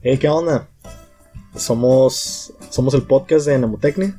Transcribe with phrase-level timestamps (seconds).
[0.00, 0.68] Hey, ¿qué onda?
[1.56, 4.14] Somos, somos el podcast de Nemotecnia.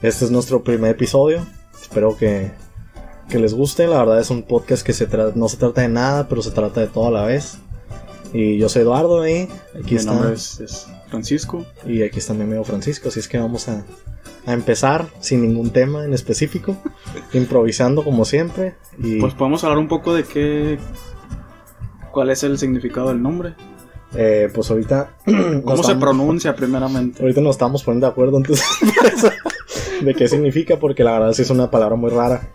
[0.00, 1.46] Este es nuestro primer episodio.
[1.80, 2.52] Espero que,
[3.28, 3.86] que les guste.
[3.86, 6.80] La verdad es un podcast que se no se trata de nada, pero se trata
[6.80, 7.58] de todo a la vez.
[8.32, 9.48] Y yo soy Eduardo y
[9.78, 10.14] aquí Mi está.
[10.14, 11.66] nombre es, es Francisco.
[11.86, 13.08] Y aquí está mi amigo Francisco.
[13.08, 13.84] Así es que vamos a,
[14.46, 16.76] a empezar sin ningún tema en específico.
[17.34, 18.74] improvisando como siempre.
[18.98, 20.78] Y Pues podemos hablar un poco de qué.
[22.10, 23.54] ¿Cuál es el significado del nombre?
[24.16, 25.16] Eh, pues ahorita.
[25.24, 27.22] ¿Cómo se estamos- pronuncia primeramente?
[27.22, 28.64] Ahorita nos estamos poniendo de acuerdo entonces
[30.02, 32.48] de qué significa, porque la verdad sí es una palabra muy rara.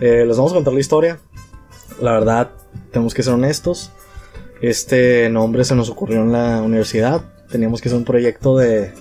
[0.00, 1.18] Eh, les vamos a contar la historia.
[2.00, 2.50] La verdad,
[2.92, 3.90] tenemos que ser honestos.
[4.60, 7.22] Este nombre se nos ocurrió en la universidad.
[7.50, 8.92] Teníamos que hacer un proyecto de,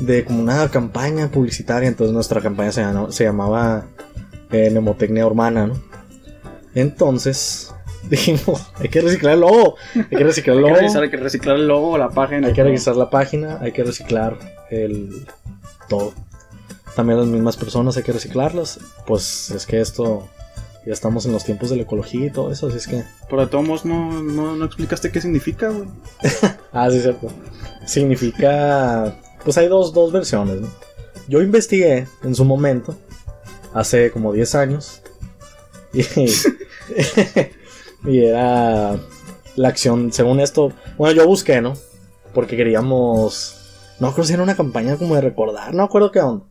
[0.00, 1.88] de como una campaña publicitaria.
[1.88, 3.86] Entonces nuestra campaña se, llamaba- se llamaba
[4.50, 5.74] eh, Mnemotecnia Urbana, ¿no?
[6.74, 7.73] Entonces
[8.10, 9.76] dijimos, hay que reciclar el logo.
[9.94, 10.80] Hay que reciclar el Hay que, logo.
[10.80, 12.48] revisar, hay que reciclar el logo, la página.
[12.48, 14.38] Hay que revisar la página, hay que reciclar
[14.70, 15.26] el
[15.88, 16.12] todo.
[16.96, 18.78] También las mismas personas hay que reciclarlas.
[19.06, 20.28] Pues es que esto
[20.86, 23.04] ya estamos en los tiempos de la ecología y todo eso, así es que.
[23.28, 25.88] Pero de todos modos no, no, no explicaste qué significa, güey.
[26.72, 27.28] Ah, sí, cierto.
[27.86, 29.16] Significa.
[29.44, 30.68] Pues hay dos, dos versiones, ¿no?
[31.28, 32.96] Yo investigué en su momento,
[33.72, 35.00] hace como 10 años.
[35.92, 36.02] Y,
[38.04, 38.96] y era
[39.56, 40.72] la acción, según esto.
[40.96, 41.74] Bueno, yo busqué, ¿no?
[42.32, 43.60] Porque queríamos.
[44.00, 46.44] No creo si era una campaña como de recordar, no acuerdo qué onda.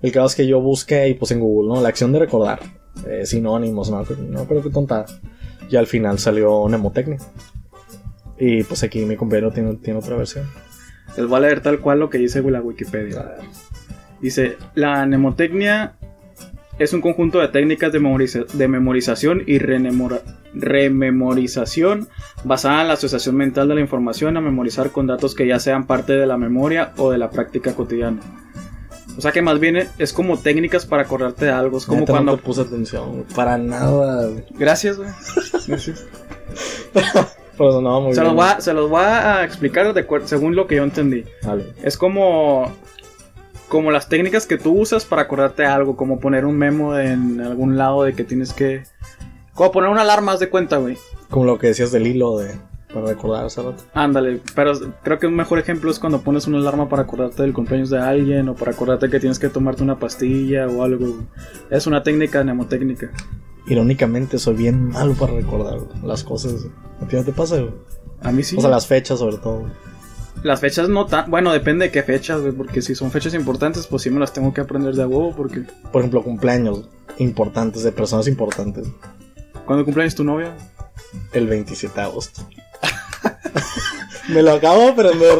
[0.00, 1.80] El caso es que yo busqué y pues en Google, ¿no?
[1.82, 2.60] La acción de recordar.
[3.06, 5.06] eh, sinónimos, no, no creo que tontada.
[5.70, 7.18] Y al final salió Mnemotecnia.
[8.38, 10.46] Y pues aquí mi compañero tiene, tiene otra versión.
[11.16, 13.36] Les voy a leer tal cual lo que dice la Wikipedia.
[14.20, 15.96] Dice, la mnemotecnia
[16.78, 22.08] es un conjunto de técnicas de, memoriza- de memorización y rememorización
[22.44, 25.86] basada en la asociación mental de la información a memorizar con datos que ya sean
[25.86, 28.20] parte de la memoria o de la práctica cotidiana.
[29.16, 31.78] O sea que más bien es como técnicas para acordarte de algo.
[31.78, 32.32] Es como Neta, cuando...
[32.32, 34.30] No te puse atención, Para nada.
[34.56, 35.08] Gracias, güey.
[35.66, 36.06] Gracias.
[37.58, 38.36] Pero sonaba muy Se bien.
[38.36, 41.24] los, voy a, se los voy a explicar de según lo que yo entendí.
[41.42, 41.64] Vale.
[41.82, 42.72] Es como
[43.68, 47.40] como las técnicas que tú usas para acordarte de algo, como poner un memo en
[47.40, 48.82] algún lado de que tienes que
[49.58, 50.96] como poner una alarma haz de cuenta, güey.
[51.30, 52.54] Como lo que decías del hilo de.
[52.94, 53.82] Para recordar hace rato.
[53.92, 57.52] Ándale, pero creo que un mejor ejemplo es cuando pones una alarma para acordarte del
[57.52, 61.26] cumpleaños de alguien o para acordarte que tienes que tomarte una pastilla o algo.
[61.70, 63.10] Es una técnica mnemotécnica.
[63.66, 66.68] Irónicamente, soy bien malo para recordar güey, las cosas.
[67.02, 67.74] ¿A ti no te pasa, güey?
[68.22, 68.56] A mí sí.
[68.56, 69.64] O sea, las fechas, sobre todo.
[70.42, 73.86] Las fechas no tan, bueno, depende de qué fechas, güey, porque si son fechas importantes,
[73.86, 76.88] pues sí me las tengo que aprender de a huevo porque Por ejemplo, cumpleaños
[77.18, 78.86] importantes, de personas importantes.
[79.66, 80.54] cuando cumpleaños tu novia,
[81.32, 82.42] El 27 de agosto.
[84.28, 85.38] Me lo acabo de aprender.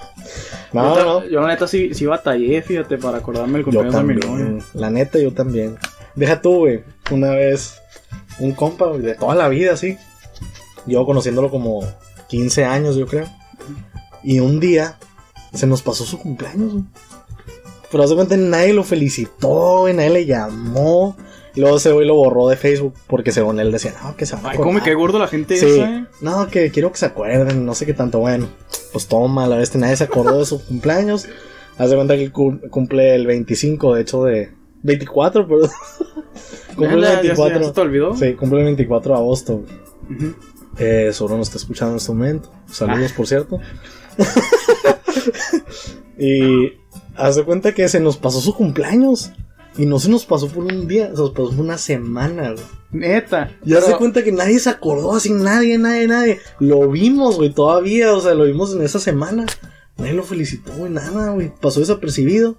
[0.72, 1.26] no, yo, no.
[1.26, 4.64] yo la neta sí, sí batallé, fíjate, para acordarme el cumpleaños de mi novia.
[4.74, 5.76] La neta, yo también.
[6.14, 6.84] Deja tú, güey.
[7.10, 7.80] Una vez,
[8.38, 9.96] un compa, güey, de toda la vida, sí.
[10.86, 11.80] Yo conociéndolo como
[12.28, 13.26] 15 años, yo creo.
[14.22, 14.98] Y un día
[15.54, 16.84] se nos pasó su cumpleaños, güey.
[17.90, 21.16] Pero hace cuenta, nadie lo felicitó, güey, nadie le llamó.
[21.56, 24.36] Y luego ese güey lo borró de Facebook porque según él decía, no, que se
[24.36, 24.84] van a Ay, cómo me acordar".
[24.84, 25.66] cae gordo la gente Sí.
[25.66, 26.06] esa, eh.
[26.20, 28.20] No, que quiero que se acuerden, no sé qué tanto.
[28.20, 28.46] Bueno,
[28.92, 31.26] pues toma, la vez nadie se acordó de su cumpleaños.
[31.78, 34.52] Haz de cuenta que cumple el 25, de hecho, de
[34.84, 35.70] 24, perdón.
[36.76, 37.60] cumple el Ya, ya, ya, 24.
[37.60, 38.16] ya se te olvidó?
[38.16, 39.54] Sí, cumple el 24 de agosto.
[40.08, 40.34] Ujú.
[40.78, 42.50] Eh, seguro nos está escuchando en este momento.
[42.70, 43.58] Saludos, por cierto.
[46.18, 46.72] y
[47.16, 49.32] haz de cuenta que se nos pasó su cumpleaños.
[49.78, 52.64] Y no se nos pasó por un día, se nos pasó por una semana, güey.
[52.90, 53.52] Neta.
[53.64, 56.40] Y haz de Pero- cuenta que nadie se acordó, así nadie, nadie, nadie.
[56.58, 59.46] Lo vimos, güey, todavía, o sea, lo vimos en esa semana.
[59.96, 61.52] Nadie lo felicitó, güey, nada, güey.
[61.60, 62.56] Pasó desapercibido.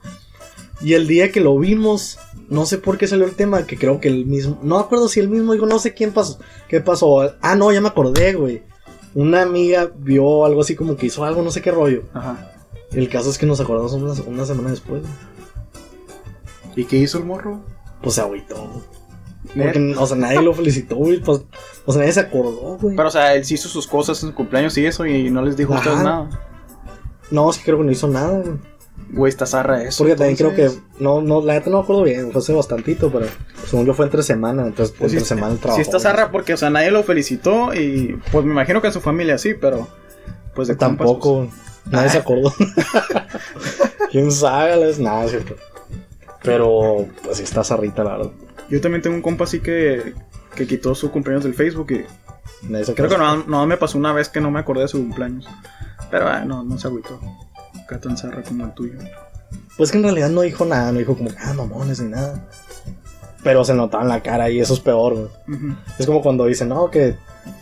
[0.81, 2.17] Y el día que lo vimos,
[2.49, 5.09] no sé por qué salió el tema, que creo que el mismo, no me acuerdo
[5.09, 6.39] si el mismo dijo, no sé quién pasó,
[6.69, 7.35] qué pasó.
[7.41, 8.63] Ah, no, ya me acordé, güey.
[9.13, 12.03] Una amiga vio algo así como que hizo algo, no sé qué rollo.
[12.13, 12.52] Ajá.
[12.91, 15.03] El caso es que nos acordamos una, una semana después.
[16.75, 17.61] ¿Y qué hizo el morro?
[18.02, 18.81] Pues se agüitó.
[19.55, 21.19] Porque, o sea, nadie lo felicitó, güey.
[21.19, 21.41] Pues,
[21.85, 22.96] o sea, nadie se acordó, güey.
[22.96, 25.41] Pero, o sea, él sí hizo sus cosas en su cumpleaños y eso y no
[25.41, 26.29] les dijo a ustedes nada.
[27.31, 28.57] No, es que creo que no hizo nada, güey.
[29.13, 29.99] Güey, está zarra eso.
[30.03, 30.69] Porque también creo que.
[30.99, 32.31] No, no, la neta no me acuerdo bien.
[32.31, 33.25] Fue hace bastantito, pero
[33.67, 34.66] según yo fue entre semana.
[34.67, 35.75] Entonces, Pues sí, entre semana el trabajo.
[35.78, 38.93] Sí está zarra porque, o sea, nadie lo felicitó y pues me imagino que en
[38.93, 39.87] su familia sí, pero
[40.55, 41.47] pues de compas, Tampoco.
[41.49, 42.53] pues, Nadie se acordó.
[44.11, 44.78] ¿Quién sabe?
[44.78, 44.99] vez?
[44.99, 45.55] Nada, cierto.
[46.43, 48.31] Pero, pues sí está zarrita, la verdad.
[48.69, 50.14] yo también tengo un compa así que,
[50.55, 52.05] que quitó su cumpleaños del Facebook y
[52.93, 55.47] creo que no, no me pasó una vez que no me acordé de su cumpleaños.
[56.09, 57.19] Pero ah, no, no se agüitó.
[57.91, 58.93] Acá tan zarra como el tuyo.
[59.76, 62.47] Pues que en realidad no dijo nada, no dijo como, ah, mamones ni nada.
[63.43, 65.76] Pero se notaba en la cara y eso es peor, güey.
[65.99, 67.17] Es como cuando dicen, no, que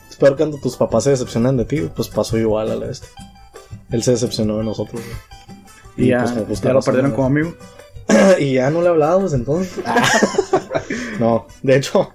[0.08, 3.08] es peor cuando tus papás se decepcionan de ti, pues pasó igual a la este.
[3.90, 6.06] Él se decepcionó de nosotros, güey.
[6.08, 7.56] Y, ya, pues, ya lo perdieron como amigo.
[8.40, 9.84] y ya no le desde entonces.
[11.20, 12.14] no, de hecho,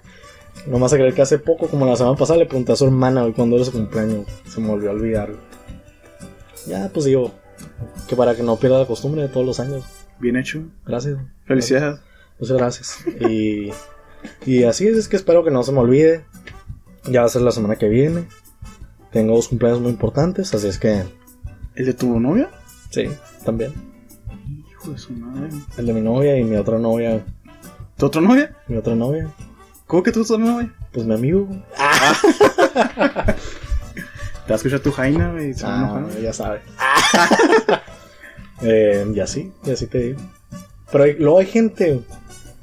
[0.69, 2.85] no más a creer que hace poco, como la semana pasada, le pregunté a su
[2.85, 4.25] hermana güey, cuándo era su cumpleaños.
[4.47, 5.33] Se me volvió a olvidar.
[6.67, 7.33] Ya, pues digo,
[8.09, 9.85] que para que no pierda la costumbre de todos los años.
[10.19, 10.63] Bien hecho.
[10.87, 11.19] Gracias.
[11.47, 12.01] Felicidades.
[12.39, 12.99] Muchas gracias.
[13.29, 13.71] Y,
[14.47, 16.25] y así es, es que espero que no se me olvide.
[17.05, 18.27] Ya va a ser la semana que viene.
[19.13, 21.05] Tengo dos cumpleaños muy importantes, así es que
[21.77, 22.51] ¿El de tu novia?
[22.91, 23.09] sí,
[23.45, 23.73] también.
[24.71, 25.51] Hijo de su madre.
[25.77, 27.25] El de mi novia y mi otra novia.
[27.97, 28.57] ¿Tu otra novia?
[28.67, 29.29] Mi otra novia,
[29.87, 30.75] ¿Cómo que tu otra novia?
[30.93, 31.47] pues mi amigo.
[34.47, 35.55] Te vas a escuchar tu Jaina, güey.
[35.63, 36.61] Ah, ya sabe.
[38.63, 40.21] Eh, y así, y así te digo.
[40.91, 42.01] Pero hay- luego hay gente,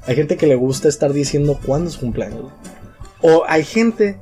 [0.06, 2.50] hay gente que le gusta estar diciendo cuándo es su cumpleaños.
[3.20, 4.18] O hay gente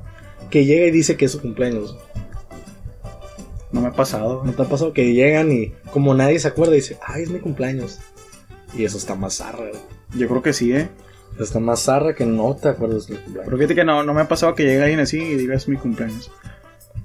[0.51, 1.97] que llega y dice que es su cumpleaños.
[3.71, 4.43] No me ha pasado.
[4.43, 7.39] ¿No te ha pasado que llegan y como nadie se acuerda dice, ay, es mi
[7.39, 7.99] cumpleaños?
[8.77, 9.71] Y eso está más zarra.
[10.15, 10.89] Yo creo que sí, eh.
[11.39, 13.45] Está más zarra que no te acuerdas del cumpleaños.
[13.45, 15.67] Pero fíjate que no, no me ha pasado que llegue alguien así y diga es
[15.67, 16.29] mi cumpleaños.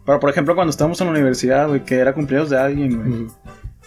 [0.07, 3.23] Pero por ejemplo, cuando estábamos en la universidad, güey, que era cumpleaños de alguien, güey.
[3.25, 3.35] Ujú.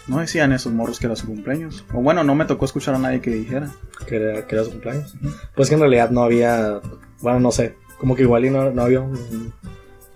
[0.06, 1.84] No decían esos morros que era su cumpleaños.
[1.94, 3.70] O bueno, no me tocó escuchar a nadie que dijera.
[4.06, 5.14] que era, que era su cumpleaños.
[5.54, 6.80] Pues que en realidad no había,
[7.20, 9.52] bueno, no sé, como que igual y no, no había un,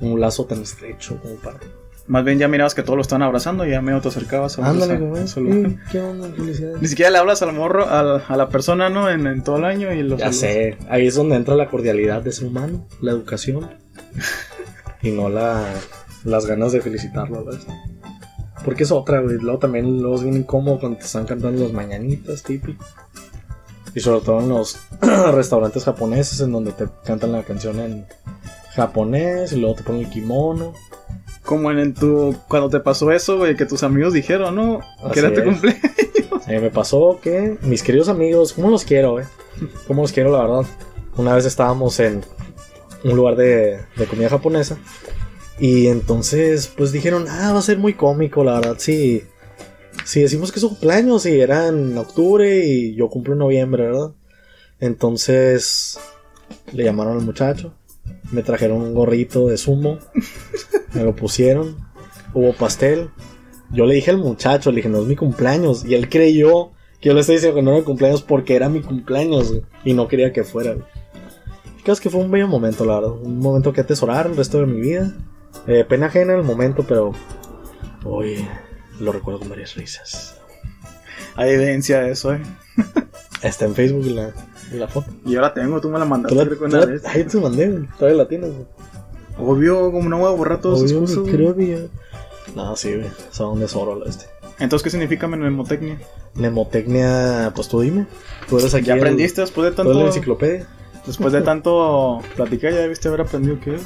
[0.00, 1.58] un lazo tan estrecho como para...
[2.06, 4.68] Más bien ya mirabas que todos lo estaban abrazando y ya medio te acercabas a
[4.68, 5.26] Ándale, güey.
[5.26, 5.40] Sí,
[5.90, 6.28] ¿Qué onda?
[6.36, 6.82] Felicidades.
[6.82, 9.08] Ni siquiera le hablas al morro, al- a la persona, ¿no?
[9.08, 12.20] En, en todo el año y los Ya sé, ahí es donde entra la cordialidad
[12.20, 13.70] de ser humano, la educación
[15.04, 15.72] y no la,
[16.24, 17.60] las ganas de felicitarlo, ¿verdad?
[18.64, 19.36] Porque es otra, güey.
[19.36, 22.82] Luego también luego es bien incómodo cuando te están cantando las mañanitas, típico.
[23.94, 24.78] Y sobre todo en los
[25.32, 28.06] restaurantes japoneses en donde te cantan la canción en
[28.74, 30.72] japonés y luego te ponen el kimono.
[31.44, 32.34] Como en, en tu.
[32.48, 34.80] Cuando te pasó eso, güey, que tus amigos dijeron, ¿no?
[35.02, 35.82] Así Que era tu cumpleaños.
[36.48, 39.26] Me pasó que mis queridos amigos, ¿cómo los quiero, eh?
[39.86, 40.70] ¿Cómo los quiero, la verdad?
[41.16, 42.24] Una vez estábamos en
[43.04, 44.78] un lugar de, de comida japonesa
[45.58, 49.22] y entonces pues dijeron, ah, va a ser muy cómico, la verdad, sí.
[50.04, 53.84] Si decimos que es su cumpleaños y era en octubre y yo cumplo en noviembre,
[53.84, 54.12] ¿verdad?
[54.80, 55.98] Entonces
[56.72, 57.74] le llamaron al muchacho,
[58.32, 59.98] me trajeron un gorrito de sumo,
[60.92, 61.76] me lo pusieron,
[62.34, 63.10] hubo pastel,
[63.70, 65.84] yo le dije al muchacho, le dije, no es mi cumpleaños.
[65.84, 68.68] Y él creyó que yo le estaba diciendo que no era mi cumpleaños porque era
[68.68, 69.54] mi cumpleaños,
[69.84, 70.76] Y no quería que fuera,
[71.84, 73.12] Creo que fue un bello momento, la verdad.
[73.12, 75.12] Un momento que atesorar el resto de mi vida.
[75.66, 77.12] Eh, pena ajena el momento, pero
[78.04, 78.46] hoy
[79.00, 80.36] lo recuerdo con varias risas.
[81.36, 82.40] Hay evidencia de eso, eh.
[83.42, 84.32] Está en Facebook la,
[84.72, 85.10] la foto.
[85.26, 86.36] Y la tengo, tú me la Tú mandaste.
[86.36, 87.02] la, tú una la- vez.
[87.06, 87.86] ay, te mandé.
[87.98, 88.66] Todavía la tienes, güey.
[89.38, 91.34] Obvio, como no voy a borrar todas sus Obvio, güey.
[91.34, 93.08] creo que ya- No, sí, güey.
[93.30, 94.26] Son un tesoro este.
[94.60, 95.98] Entonces, ¿qué significa mnemotecnia?
[96.34, 98.06] Mnemotecnia, pues tú dime.
[98.48, 98.86] Tú eres aquí.
[98.86, 100.06] ¿Ya el- aprendiste después de tú eres la tanto.
[100.16, 100.66] enciclopedia.
[101.06, 103.82] Después de tanto platicar, ya debiste haber aprendido qué es.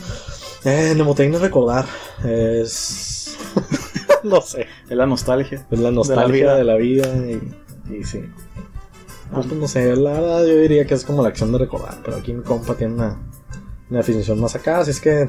[0.64, 1.86] Eh, es recordar.
[2.24, 3.36] Es.
[4.24, 4.66] no sé.
[4.88, 5.66] Es la nostalgia.
[5.70, 6.56] Es la nostalgia vida.
[6.56, 8.22] de la vida, y, y sí.
[9.32, 11.98] No, pues no sé, la verdad yo diría que es como la acción de recordar.
[12.04, 13.18] Pero aquí mi compa tiene una,
[13.90, 14.78] una definición más acá.
[14.78, 15.28] Así es que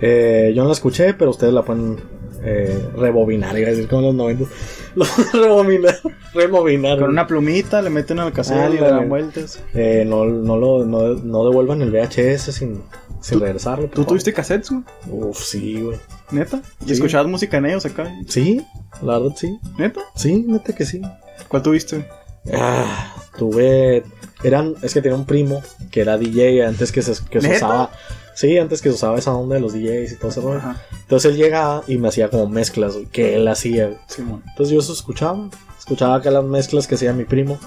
[0.00, 1.98] eh, yo no la escuché, pero ustedes la pueden
[2.44, 3.56] eh, rebobinar.
[3.58, 4.44] Iba a decir como en los 90.
[4.94, 5.94] Lo pueden rebobinar.
[6.34, 6.98] Rebobinar.
[7.00, 9.60] Con una plumita le meten al cassette y le dan vueltas.
[9.74, 12.82] Eh, no, no, lo, no, no devuelvan el VHS sin,
[13.20, 13.86] sin regresarlo.
[13.86, 14.06] ¿Tú favor.
[14.08, 14.82] tuviste cassettes, güey?
[15.10, 15.98] Uf, sí, güey.
[16.30, 16.60] ¿Neta?
[16.82, 16.92] ¿Y Sí.
[16.92, 18.12] escuchabas música en ellos acá?
[18.28, 18.64] Sí,
[19.02, 19.58] la verdad sí.
[19.78, 20.00] ¿Neta?
[20.14, 21.02] Sí, neta que sí.
[21.48, 22.06] ¿Cuál tuviste?
[22.52, 24.02] Ah, tuve.
[24.42, 24.74] Eran.
[24.82, 27.90] Es que tenía un primo que era DJ antes que se, que se usaba.
[28.34, 30.60] Sí, antes que usaba esa onda de los DJs y todo ese rollo.
[31.02, 33.86] Entonces él llegaba y me hacía como mezclas güey, que él hacía.
[33.86, 33.98] güey.
[34.06, 34.42] Simón.
[34.48, 35.48] Entonces yo eso escuchaba.
[35.78, 37.58] Escuchaba acá las mezclas que hacía mi primo.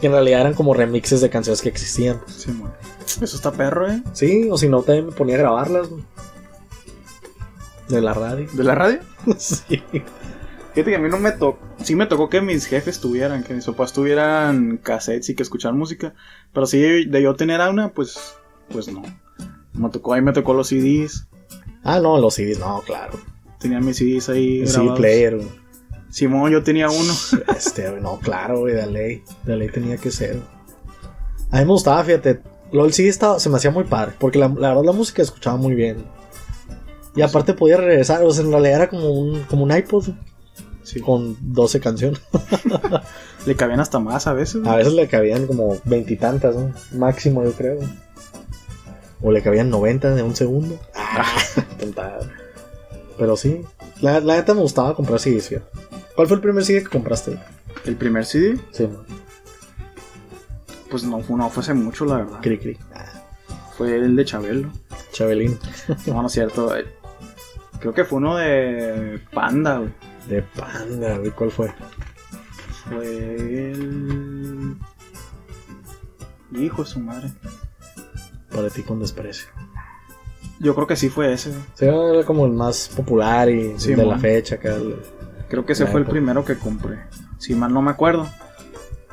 [0.00, 2.20] Que en realidad eran como remixes de canciones que existían.
[2.26, 2.72] Simón.
[3.06, 4.02] Eso está perro, ¿eh?
[4.12, 5.88] Sí, o si no, también me ponía a grabarlas.
[5.88, 6.02] güey.
[7.88, 8.48] De la radio.
[8.52, 9.00] ¿De la radio?
[9.38, 9.82] sí.
[10.74, 11.58] Fíjate que a mí no me tocó.
[11.82, 15.78] Sí me tocó que mis jefes tuvieran, que mis papás tuvieran cassettes y que escucharan
[15.78, 16.14] música.
[16.52, 18.34] Pero sí, de yo tener una, pues.
[18.70, 19.02] Pues no.
[19.78, 21.26] Me tocó, ahí me tocó los CDs.
[21.84, 23.18] Ah, no, los CDs, no, claro.
[23.58, 24.60] Tenía mis CDs ahí.
[24.60, 24.98] El CD grabados.
[24.98, 25.36] player.
[25.36, 25.48] güey.
[26.10, 27.12] Simón, yo tenía uno.
[27.56, 29.22] Este, no, claro, güey, de ley.
[29.44, 30.40] De ley tenía que ser.
[31.50, 32.40] A mí me gustaba, fíjate.
[32.72, 34.12] LOL sí estaba, se me hacía muy padre.
[34.18, 36.04] Porque la, la verdad la música escuchaba muy bien.
[37.14, 38.22] Y aparte podía regresar.
[38.22, 40.08] O sea, en realidad era como un, como un iPod.
[40.82, 41.00] Sí.
[41.04, 42.20] con 12 canciones.
[43.46, 44.66] Le cabían hasta más a veces.
[44.66, 46.72] A veces le cabían como veintitantas, ¿no?
[46.92, 47.78] Máximo, yo creo.
[49.20, 50.78] O le cabían 90 de un segundo.
[50.94, 51.24] Ah,
[51.80, 52.20] tontada.
[53.18, 53.62] Pero sí,
[54.00, 55.66] la, la neta me gustaba comprar CDs, fíjate.
[56.14, 57.36] ¿Cuál fue el primer CD que compraste?
[57.84, 58.98] El primer CD, Sí, man.
[60.90, 62.38] pues no, fue- no fue hace mucho, la verdad.
[62.42, 62.78] Cri Cri.
[63.76, 64.70] Fue el de Chabelo.
[65.12, 65.58] Chabelín.
[66.06, 66.76] No, no es cierto.
[66.76, 66.86] eh,
[67.80, 69.90] Creo que fue uno de Panda, güey.
[70.28, 71.30] De panda, güey.
[71.30, 71.72] ¿Cuál fue?
[72.88, 74.76] Fue el.
[76.52, 77.30] Hijo de su madre.
[78.54, 79.48] Para ti con desprecio.
[80.60, 81.52] Yo creo que sí fue ese.
[81.74, 84.74] Sí, era como el más popular y Sí, de la fecha acá.
[84.74, 84.96] el-
[85.48, 86.98] Creo que ese fue el primero que compré.
[87.38, 88.28] Si mal no me acuerdo.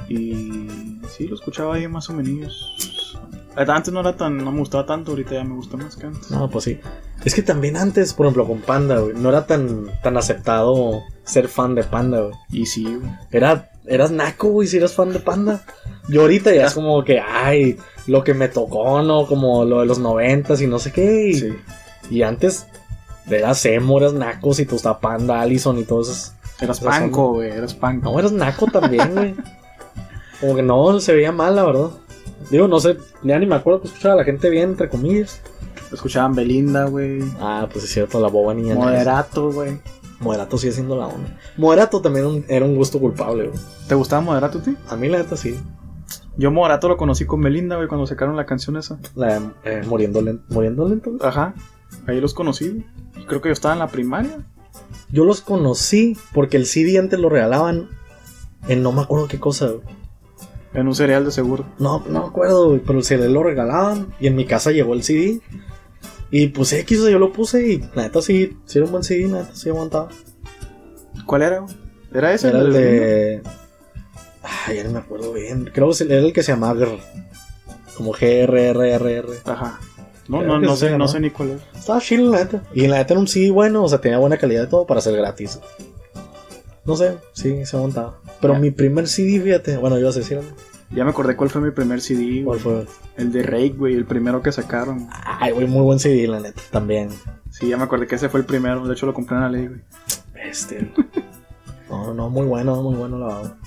[0.10, 3.18] Y sí, lo escuchaba ahí más o menos.
[3.56, 6.30] Antes no era tan, no me gustaba tanto, ahorita ya me gusta más que antes.
[6.30, 6.80] No, pues sí.
[7.24, 11.48] Es que también antes, por ejemplo, con Panda, güey, no era tan, tan aceptado ser
[11.48, 12.34] fan de Panda, güey.
[12.52, 13.10] Y sí, güey.
[13.32, 15.64] Era, eras naco, güey, si eras fan de Panda.
[16.10, 19.26] Yo ahorita ya es como que, ay, lo que me tocó, ¿no?
[19.28, 21.30] Como lo de los noventas y no sé qué.
[21.30, 21.54] Y, Sí.
[22.10, 22.68] y antes
[23.30, 26.34] eras emo, eras naco, si te gustaba Panda, Allison y todo eso.
[26.62, 28.12] Eras Esas panco, güey, eras panco.
[28.12, 29.36] No, eras naco también, güey.
[30.40, 31.90] Como que no, se veía mal, la verdad.
[32.52, 35.42] Digo, no sé, ya ni me acuerdo que escuchaba a la gente bien, entre comillas.
[35.92, 37.24] Escuchaban Belinda, güey.
[37.40, 38.76] Ah, pues es cierto, la boba niña.
[38.76, 39.80] Moderato, güey.
[40.20, 41.38] Moderato sigue siendo la onda.
[41.58, 43.60] Moderato también un- era un gusto culpable, güey.
[43.88, 44.76] ¿Te gustaba Moderato, tío?
[44.90, 45.58] A mí la neta sí.
[46.38, 49.00] Yo Moderato lo conocí con Belinda, güey, cuando sacaron la canción esa.
[49.16, 50.44] La de eh, muriendo lento.
[50.50, 51.12] ¿Muriendo lento?
[51.12, 51.22] güey?
[51.24, 51.54] Ajá.
[52.08, 52.86] Ahí los conocí.
[53.28, 54.40] Creo que yo estaba en la primaria.
[55.10, 57.90] Yo los conocí porque el CD antes lo regalaban
[58.68, 59.82] en no me acuerdo qué cosa, güey.
[60.74, 61.66] En un cereal de seguro.
[61.80, 64.94] No, no me acuerdo, güey, pero el CD lo regalaban y en mi casa llegó
[64.94, 65.42] el CD.
[66.32, 69.28] Y pues X, yo lo puse y la neta sí, sí era un buen CD,
[69.30, 70.10] la neta sí aguantaba.
[71.26, 71.66] ¿Cuál era?
[72.14, 72.50] ¿Era ese?
[72.50, 73.42] Era el de.
[74.68, 75.70] Ay, ya no me acuerdo bien.
[75.74, 77.00] Creo que era el que se llamaba Grr.
[77.96, 79.28] Como G-R-R-R-R.
[79.46, 79.80] Ajá.
[80.28, 81.08] No, no, no sé, ¿no?
[81.08, 81.62] sé ni cuál es.
[81.78, 82.64] Estaba chill, la neta.
[82.74, 85.02] Y la neta era un CD bueno, o sea, tenía buena calidad de todo para
[85.02, 85.60] ser gratis.
[86.84, 88.20] No sé, sí, se aguantaba.
[88.42, 90.40] Pero mi primer CD, fíjate, bueno, yo a decir,
[90.92, 92.86] Ya me acordé cuál fue mi primer CD, ¿cuál fue?
[93.18, 95.08] El de Rake, güey, el primero que sacaron.
[95.12, 97.10] Ay, güey, muy buen CD, la neta, también.
[97.52, 98.86] Sí, ya me acordé que ese fue el primero.
[98.88, 99.82] De hecho, lo compré en la ley, güey.
[100.50, 100.92] Este.
[101.88, 103.58] No, no, muy bueno, muy bueno la verdad.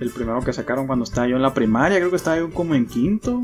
[0.00, 1.98] El primero que sacaron cuando estaba yo en la primaria.
[1.98, 3.42] Creo que estaba yo como en quinto.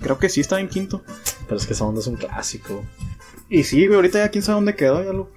[0.00, 1.02] Creo que sí estaba en quinto.
[1.46, 2.84] Pero es que esa onda es un clásico.
[3.48, 5.02] Y sí, güey, ahorita ya quién sabe dónde quedó.
[5.02, 5.28] Ya lo,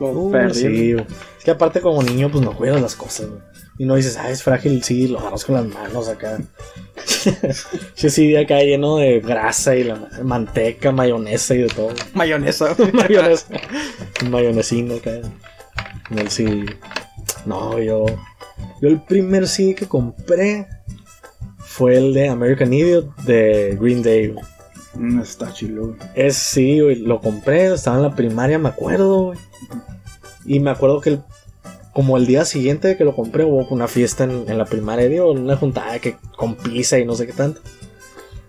[0.00, 0.54] lo Uy, perdí.
[0.60, 1.06] sí, güey.
[1.38, 3.40] Es que aparte como niño, pues no cuidas las cosas, güey.
[3.78, 6.38] Y no dices, ah, es frágil, sí, lo agarras con las manos acá.
[7.94, 11.90] sí, sí, acá lleno de grasa y la ma- manteca, mayonesa y de todo.
[12.14, 12.74] Mayonesa.
[12.94, 13.48] mayonesa.
[14.30, 15.10] Mayonesino acá.
[16.10, 16.64] En el CD.
[17.44, 18.06] No, yo.
[18.80, 20.66] Yo el primer CD que compré
[21.58, 24.34] fue el de American Idiot de Green Day.
[24.94, 25.98] Mm, está chilo, güey.
[26.14, 29.38] Es sí, güey, lo compré, estaba en la primaria, me acuerdo, güey.
[30.44, 31.22] Y me acuerdo que el-
[31.92, 35.08] como el día siguiente de que lo compré hubo una fiesta en, en la primaria,
[35.08, 37.60] digo, una juntada que con pizza y no sé qué tanto.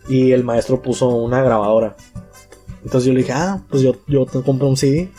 [0.10, 1.96] Y el maestro puso una grabadora.
[2.84, 5.10] Entonces yo le dije, ah, pues yo, yo te compro un CD.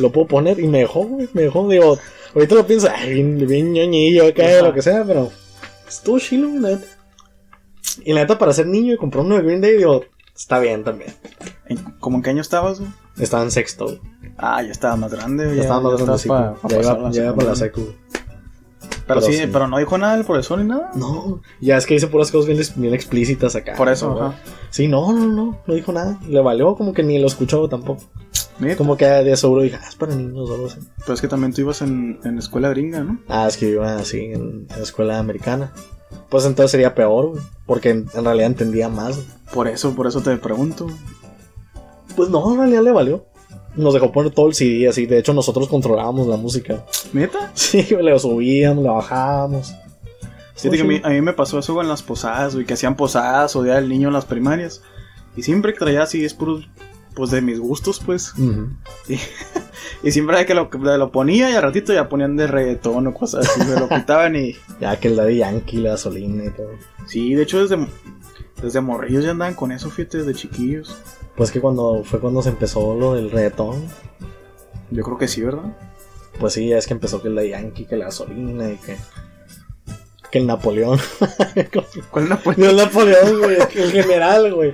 [0.00, 1.98] Lo puedo poner y me dejó, güey, me dejó, digo,
[2.34, 4.62] ahorita lo pienso, ay, bien, bien ñoñillo acá, Ajá.
[4.68, 5.30] lo que sea, pero
[5.88, 6.86] estuvo chilo, la neta.
[8.04, 10.82] Y la neta, para ser niño y comprar uno de Green Day, digo, está bien
[10.84, 11.14] también.
[11.66, 12.90] ¿En- ¿Cómo en qué año estabas, güey?
[13.18, 13.98] Estaba en sexto.
[14.36, 15.46] Ah, ya estaba más grande.
[15.50, 16.68] Ya Ya, estaba más ya pa- pa
[17.10, 17.94] Ya ya para la secu.
[19.06, 19.46] Pero, pero sí, sí.
[19.52, 20.90] pero no dijo nada del profesor ni nada.
[20.94, 23.74] No, ya es que dice puras cosas bien, bien explícitas acá.
[23.76, 24.26] Por eso, ¿no?
[24.26, 24.38] ajá.
[24.70, 26.18] Sí, no, no, no, no dijo nada.
[26.28, 28.02] Le valió como que ni lo escuchó tampoco.
[28.58, 28.76] Neta.
[28.76, 30.78] Como que de seguro dije, ah, es para niños o algo así.
[31.00, 33.18] Pero es que también tú ibas en, en escuela gringa, ¿no?
[33.28, 35.72] Ah, es que yo iba así en, en escuela americana.
[36.30, 37.42] Pues entonces sería peor, güey.
[37.66, 39.16] Porque en, en realidad entendía más.
[39.16, 39.28] güey.
[39.52, 40.86] Por eso, por eso te pregunto.
[42.16, 43.26] Pues no, en realidad le valió.
[43.76, 45.06] Nos dejó poner todo el CD así.
[45.06, 46.84] De hecho, nosotros controlábamos la música.
[47.12, 47.50] ¿Neta?
[47.54, 49.74] Sí, le subíamos, la bajábamos.
[50.54, 52.96] Fíjate que a mí, a mí me pasó eso en las posadas, güey, que hacían
[52.96, 54.82] posadas o día del niño en las primarias.
[55.36, 56.60] Y siempre traía así, es puro,
[57.14, 58.34] pues de mis gustos, pues.
[58.38, 58.68] Ujú.
[60.02, 63.06] Y siempre era que lo, que lo ponía y al ratito ya ponían de reggaetón
[63.06, 64.56] o cosas así, me lo quitaban y...
[64.80, 66.70] Ya que el Daddy Yankee, la gasolina y todo.
[67.06, 67.86] Sí, de hecho desde,
[68.60, 70.96] desde morrillos ya andaban con eso, fíjate, desde chiquillos.
[71.36, 73.84] Pues que cuando fue cuando se empezó lo del reggaetón,
[74.90, 75.76] Yo creo que sí, ¿verdad?
[76.38, 78.96] pues sí, ya es que empezó que el de Yankee, que la gasolina y que.
[80.30, 80.98] Que el Napoleón.
[82.10, 82.58] ¿Cuál pues?
[82.58, 84.72] no el Napoleón, güey, que el general, güey.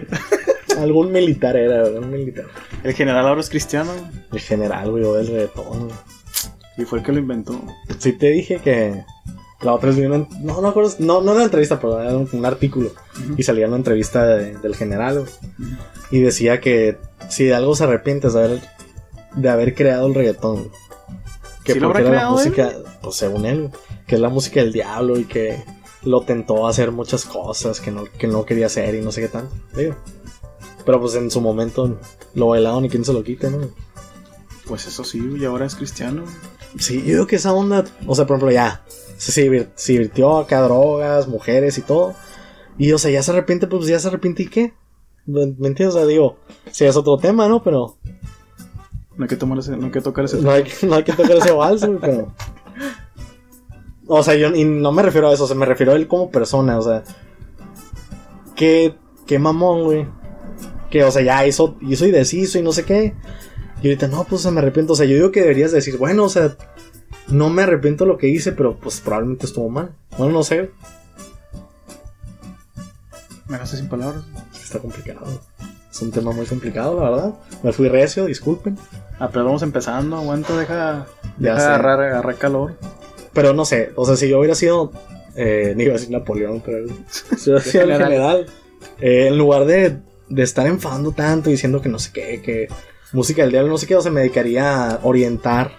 [0.79, 2.47] Algún militar era, algún militar.
[2.83, 3.91] El general ahora es cristiano.
[4.33, 5.85] El general, güey, o del reggaetón.
[5.89, 5.97] güey.
[6.79, 7.61] Y fue el que lo inventó.
[7.99, 9.05] Sí te dije que
[9.61, 10.27] la otra vez vi una...
[10.41, 12.93] No, no, acuerdo- no, no una entrevista, pero era un, un artículo.
[13.37, 15.71] Y salía una entrevista de- del general, güey.
[16.11, 16.99] Y decía que
[17.29, 18.61] si de algo se arrepiente es de haber,
[19.37, 20.71] de haber creado el reggaetón.
[21.65, 22.29] Que ¿Sí lo porque era la él?
[22.29, 23.71] música, pues según él,
[24.07, 25.63] que es la música del diablo y que
[26.03, 29.21] lo tentó a hacer muchas cosas que no, que no quería hacer y no sé
[29.21, 29.55] qué tanto.
[29.77, 29.95] Digo.
[30.85, 31.99] Pero pues en su momento
[32.35, 33.69] lo bailaron y quién se lo quite, ¿no?
[34.67, 36.25] Pues eso sí, y ahora es cristiano.
[36.79, 38.85] Sí, yo digo que esa onda, o sea, por ejemplo, ya,
[39.17, 42.15] se, se divirtió acá drogas, mujeres y todo.
[42.79, 44.73] Y, o sea, ya se arrepiente, pues ya se arrepiente y qué.
[45.33, 45.89] ¿Me entiendes?
[45.95, 46.37] O sea, digo,
[46.71, 47.63] sí es otro tema, ¿no?
[47.63, 47.97] Pero
[49.17, 51.05] No hay que, tomar ese, no hay que tocar ese no hay, que- no hay
[51.05, 52.33] que tocar ese vals, güey, pero...
[54.07, 56.09] O sea, yo y no me refiero a eso, o sea, me refiero a él
[56.09, 57.05] como persona, o sea...
[58.57, 58.95] Qué,
[59.27, 60.07] qué mamón, güey.
[60.91, 63.15] Que, o sea, ya hizo, hizo y deshizo y no sé qué.
[63.83, 64.93] Y ahorita, no, pues o sea, me arrepiento.
[64.93, 66.57] O sea, yo digo que deberías decir, bueno, o sea,
[67.29, 69.95] no me arrepiento de lo que hice, pero pues probablemente estuvo mal.
[70.19, 70.71] Bueno, no sé,
[73.47, 74.25] Me dejaste sin palabras.
[74.71, 75.27] Está complicado.
[75.91, 77.35] Es un tema muy complicado, la verdad.
[77.63, 78.79] Me fui recio, disculpen.
[79.19, 82.77] Apenas vamos empezando, aguanta, deja, deja agarrar, agarrar calor.
[83.33, 84.93] Pero no sé, o sea, si yo hubiera sido,
[85.35, 86.87] eh, ni iba a decir Napoleón, pero
[87.37, 88.47] si hubiera sido el general,
[89.01, 89.99] eh, en lugar de,
[90.29, 92.69] de estar enfadando tanto, diciendo que no sé qué, que
[93.13, 95.73] música del diablo, no sé qué, o sea, me dedicaría a orientar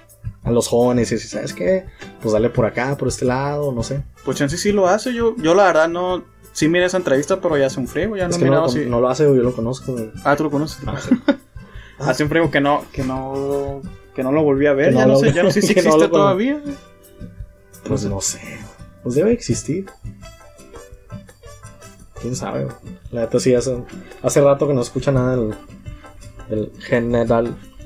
[0.43, 1.85] a los jóvenes y decir, ¿sabes qué?
[2.21, 4.03] Pues dale por acá, por este lado, no sé.
[4.25, 6.23] Pues Chance sí lo hace, yo, yo la verdad no...
[6.53, 8.65] Sí miré esa entrevista, pero ya hace un frío, ya no es que no, mirado
[8.65, 8.85] lo, si...
[8.85, 9.93] no lo hace, yo lo conozco.
[9.93, 10.11] güey.
[10.23, 10.79] Ah, tú lo conoces.
[10.85, 11.15] Ah, sí.
[11.99, 13.81] Hace un frío que no, que no,
[14.15, 14.89] que no lo volví a ver.
[14.89, 16.59] Que ya, no lo- sé, ya no sé si existe lo todavía.
[16.59, 16.75] güey.
[17.87, 18.41] Pues no sé.
[19.03, 19.85] Pues debe existir.
[22.19, 22.65] ¿Quién sabe?
[22.65, 22.75] güey?
[23.11, 23.77] La neta sí, hace,
[24.23, 25.53] hace rato que no escucha nada del,
[26.49, 27.55] del general.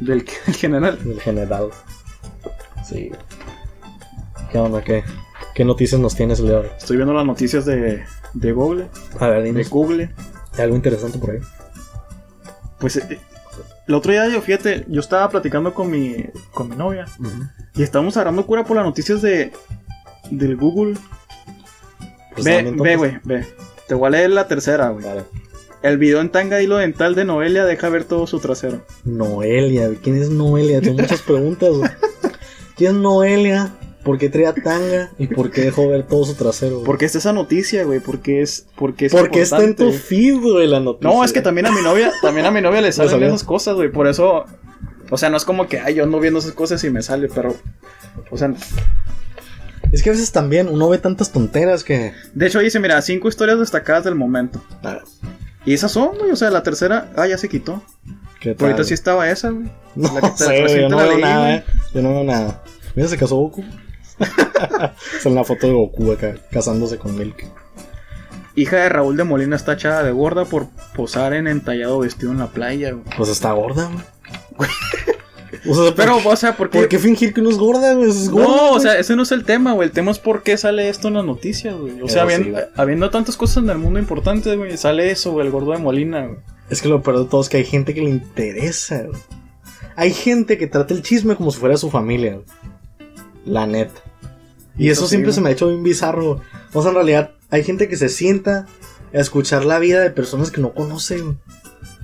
[0.00, 0.98] Del el general.
[1.04, 1.68] Del general.
[2.86, 3.10] Sí.
[4.52, 4.82] ¿Qué onda?
[4.82, 5.02] ¿Qué,
[5.54, 6.70] qué noticias nos tienes el día de hoy?
[6.76, 8.02] Estoy viendo las noticias de,
[8.34, 8.88] de Google.
[9.20, 9.64] A ver, De.
[9.64, 10.10] Google.
[10.54, 11.38] ¿Hay algo interesante por ahí?
[12.78, 13.18] Pues eh,
[13.86, 17.06] el otro día yo, fíjate, yo estaba platicando con mi, con mi novia.
[17.74, 19.52] Y estábamos agarrando cura por las noticias de
[20.30, 20.94] del Google.
[22.34, 23.46] Pues ve, ve, güey, ve.
[23.86, 25.04] Te voy a leer la tercera, güey.
[25.04, 25.22] Vale.
[25.82, 28.80] El video en tanga hilo dental de Noelia deja ver todo su trasero.
[29.04, 30.80] Noelia, ¿quién es Noelia?
[30.80, 31.70] Tengo muchas preguntas.
[31.70, 31.90] güey.
[32.76, 33.70] ¿Quién es Noelia?
[34.04, 35.10] ¿Por qué traía tanga?
[35.18, 36.74] ¿Y por qué dejó ver todo su trasero?
[36.76, 36.84] güey?
[36.86, 38.00] ¿Por qué está esa noticia, güey?
[38.00, 41.08] Porque es, porque es Porque está en tu feed, güey, la noticia.
[41.10, 43.28] No, es que también a mi novia, también a mi novia le salen salió?
[43.28, 43.90] esas cosas, güey.
[43.90, 44.44] Por eso,
[45.10, 47.28] o sea, no es como que, ay, yo ando viendo esas cosas y me sale,
[47.34, 47.56] pero,
[48.30, 48.52] o sea,
[49.92, 52.12] Es que a veces también uno ve tantas tonteras que.
[52.34, 54.62] de hecho dice, mira, cinco historias destacadas del momento.
[54.82, 54.98] Ah,
[55.64, 57.82] Y esas son, güey, o sea, la tercera, ah, ya se quitó.
[58.40, 58.66] ¿Qué tal?
[58.66, 59.70] ahorita sí estaba esa, güey.
[59.94, 61.54] No la que te- sé, yo no veo leí, nada, güey.
[61.58, 61.64] eh.
[61.94, 62.62] Yo no veo nada.
[62.94, 63.64] Mira, se casó Goku.
[65.20, 67.44] Sale una foto de Goku acá, casándose con Milk.
[68.56, 72.38] Hija de Raúl de Molina está echada de gorda por posar en entallado vestido en
[72.38, 73.04] la playa, güey.
[73.16, 73.90] Pues está gorda,
[74.56, 74.70] güey.
[75.66, 76.78] O sea, Pero, ¿por, o sea, ¿por qué?
[76.78, 78.10] ¿por qué fingir que uno es gorda, güey?
[78.10, 79.88] Es gorda, No, o sea, ese no es el tema, güey.
[79.88, 82.00] El tema es por qué sale esto en las noticias, güey.
[82.02, 85.52] O sea, sí, habiendo tantas cosas en el mundo importantes, güey, sale eso, güey, el
[85.52, 86.38] gordo de Molina, güey.
[86.70, 89.20] Es que lo peor de todo es que hay gente que le interesa, güey.
[89.96, 92.44] Hay gente que trata el chisme como si fuera su familia, güey.
[93.44, 94.00] La neta.
[94.76, 96.40] Y Eso eso, sí, siempre se me ha hecho bien bizarro.
[96.72, 98.66] O sea, en realidad, hay gente que se sienta
[99.12, 101.36] a escuchar la vida de personas que no conoce, güey.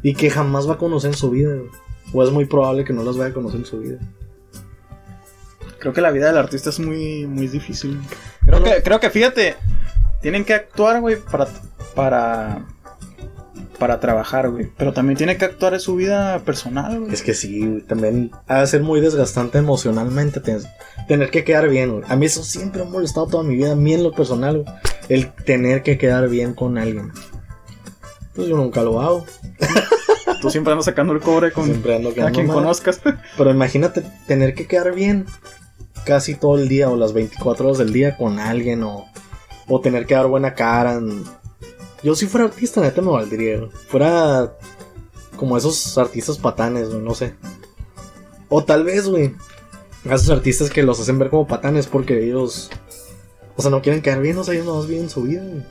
[0.02, 1.56] Y que jamás va a conocer en su vida.
[2.12, 3.98] O es muy probable que no las vaya a conocer en su vida.
[5.78, 7.98] Creo que la vida del artista es muy, muy difícil.
[8.44, 9.56] Creo que, creo que, fíjate,
[10.20, 11.48] tienen que actuar, güey, para,
[11.94, 12.66] para,
[13.80, 14.70] para trabajar, güey.
[14.76, 17.12] Pero también tiene que actuar en su vida personal, güey.
[17.12, 20.62] Es que sí, güey, también ha de ser muy desgastante emocionalmente ten-
[21.08, 22.04] tener que quedar bien, güey.
[22.08, 24.58] A mí eso siempre me ha molestado toda mi vida, a mí en lo personal,
[24.62, 24.76] güey,
[25.08, 27.10] el tener que quedar bien con alguien.
[28.36, 29.26] Pues yo nunca lo hago.
[30.40, 32.54] Tú siempre andas sacando el cobre con Siempre ando a quien mal.
[32.56, 33.00] conozcas.
[33.36, 35.26] Pero imagínate tener que quedar bien
[36.04, 39.04] casi todo el día o las 24 horas del día con alguien o,
[39.68, 40.94] o tener que dar buena cara.
[40.94, 41.24] en-
[42.02, 43.60] Yo si fuera artista, neta me valdría.
[43.88, 44.56] Fuera
[45.36, 47.34] como esos artistas patanes, no sé.
[48.48, 49.34] O tal vez, güey,
[50.08, 52.70] a esos artistas que los hacen ver como patanes porque ellos,
[53.56, 55.62] o sea, no quieren quedar bien, o sea, ellos no viven su vida, güey.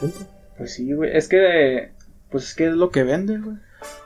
[0.00, 0.18] Punto.
[0.58, 1.16] Pues sí, güey.
[1.16, 1.92] Es que,
[2.30, 3.56] pues es que es lo que venden, güey.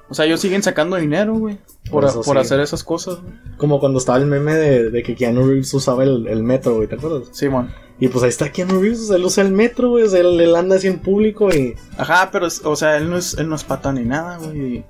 [0.09, 1.59] O sea, ellos siguen sacando dinero, güey.
[1.91, 2.41] Por, Eso por sí.
[2.41, 3.19] hacer esas cosas.
[3.57, 6.89] Como cuando estaba el meme de, de que Keanu Reeves usaba el, el metro, güey,
[6.89, 7.29] ¿te acuerdas?
[7.33, 7.71] Simón.
[7.99, 10.21] Y pues ahí está Keanu Reeves, o sea, él usa el metro, güey, o sea,
[10.21, 11.75] él, él anda así en público y...
[11.99, 14.85] Ajá, pero, es- o sea, él no es, él no es patán ni nada, güey.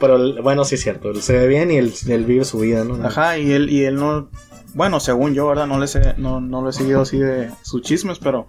[0.00, 2.58] Pero él- bueno, sí es cierto, él se ve bien y él, él vive su
[2.60, 3.04] vida, ¿no?
[3.06, 4.28] Ajá, y él, y él no,
[4.74, 5.66] bueno, según yo, ¿verdad?
[5.66, 8.46] No le, sé, no, no lo he seguido así de sus chismes, pero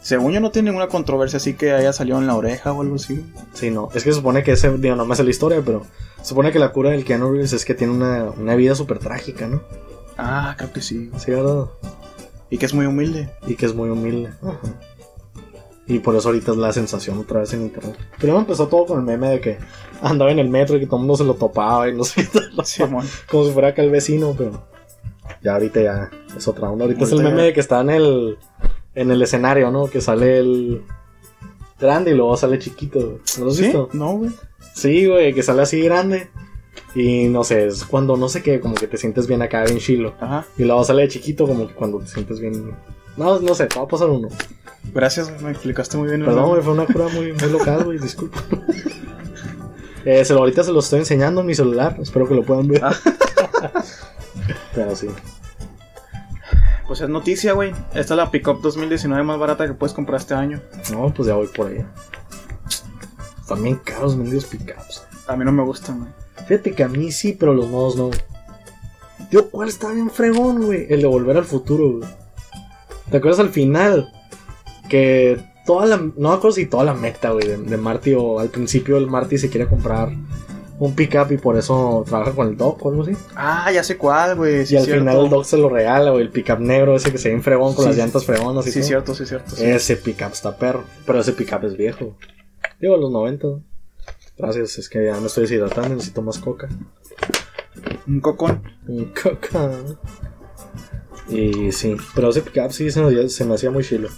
[0.00, 2.94] según yo no tiene ninguna controversia así que haya salido en la oreja o algo
[2.96, 3.24] así.
[3.52, 3.88] Sí, no.
[3.94, 5.82] Es que se supone que ese, digo, no me sé la historia, pero
[6.22, 8.98] se supone que la cura del Keanu Reeves es que tiene una, una vida súper
[8.98, 9.62] trágica, ¿no?
[10.16, 11.10] Ah, creo que sí.
[11.18, 11.66] Sí, ¿verdad?
[12.50, 13.30] Y que es muy humilde.
[13.46, 14.30] Y que es muy humilde.
[14.42, 14.58] Ajá.
[15.86, 17.96] Y por eso ahorita es la sensación otra vez en internet.
[18.18, 19.58] Primero empezó todo con el meme de que
[20.02, 22.28] andaba en el metro y que todo el mundo se lo topaba y no sé
[22.28, 22.50] qué tal.
[22.64, 23.06] Simón.
[23.30, 24.62] Como si fuera acá el vecino, pero
[25.42, 26.84] ya ahorita ya es otra onda.
[26.84, 28.38] Ahorita es el meme ya- de que está en el,
[28.94, 29.86] en el escenario, ¿no?
[29.88, 30.82] Que sale el
[31.78, 33.20] grande y luego sale chiquito.
[33.38, 33.64] ¿No lo has ¿Sí?
[33.64, 33.88] visto?
[33.92, 34.30] No, güey.
[34.74, 36.28] Sí, güey, que sale así grande.
[36.94, 39.78] Y no sé, es cuando no sé qué, como que te sientes bien acá, bien
[39.78, 40.14] chilo.
[40.20, 40.46] Ajá.
[40.58, 42.74] Y luego sale de chiquito, como que cuando te sientes bien.
[43.16, 44.28] No, no sé, te va a pasar uno.
[44.92, 46.24] Gracias, me explicaste muy bien.
[46.24, 48.42] Perdón, güey, fue una cura muy, muy local, güey, disculpa.
[50.02, 52.66] Eh, se lo, ahorita se lo estoy enseñando en mi celular, espero que lo puedan
[52.68, 52.82] ver.
[52.82, 52.94] Ah.
[54.74, 55.08] Pero sí.
[56.90, 57.70] Pues es noticia, güey.
[57.94, 60.60] Esta es la Pickup 2019 más barata que puedes comprar este año.
[60.90, 61.86] No, pues ya voy por ahí.
[63.40, 65.04] Están bien caros mendigos pickups.
[65.28, 66.10] A mí no me gustan, güey.
[66.48, 68.10] Fíjate que a mí sí, pero los modos no.
[69.30, 70.88] Tío, ¿cuál está bien fregón, güey?
[70.90, 72.10] El de volver al futuro, güey.
[73.08, 74.12] ¿Te acuerdas al final?
[74.88, 75.96] Que toda la.
[75.96, 79.06] No me acuerdo si toda la meta, güey, de, de Marty o al principio el
[79.06, 80.10] Marty se quiere comprar
[80.80, 83.12] un pickup y por eso trabaja con el Doc o algo así.
[83.36, 84.66] Ah, ya sé cuál, güey.
[84.66, 85.00] Sí, y al cierto.
[85.02, 87.42] final el Doc se lo regala, güey, el pickup negro ese que se ve en
[87.42, 88.86] fregón con Sí, las llantas fregonas y Sí, todo.
[88.88, 89.54] cierto, sí, cierto.
[89.54, 89.64] sí.
[89.64, 90.82] Ese pickup está perro.
[91.06, 92.16] Pero ese pickup es viejo.
[92.80, 93.46] Digo, los 90.
[93.46, 93.62] ¿no?
[94.38, 96.68] Gracias, es que ya me estoy deshidratando, necesito más coca.
[98.06, 98.62] Un cocón.
[98.88, 99.70] Un coca.
[101.28, 104.08] Y sí, pero ese pickup sí se me, se me hacía muy chilo.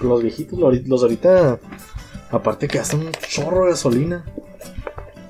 [0.00, 1.58] Los viejitos, los ahorita- los ahorita,
[2.30, 4.24] aparte que gastan un chorro de gasolina.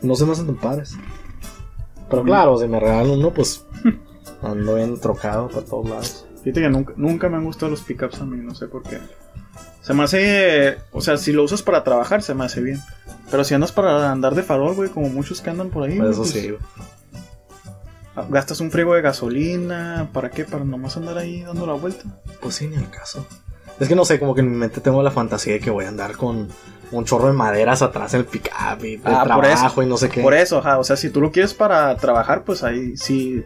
[0.07, 0.97] No se me hacen tan padres.
[2.09, 3.64] Pero claro, si me regalan uno, pues
[4.42, 6.27] ando bien trocado para todos lados.
[6.42, 8.99] Fíjate que nunca, nunca me han gustado los pickups a mí, no sé por qué.
[9.83, 10.79] Se me hace.
[10.92, 12.81] O sea, si lo usas para trabajar, se me hace bien.
[13.31, 15.99] Pero si andas para andar de farol, güey, como muchos que andan por ahí.
[15.99, 16.61] Güey, eso pues, sí, güey.
[18.31, 20.09] Gastas un frigo de gasolina.
[20.12, 20.45] ¿Para qué?
[20.45, 22.05] Para nomás andar ahí dando la vuelta.
[22.40, 23.27] Pues sí, ni el caso.
[23.79, 25.85] Es que no sé, como que en mi mente tengo la fantasía de que voy
[25.85, 26.49] a andar con
[26.92, 29.96] un chorro de maderas atrás en el pickup y de Ah, por trabajo y no
[29.96, 30.22] sé qué.
[30.22, 30.79] Por eso, ajá.
[30.79, 33.44] O sea, si tú lo quieres para trabajar, pues ahí sí.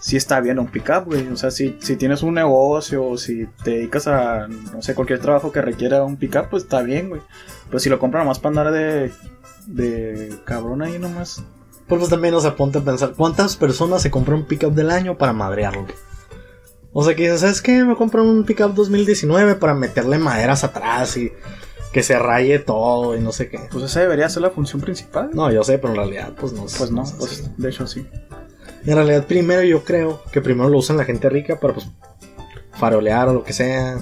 [0.00, 1.26] Sí está bien un pickup, güey.
[1.28, 5.18] O sea, si, si tienes un negocio o si te dedicas a, no sé, cualquier
[5.18, 7.20] trabajo que requiera un pickup, pues está bien, güey.
[7.66, 9.10] Pero si lo compras nomás para andar de,
[9.66, 11.42] de cabrón ahí nomás.
[11.88, 14.90] Pero pues también, o sea, ponte a pensar, ¿cuántas personas se compran un pickup del
[14.90, 15.86] año para madrearlo?
[16.92, 17.82] O sea, que dices, ¿sabes qué?
[17.82, 21.32] Me compran un pickup 2019 para meterle maderas atrás y
[21.92, 23.60] que se raye todo y no sé qué.
[23.70, 25.30] Pues esa debería ser la función principal.
[25.32, 26.62] No, yo sé, pero en realidad, pues no.
[26.62, 27.14] Pues no, así.
[27.18, 28.06] pues de hecho sí.
[28.84, 31.86] En realidad, primero yo creo que primero lo usan la gente rica para pues
[32.72, 33.98] farolear o lo que sea.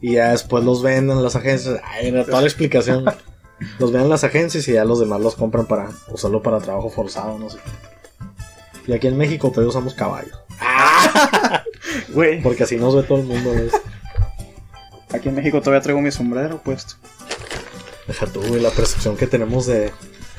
[0.00, 1.80] Y ya después los venden en las agencias.
[1.84, 3.04] Ay, era toda la explicación.
[3.78, 6.90] los venden en las agencias y ya los demás los compran para usarlo para trabajo
[6.90, 7.58] forzado, no sé.
[8.86, 10.38] Y aquí en México todavía usamos caballos.
[12.08, 12.42] Güey.
[12.42, 13.52] Porque así nos ve todo el mundo.
[13.52, 13.72] ¿ves?
[15.12, 16.94] Aquí en México todavía traigo mi sombrero puesto.
[18.06, 19.92] Deja tú, güey, la percepción que tenemos de.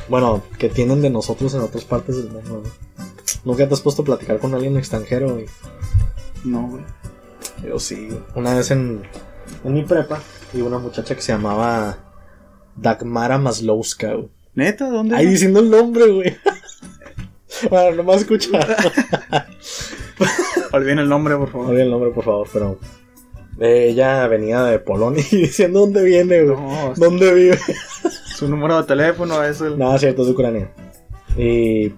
[0.10, 2.62] Bueno, que tienen de nosotros en otras partes del mundo.
[2.62, 2.72] güey.
[3.46, 5.46] Nunca te has puesto a platicar con alguien extranjero, güey.
[6.44, 6.84] No, güey.
[7.66, 8.10] Yo sí.
[8.36, 9.04] Una vez en,
[9.64, 10.22] en mi prepa,
[10.54, 11.98] y una muchacha que se llamaba
[12.76, 14.30] Dagmara Maslowska, güey.
[14.56, 14.90] ¿Neta?
[14.90, 15.16] ¿Dónde?
[15.16, 16.38] Ahí diciendo el nombre, güey.
[17.70, 18.50] bueno, nomás escucha.
[20.72, 21.68] Olviden el nombre, por No favor.
[21.68, 22.80] olviden el nombre, por favor, pero.
[23.60, 26.56] Ella venía de Polonia y diciendo dónde viene, güey.
[26.56, 27.60] No, ¿Dónde vive?
[28.36, 29.78] su número de teléfono es el.
[29.78, 30.72] Nada, cierto, es de Ucrania.
[31.38, 31.94] Y.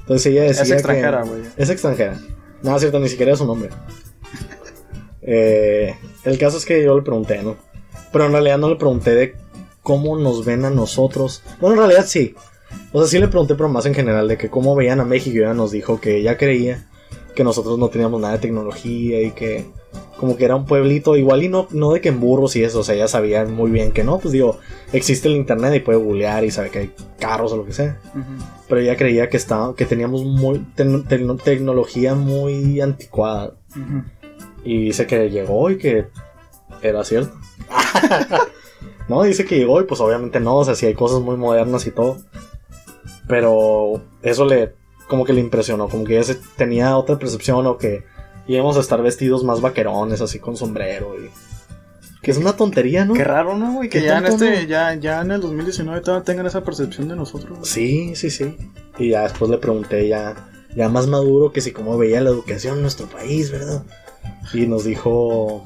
[0.00, 0.62] Entonces ella decía.
[0.62, 1.42] es extranjera, güey.
[1.56, 2.18] Es extranjera.
[2.62, 3.70] Nada, cierto, ni siquiera es su nombre.
[5.22, 7.54] Eh, el caso es que yo le pregunté, ¿no?
[8.10, 9.36] Pero en realidad no le pregunté de
[9.82, 11.42] cómo nos ven a nosotros.
[11.60, 12.34] Bueno, en realidad sí.
[12.90, 15.36] O sea, sí le pregunté, pero más en general, de que cómo veían a México.
[15.36, 16.88] Y ella nos dijo que ella creía
[17.34, 19.66] que nosotros no teníamos nada de tecnología y que
[20.16, 22.80] como que era un pueblito igual y no, no de que en burros y eso.
[22.80, 24.18] O sea, ella sabía muy bien que no.
[24.18, 24.58] Pues digo,
[24.92, 27.98] existe el internet y puede googlear y sabe que hay carros o lo que sea
[28.68, 33.54] pero ella creía que estaba, que teníamos muy tec- tec- tecnología muy anticuada
[34.62, 36.06] y dice que llegó y que
[36.82, 37.32] era cierto.
[39.08, 41.86] no, dice que llegó y pues obviamente no, o sea, sí hay cosas muy modernas
[41.86, 42.18] y todo.
[43.26, 44.74] Pero eso le
[45.08, 48.04] como que le impresionó, como que ella se- tenía otra percepción o que
[48.54, 51.30] íbamos a estar vestidos más vaquerones así con sombrero y
[52.22, 53.14] que es una tontería, ¿no?
[53.14, 53.88] Qué raro, ¿no, güey?
[53.88, 54.68] Que ya en este, ¿no?
[54.68, 57.58] ya, ya en el 2019 todavía tengan esa percepción de nosotros.
[57.60, 57.64] güey.
[57.64, 58.56] Sí, sí, sí.
[58.98, 62.76] Y ya después le pregunté ya ya más maduro, que si como veía la educación
[62.76, 63.82] en nuestro país, ¿verdad?
[64.52, 65.62] Y nos dijo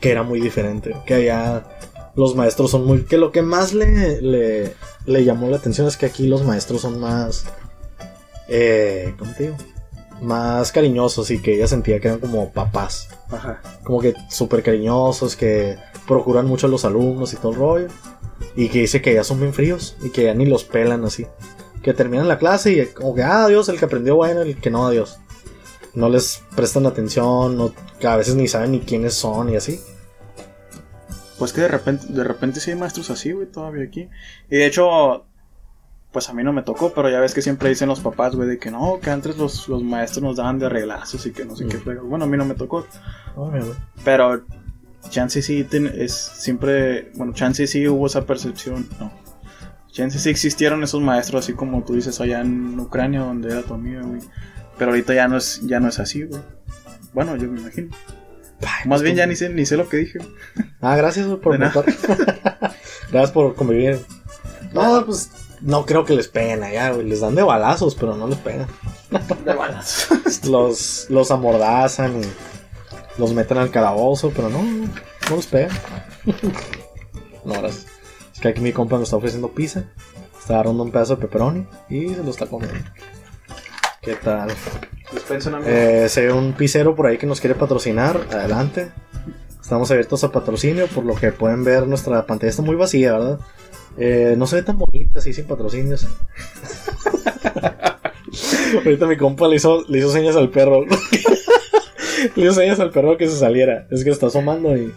[0.00, 1.64] que era muy diferente, que allá
[2.14, 3.04] los maestros son muy...
[3.04, 4.74] que lo que más le, le,
[5.06, 7.44] le llamó la atención es que aquí los maestros son más...
[8.48, 9.56] Eh, ¿Cómo te digo?
[10.22, 13.08] Más cariñosos y que ella sentía que eran como papás.
[13.30, 13.60] Ajá.
[13.82, 17.88] Como que súper cariñosos, que procuran mucho a los alumnos y todo el rollo.
[18.56, 21.26] Y que dice que ya son bien fríos y que ya ni los pelan así.
[21.82, 24.70] Que terminan la clase y como que, ah, Dios, el que aprendió bueno, el que
[24.70, 25.18] no, adiós.
[25.94, 29.80] No les prestan atención, no, que a veces ni saben ni quiénes son y así.
[31.38, 34.08] Pues que de repente, de repente sí hay maestros así, güey, todavía aquí.
[34.48, 35.26] Y de hecho,
[36.12, 38.48] pues a mí no me tocó, pero ya ves que siempre dicen los papás, güey,
[38.48, 41.56] de que no, que antes los, los maestros nos daban de reglazos y que no
[41.56, 41.82] sé qué Mm.
[41.82, 42.08] fregos.
[42.08, 42.86] Bueno, a mí no me tocó.
[43.34, 43.62] Güey.
[44.04, 44.44] Pero
[45.08, 49.10] chance sí es siempre, bueno, chance sí hubo esa percepción, no.
[49.90, 53.74] Chance sí existieron esos maestros así como tú dices allá en Ucrania donde era tu
[53.74, 54.20] amiga, güey.
[54.78, 56.40] Pero ahorita ya no es ya no es así, güey.
[57.12, 57.94] Bueno, yo me imagino.
[58.60, 60.18] Ay, Más pues, bien ya ni sé ni sé lo que dije.
[60.80, 61.84] Ah, gracias por notar.
[63.10, 64.00] Gracias por convivir.
[64.72, 65.30] No, pues
[65.62, 67.06] no creo que les peguen allá, güey.
[67.06, 68.66] Les dan de balazos, pero no les pegan.
[69.44, 70.08] De balas.
[70.48, 75.76] Los, los amordazan y los meten al calabozo, pero no, no, los pegan.
[77.44, 77.86] No, gracias.
[78.32, 79.82] Es que aquí mi compa me está ofreciendo pizza.
[80.38, 82.78] Está agarrando un pedazo de pepperoni y se lo está comiendo.
[84.00, 84.52] ¿Qué tal?
[85.66, 88.92] Eh, si hay un pizzero por ahí que nos quiere patrocinar, adelante.
[89.60, 93.40] Estamos abiertos a patrocinio, por lo que pueden ver nuestra pantalla está muy vacía, ¿verdad?
[93.98, 96.06] Eh, no se ve tan bonita así sin patrocinios.
[98.74, 100.84] Ahorita mi compa le hizo, le hizo señas al perro.
[102.36, 103.86] le hizo señas al perro que se saliera.
[103.90, 104.92] Es que está asomando y.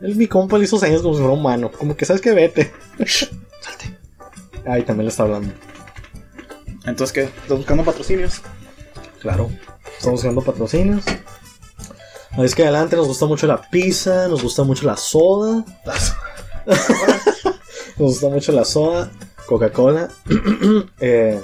[0.00, 1.70] Él, mi compa le hizo señas como si fuera humano.
[1.70, 2.72] Como que sabes que vete.
[3.06, 3.98] Salte.
[4.66, 5.52] Ahí también le está hablando.
[6.84, 7.22] Entonces, ¿qué?
[7.22, 8.42] ¿Estás buscando patrocinios?
[9.20, 9.50] Claro.
[9.96, 11.04] Estamos buscando patrocinios.
[12.38, 15.64] Es que adelante nos gusta mucho la pizza, nos gusta mucho la soda.
[17.98, 19.10] Nos gusta mucho la soda,
[19.46, 20.08] Coca-Cola
[21.00, 21.40] eh,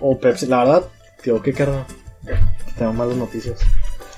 [0.00, 0.46] o Pepsi.
[0.46, 0.84] La verdad,
[1.22, 1.84] tío, qué caro.
[2.78, 3.58] Tengo malas noticias.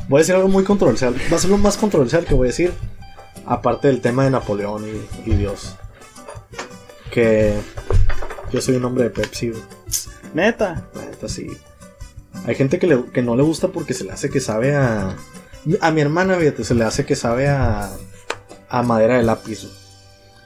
[0.08, 1.14] Voy a decir algo muy controversial.
[1.32, 2.72] Va a ser lo más controversial que voy a decir.
[3.46, 5.76] Aparte del tema de Napoleón y, y Dios.
[7.10, 7.54] Que
[8.52, 9.50] yo soy un hombre de Pepsi.
[9.50, 9.62] güey.
[10.34, 10.88] Neta.
[10.94, 11.46] Neta, sí.
[12.46, 15.16] Hay gente que, le- que no le gusta porque se le hace que sabe a.
[15.80, 17.90] A mi hermana, fíjate, se le hace que sabe a.
[18.68, 19.62] A madera de lápiz.
[19.62, 19.87] güey.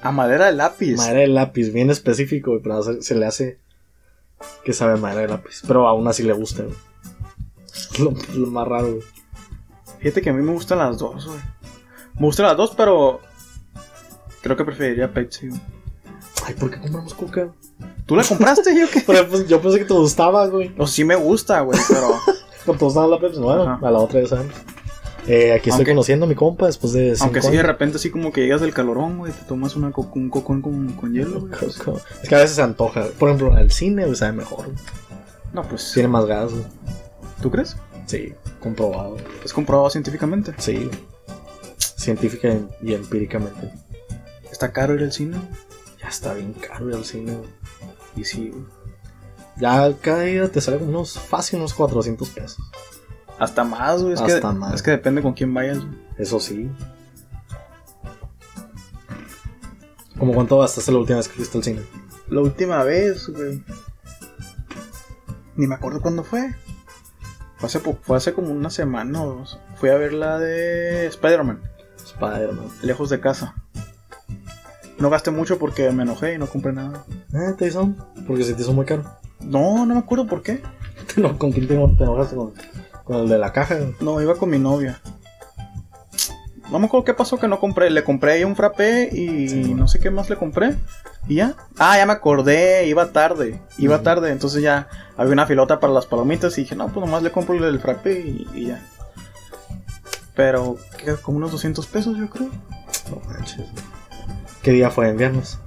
[0.02, 0.96] A madera de lápiz.
[0.96, 3.58] Madera de lápiz, bien específico, güey, pero se, se le hace
[4.64, 5.62] que sabe a madera de lápiz.
[5.66, 6.76] Pero aún así le gusta, güey.
[7.98, 9.02] Lo, lo más raro, güey.
[10.00, 11.38] Fíjate que a mí me gustan las dos, güey.
[12.14, 13.20] Me gustan las dos, pero
[14.42, 15.48] creo que preferiría Pepsi.
[15.48, 15.60] güey.
[16.44, 17.52] Ay, ¿por qué compramos coca?
[18.04, 19.02] ¿Tú la compraste yo qué?
[19.06, 20.74] Pero, pues, yo pensé que te gustaba, güey.
[20.76, 22.08] O sí me gusta, güey, pero
[22.66, 23.40] Con todos daban la Pepsi.
[23.40, 23.86] Bueno, Ajá.
[23.86, 24.54] a la otra ya sabemos.
[25.26, 27.14] Eh, aquí estoy Aunque- conociendo a mi compa después de.
[27.20, 29.92] aunque cinco sí de repente así como que llegas del calorón, güey, te tomas una
[29.92, 31.52] co- un cocón con, con hielo, güey.
[32.22, 33.06] Es que a veces se antoja.
[33.18, 34.66] Por ejemplo, al cine, güey, sabe mejor.
[35.52, 36.64] no, pues, Tiene más gas, güey.
[37.40, 37.76] ¿tú crees?
[38.06, 39.16] Sí, comprobado.
[39.44, 40.54] Es comprobado científicamente.
[40.58, 40.90] Sí.
[41.78, 42.48] Científica
[42.82, 43.70] y empíricamente.
[44.50, 45.36] Está caro ir al cine.
[46.00, 47.32] Ya está bien caro ir al cine.
[47.36, 47.48] güey.
[48.16, 48.64] Y sí, güey.
[49.60, 52.58] Ya cada día te sale unos fácil, unos 400 pesos.
[53.42, 54.14] Hasta más, güey.
[54.14, 54.74] Es, Hasta que, más.
[54.74, 55.98] es que depende con quién vayas, güey.
[56.16, 56.70] Eso sí.
[60.18, 61.80] ¿Cómo cuánto gastaste la última vez que fuiste al cine?
[62.28, 63.62] La última vez, güey.
[65.56, 66.54] Ni me acuerdo cuándo fue.
[67.56, 69.58] Fue hace, po- fue hace como una semana o dos.
[69.76, 71.60] Fui a ver la de Spider-Man,
[71.96, 72.66] Spider-Man.
[72.82, 73.54] lejos de casa.
[74.98, 77.04] No gasté mucho porque me enojé y no compré nada.
[77.32, 77.92] Eh, te hizo.
[78.26, 79.04] Porque se te hizo muy caro.
[79.40, 80.62] No, no me acuerdo por qué.
[81.38, 82.36] ¿Con quién te, te enojaste?
[82.36, 82.52] Con,
[83.04, 83.76] con el de la caja.
[84.00, 85.00] No, iba con mi novia.
[86.70, 87.90] No me acuerdo qué pasó que no compré.
[87.90, 89.76] Le compré ahí un frappé y Sí, bueno.
[89.82, 90.76] no sé qué más le compré.
[91.28, 91.54] Y ya.
[91.78, 92.86] Ah, ya me acordé.
[92.86, 93.60] Iba tarde.
[93.76, 94.30] Iba tarde.
[94.32, 96.56] Entonces ya había una filota para las palomitas.
[96.56, 98.82] Y dije, no, pues nomás le compro el frappé y, y ya.
[100.34, 101.12] Pero, ¿qué?
[101.16, 102.48] Como unos 200 pesos, yo creo.
[103.10, 103.66] No manches.
[104.62, 105.08] ¿Qué día fue?
[105.10, 105.58] ¿En viernes?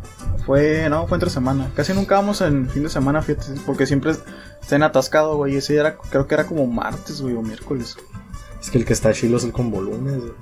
[0.46, 1.72] Fue, no, fue entre semana.
[1.76, 3.48] Casi nunca vamos en fin de semana, fíjate.
[3.66, 4.12] Porque siempre
[4.62, 5.56] está en atascado, güey.
[5.56, 7.98] Ese era, creo que era como martes, güey, o miércoles.
[8.62, 10.20] Es que el que está chilo es el con volúmenes.
[10.22, 10.34] güey.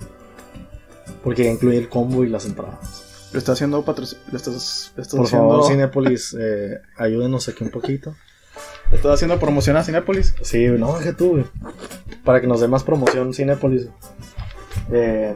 [1.23, 3.29] Porque ya incluye el combo y las entradas.
[3.31, 5.49] Le está haciendo patroc- Le estás, estás Por haciendo...
[5.49, 8.13] favor, Cinepolis, eh, ayúdenos aquí un poquito.
[8.91, 10.35] estás haciendo promoción a Cinépolis.
[10.41, 11.45] Sí, no, deje tú, güey.
[12.25, 13.87] Para que nos dé más promoción Cinepolis.
[14.91, 15.35] Eh,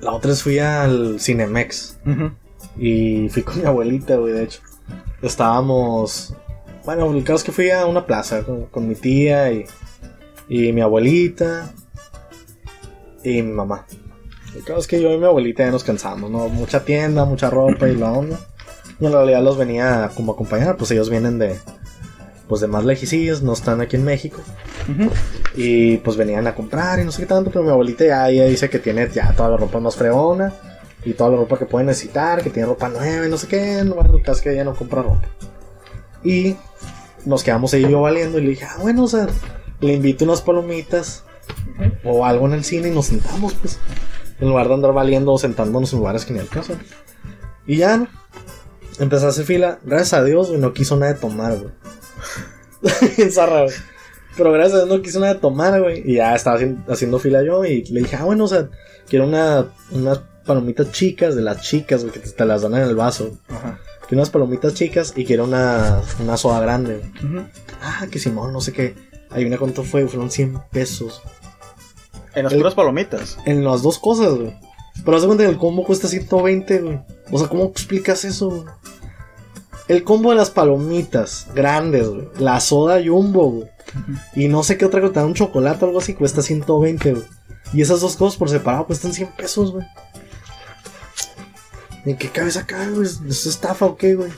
[0.00, 1.98] la otra vez fui al Cinemex.
[2.78, 4.60] Y fui con mi abuelita, güey, de hecho.
[5.22, 6.34] Estábamos
[6.84, 9.64] Bueno, el caso es que fui a una plaza con, con mi tía y,
[10.48, 11.72] y mi abuelita
[13.24, 13.86] y mi mamá.
[14.54, 16.48] El caso es que yo y mi abuelita ya nos cansamos, ¿no?
[16.48, 18.38] Mucha tienda, mucha ropa y la onda.
[19.00, 21.58] Y en realidad los venía como a acompañar, pues ellos vienen de,
[22.48, 24.40] pues de más lejicillos, no están aquí en México.
[25.56, 28.44] Y pues venían a comprar y no sé qué tanto, pero mi abuelita ya ella
[28.44, 30.54] dice que tiene ya toda la ropa más fregona
[31.06, 33.82] y toda la ropa que puede necesitar, que tiene ropa nueva y no sé qué.
[33.84, 35.22] Bueno, el caso es que ella no compra ropa.
[36.22, 36.56] Y
[37.24, 39.26] nos quedamos ahí yo valiendo y le dije, ah, bueno, o sea,
[39.80, 41.22] le invito unas palomitas
[42.04, 43.78] o algo en el cine y nos sentamos, pues.
[44.40, 46.74] En lugar de andar valiendo o sentándonos en lugares que ni al caso.
[47.66, 48.08] Y ya, ¿no?
[48.98, 49.78] Empecé a hacer fila.
[49.84, 51.70] Gracias a Dios, güey, no quiso nada de tomar, güey.
[53.26, 53.70] Güey.
[54.36, 56.02] Pero gracias a Dios no quiso nada de tomar, güey.
[56.04, 58.68] Y ya estaba haci- haciendo fila yo y le dije, ah, bueno, o sea,
[59.08, 59.66] quiero una,
[60.46, 63.32] palomitas chicas de las chicas, güey, que te, te las dan en el vaso.
[63.48, 63.78] Ajá.
[64.08, 67.10] Quiero unas palomitas chicas y quiero una, una soda grande.
[67.22, 67.44] Ujú.
[67.82, 68.94] Ah, que Simón, no sé qué.
[69.30, 71.20] Ahí una cuánto fue, fueron 100 pesos.
[72.34, 73.36] En las El- puras palomitas.
[73.44, 74.56] En las dos cosas, güey.
[75.04, 77.00] Pero haz de cuenta que el combo cuesta 120, güey.
[77.30, 78.62] O sea, ¿cómo explicas eso, güey?
[79.88, 82.28] El combo de las palomitas grandes, güey.
[82.38, 83.68] La soda jumbo, güey.
[84.34, 87.24] Y no sé qué otra cosa, un chocolate o algo así, cuesta 120, güey.
[87.72, 89.86] Y esas dos cosas por separado cuestan 100 pesos, güey.
[92.06, 93.06] ¿En qué cabeza acá, güey?
[93.06, 94.30] ¿Es estafa o qué, güey?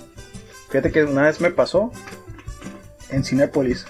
[0.71, 1.93] Fíjate que una vez me pasó
[3.11, 3.87] en Cinépolis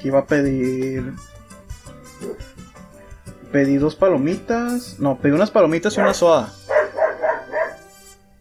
[0.00, 1.12] que iba a pedir.
[3.50, 4.98] Pedí dos palomitas.
[5.00, 6.52] No, pedí unas palomitas y una soda.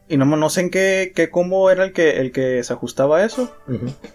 [0.08, 3.18] Y no, no sé en qué, qué combo era el que, el que se ajustaba
[3.18, 3.56] a eso.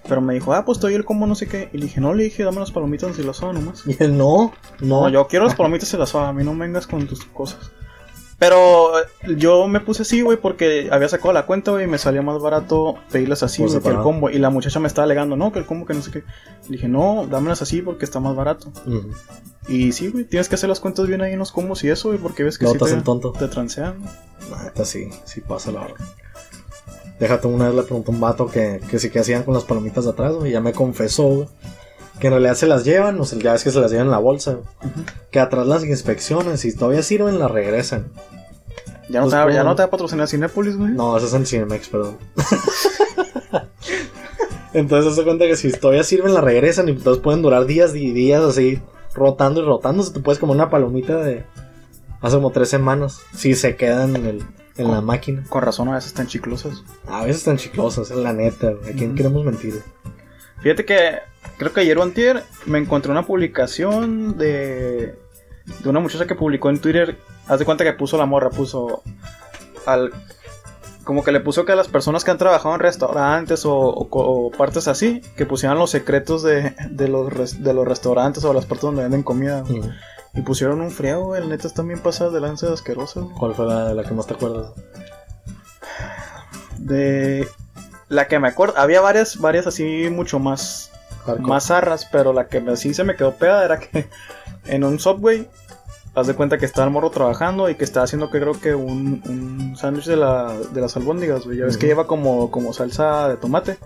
[0.08, 1.68] Pero me dijo, ah, pues estoy el combo no sé qué.
[1.72, 3.84] Y le dije, no, le dije, dame las palomitas y la soda nomás.
[3.86, 5.02] Y él, no, no.
[5.02, 6.28] No, yo quiero las palomitas y la soda.
[6.28, 7.72] A mí no vengas con tus cosas.
[8.38, 9.04] Pero eh,
[9.36, 12.40] yo me puse así, güey, porque había sacado la cuenta, güey, y me salía más
[12.40, 14.30] barato pedirlas así, güey, que el combo.
[14.30, 16.18] Y la muchacha me estaba alegando, no, que el combo, que no sé qué.
[16.68, 18.72] Le dije, no, dámelas así porque está más barato.
[19.66, 22.08] Y sí, güey, tienes que hacer las cuentas bien ahí en los combos y eso,
[22.08, 23.32] güey, porque ves que sí te tonto.
[23.32, 23.96] te transean.
[24.64, 25.96] Neta, sí, sí pasa la verdad.
[27.18, 29.64] Déjate, una vez le preguntó a un vato que, que sí que hacían con las
[29.64, 30.52] palomitas de atrás, güey.
[30.52, 31.48] Ya me confesó, güey.
[32.20, 34.10] Que en realidad se las llevan, o sea, ya es que se las llevan en
[34.12, 34.58] la bolsa.
[35.30, 38.08] Que atrás las inspecciones, si todavía sirven, las regresan.
[39.08, 40.90] Ya no, Pues, te, va- ya no te va a patrocinar Cinépolis, güey.
[40.92, 42.18] No, eso es en Cinemex, perdón.
[44.74, 48.12] entonces se cuenta que si todavía sirven, las regresan y entonces pueden durar días y
[48.12, 48.80] días así,
[49.14, 50.02] rotando y rotando.
[50.02, 51.44] Se te puedes comer una palomita de
[52.20, 53.20] hace como tres semanas.
[53.34, 54.42] Si se quedan en, el,
[54.76, 55.44] en la máquina.
[55.48, 56.82] Con razón, a veces están chiclosas.
[57.06, 58.68] A veces están chiclosas, es la neta.
[58.68, 59.82] ¿A quién queremos mentir?
[60.60, 61.18] Fíjate que
[61.58, 65.14] creo que ayer o antier me encontré una publicación de,
[65.80, 67.18] de una muchacha que publicó en Twitter.
[67.46, 69.02] Haz de cuenta que puso la morra, puso
[69.86, 70.12] al
[71.04, 74.10] como que le puso que a las personas que han trabajado en restaurantes o, o
[74.10, 78.44] co- o partes así, que pusieran los secretos de, de los, res- de los restaurantes
[78.44, 79.64] o las partes donde venden comida.
[80.34, 81.40] Y pusieron un friego, güey.
[81.40, 83.34] El neta están bien pasadas de lanza güey.
[83.38, 84.72] ¿Cuál fue la, la que más te acuerdas?
[86.76, 87.48] De
[88.08, 90.92] la que me acuerdo, había varias, varias así mucho más
[91.28, 91.48] Hardcore.
[91.48, 94.08] más zarras, pero la que sí se me quedó pegada era que
[94.66, 95.48] en un subway,
[96.14, 98.74] haz de cuenta que estaba el morro trabajando y que estaba haciendo que creo que
[98.74, 101.58] un, un sándwich de, la, de las albóndigas, güey.
[101.58, 103.78] Ya ves que lleva como, como salsa de tomate.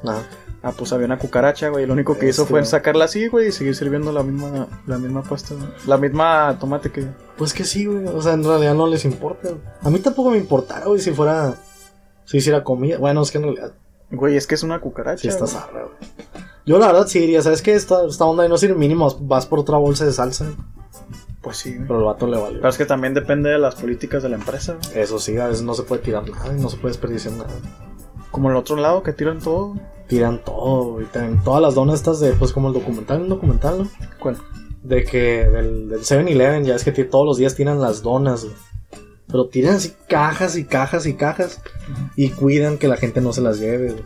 [0.65, 1.83] Ah, pues había una cucaracha, güey.
[1.83, 2.51] y Lo único que hizo Este.
[2.53, 5.67] fue sacarla así, güey, y seguir sirviendo la misma, la misma pasta, güey.
[5.89, 7.05] la misma tomate que.
[7.37, 8.07] Pues que sí, güey.
[8.07, 9.49] O sea, en realidad no les importa.
[9.49, 9.61] güey.
[9.83, 11.55] A mí tampoco me importara, güey, si fuera.
[12.25, 12.97] Si hiciera comida.
[12.99, 13.73] Bueno, es que en realidad
[14.13, 15.21] Güey, es que es una cucaracha.
[15.23, 15.97] sí está zarra, güey.
[16.65, 17.75] Yo la verdad sí diría, ¿sabes qué?
[17.75, 19.11] Esta, esta onda ahí no sirve mínimo.
[19.23, 20.47] vas- por otra bolsa de salsa.
[21.41, 21.75] Pues sí.
[21.87, 22.57] Pero el vato le vale.
[22.59, 24.77] Pero es que también depende de las políticas de la empresa.
[24.95, 26.55] Eso sí, a veces no se puede tirar nada.
[26.57, 27.51] y No se puede desperdiciar nada.
[28.31, 29.75] Como el otro lado que tiran todo.
[30.07, 31.07] Tiran todo, güey.
[31.07, 33.89] Tiran todas las donas estas de, pues como el documental, un documental, ¿no?
[34.21, 34.37] ¿Cuál?
[34.83, 38.55] De que del, del 7-Eleven, ya es que todos los días tiran las donas, güey.
[39.27, 41.61] Pero tiran así cajas y cajas y cajas.
[42.17, 44.05] Y cuidan que la gente no se las lleve, güey.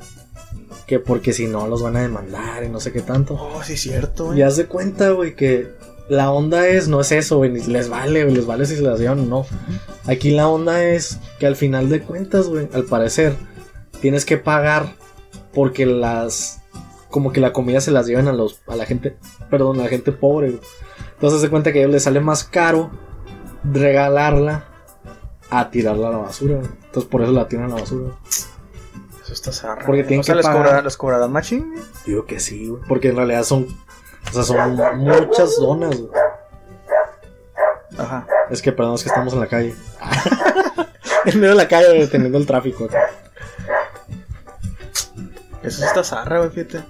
[0.87, 3.35] Que porque si no los van a demandar y no sé qué tanto.
[3.35, 4.39] Oh, sí, cierto, güey.
[4.39, 5.69] Y haz de cuenta, güey, que
[6.09, 9.01] la onda es, no es eso, güey, les vale, güey, les vale si se las
[9.01, 9.47] llevan o no.
[10.05, 13.35] Aquí la onda es que al final de cuentas, güey, al parecer,
[14.01, 14.95] tienes que pagar
[15.53, 16.63] porque las,
[17.11, 19.17] como que la comida se las llevan a los, a la gente,
[19.51, 20.63] perdón, a la gente pobre, güey.
[21.15, 22.91] Entonces de cuenta que a ellos les sale más caro
[23.65, 24.69] regalarla
[25.51, 26.69] a tirarla a la basura, güey.
[26.85, 28.03] Entonces por eso la tiran a la basura.
[28.03, 28.15] güey.
[29.27, 29.85] Eso está zarra.
[29.85, 30.07] Porque güey.
[30.07, 30.63] tienen O sea, que les, pagar.
[30.63, 31.85] cobrarán, les cobrarán machín, güey.
[32.07, 32.81] Digo que sí, güey.
[32.87, 33.67] Porque en realidad son,
[34.31, 36.11] o sea, son muchas donas, güey.
[37.99, 38.27] Ajá.
[38.51, 39.75] Es que perdón, es que estamos en la calle.
[41.25, 43.11] en medio de la calle deteniendo el tráfico acá.
[45.65, 46.85] Eso está zarra, güey, fíjate.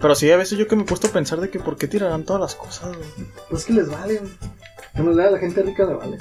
[0.00, 1.86] Pero sí, a veces yo que me he puesto a pensar de que por qué
[1.86, 3.08] tirarán todas las cosas, güey.
[3.48, 4.32] Pues que les vale, güey.
[4.94, 6.18] En realidad a la gente rica le vale.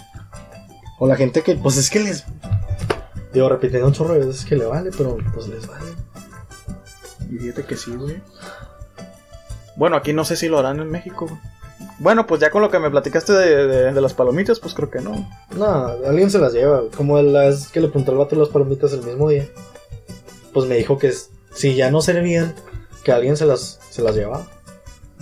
[1.00, 2.26] O la gente que, pues es que les.
[3.34, 5.86] Digo, repitiendo un chorro de veces que le vale, pero pues les vale.
[7.32, 8.22] Y fíjate que sí, güey.
[9.78, 11.28] Bueno, aquí no sé si lo harán en México.
[12.00, 14.90] Bueno, pues ya con lo que me platicaste de, de- de las palomitas, pues creo
[14.90, 15.30] que no.
[15.56, 15.66] No,
[16.08, 16.82] alguien se las lleva.
[16.96, 19.48] Como la vez que le preguntó al vato las palomitas el mismo día.
[20.54, 21.14] Pues me dijo que
[21.54, 22.54] si ya no servían,
[23.04, 24.46] que alguien se las, se las llevaba.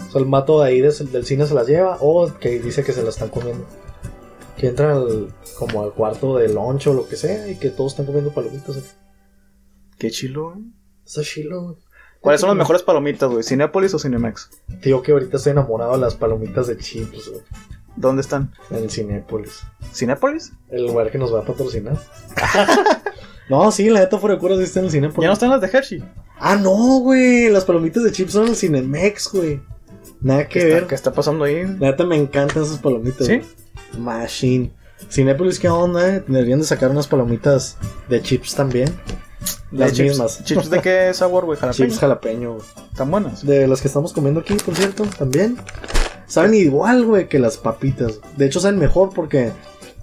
[0.07, 2.93] O sea, el vato de ahí del cine se las lleva o que dice que
[2.93, 3.65] se las están comiendo.
[4.59, 7.93] Que entran al- como al cuarto de lunch o lo que sea y que todos
[7.93, 8.77] están comiendo palomitas.
[8.77, 8.87] aquí.
[9.97, 10.65] Qué chilo, güey.
[11.05, 11.75] Está chilo, güey.
[12.19, 13.43] ¿Cuáles son las mejores palomitas, güey?
[13.43, 14.49] ¿Cinépolis o Cinemex?
[14.83, 17.41] Digo que ahorita estoy enamorado de las palomitas de chips, güey.
[17.95, 18.51] ¿Dónde están?
[18.69, 19.61] En el Cinépolis.
[19.93, 20.51] ¿Cinépolis?
[20.69, 21.97] El lugar que nos va a patrocinar.
[23.49, 25.23] no, sí, la neta fuera de cura sí está en el Cinépolis.
[25.23, 26.03] ¿Ya no están las de Hershey?
[26.37, 27.49] Ah, no, güey.
[27.49, 29.61] Las palomitas de chips son el Cinemex, güey.
[30.21, 30.75] Nada que ¿Qué ver.
[30.75, 31.63] está, qué está pasando ahí?
[31.79, 33.25] La neta me encantan esas palomitas.
[33.27, 33.37] ¿Sí?
[33.37, 33.47] güey.
[33.97, 34.71] Machine.
[35.09, 36.07] Cinépolis, ¿qué onda?
[36.15, 36.23] eh?
[36.27, 37.77] Deberían de sacar unas palomitas
[38.09, 38.93] de chips también.
[39.71, 40.43] Las mismas.
[40.43, 41.57] ¿Chips de qué sabor, güey?
[41.57, 41.87] ¿Jalapeño?
[41.87, 42.53] Chips jalapeño.
[42.55, 42.65] güey.
[42.91, 43.45] ¿Están buenas?
[43.45, 45.57] De las que estamos comiendo aquí, por cierto, también.
[46.27, 48.19] Saben igual, güey, que las papitas.
[48.35, 49.51] De hecho, saben mejor porque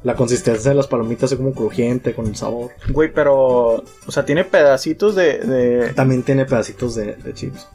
[0.02, 2.70] la consistencia de las palomitas es como crujiente con el sabor.
[2.90, 3.84] Güey, pero...
[4.06, 5.38] O sea, tiene pedacitos de...
[5.38, 5.92] de...
[5.94, 7.66] También tiene pedacitos de, de chips.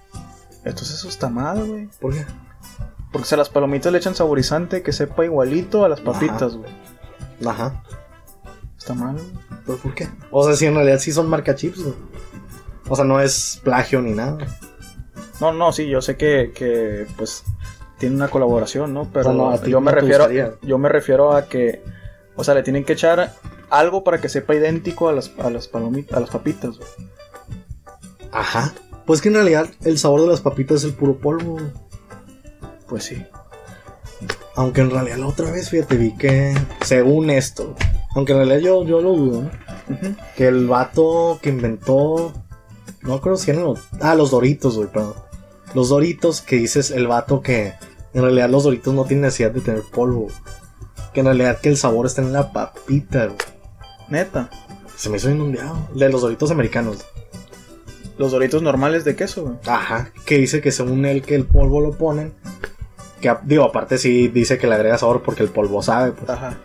[0.65, 1.87] Entonces eso está mal, güey.
[1.99, 2.25] ¿Por qué?
[3.11, 6.71] Porque si a las palomitas le echan saborizante que sepa igualito a las papitas, güey.
[7.45, 7.83] Ajá.
[8.77, 9.17] Está mal.
[9.65, 10.07] ¿Pero por qué?
[10.31, 11.95] O sea, si en realidad sí son marca chips, güey.
[12.87, 14.37] O sea, no es plagio ni nada.
[15.39, 17.43] No, no, sí, yo sé que, que pues
[17.97, 19.07] tiene una colaboración, ¿no?
[19.11, 20.53] Pero O sea, no, a ti yo me no refiero gustaría.
[20.61, 21.83] yo me refiero a que
[22.35, 23.33] o sea, le tienen que echar
[23.69, 26.89] algo para que sepa idéntico a las a las palomitas, a las papitas, güey.
[28.31, 28.73] Ajá.
[29.05, 31.57] Pues que en realidad el sabor de las papitas es el puro polvo.
[32.91, 33.25] Pues sí.
[34.57, 37.73] Aunque en realidad la otra vez, fíjate, vi que, según esto,
[38.15, 39.51] aunque en realidad yo, yo lo dudo, ¿no?
[40.35, 42.33] Que el vato que inventó.
[43.01, 43.79] No creo si eran los.
[44.01, 45.13] Ah, los Doritos, güey, perdón.
[45.73, 47.75] Los Doritos que dices el vato que.
[48.13, 50.27] En realidad los Doritos no tienen necesidad de tener polvo.
[51.13, 53.37] Que en realidad que el sabor está en la papita, güey.
[54.09, 54.49] Neta.
[54.97, 55.87] Se me hizo inundado.
[55.95, 57.05] De los Doritos americanos.
[58.17, 59.55] Los doritos normales de queso, güey.
[59.65, 60.11] Ajá.
[60.25, 62.33] Que dice que según él que el polvo lo ponen.
[63.21, 66.29] Que digo, aparte sí dice que le agrega sabor porque el polvo sabe, pues.
[66.29, 66.57] Ajá.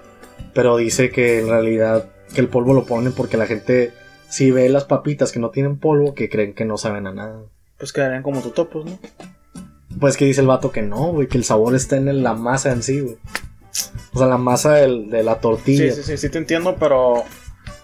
[0.55, 3.93] Pero dice que en realidad que el polvo lo ponen porque la gente
[4.29, 7.39] si ve las papitas que no tienen polvo que creen que no saben a nada.
[7.79, 8.99] Pues quedarían como totopos, ¿no?
[10.01, 12.73] Pues que dice el vato que no, güey, que el sabor está en la masa
[12.73, 13.17] en sí, güey.
[14.15, 15.93] O sea, la masa del- de la tortilla.
[15.93, 17.23] Sí, sí, sí, sí te entiendo, pero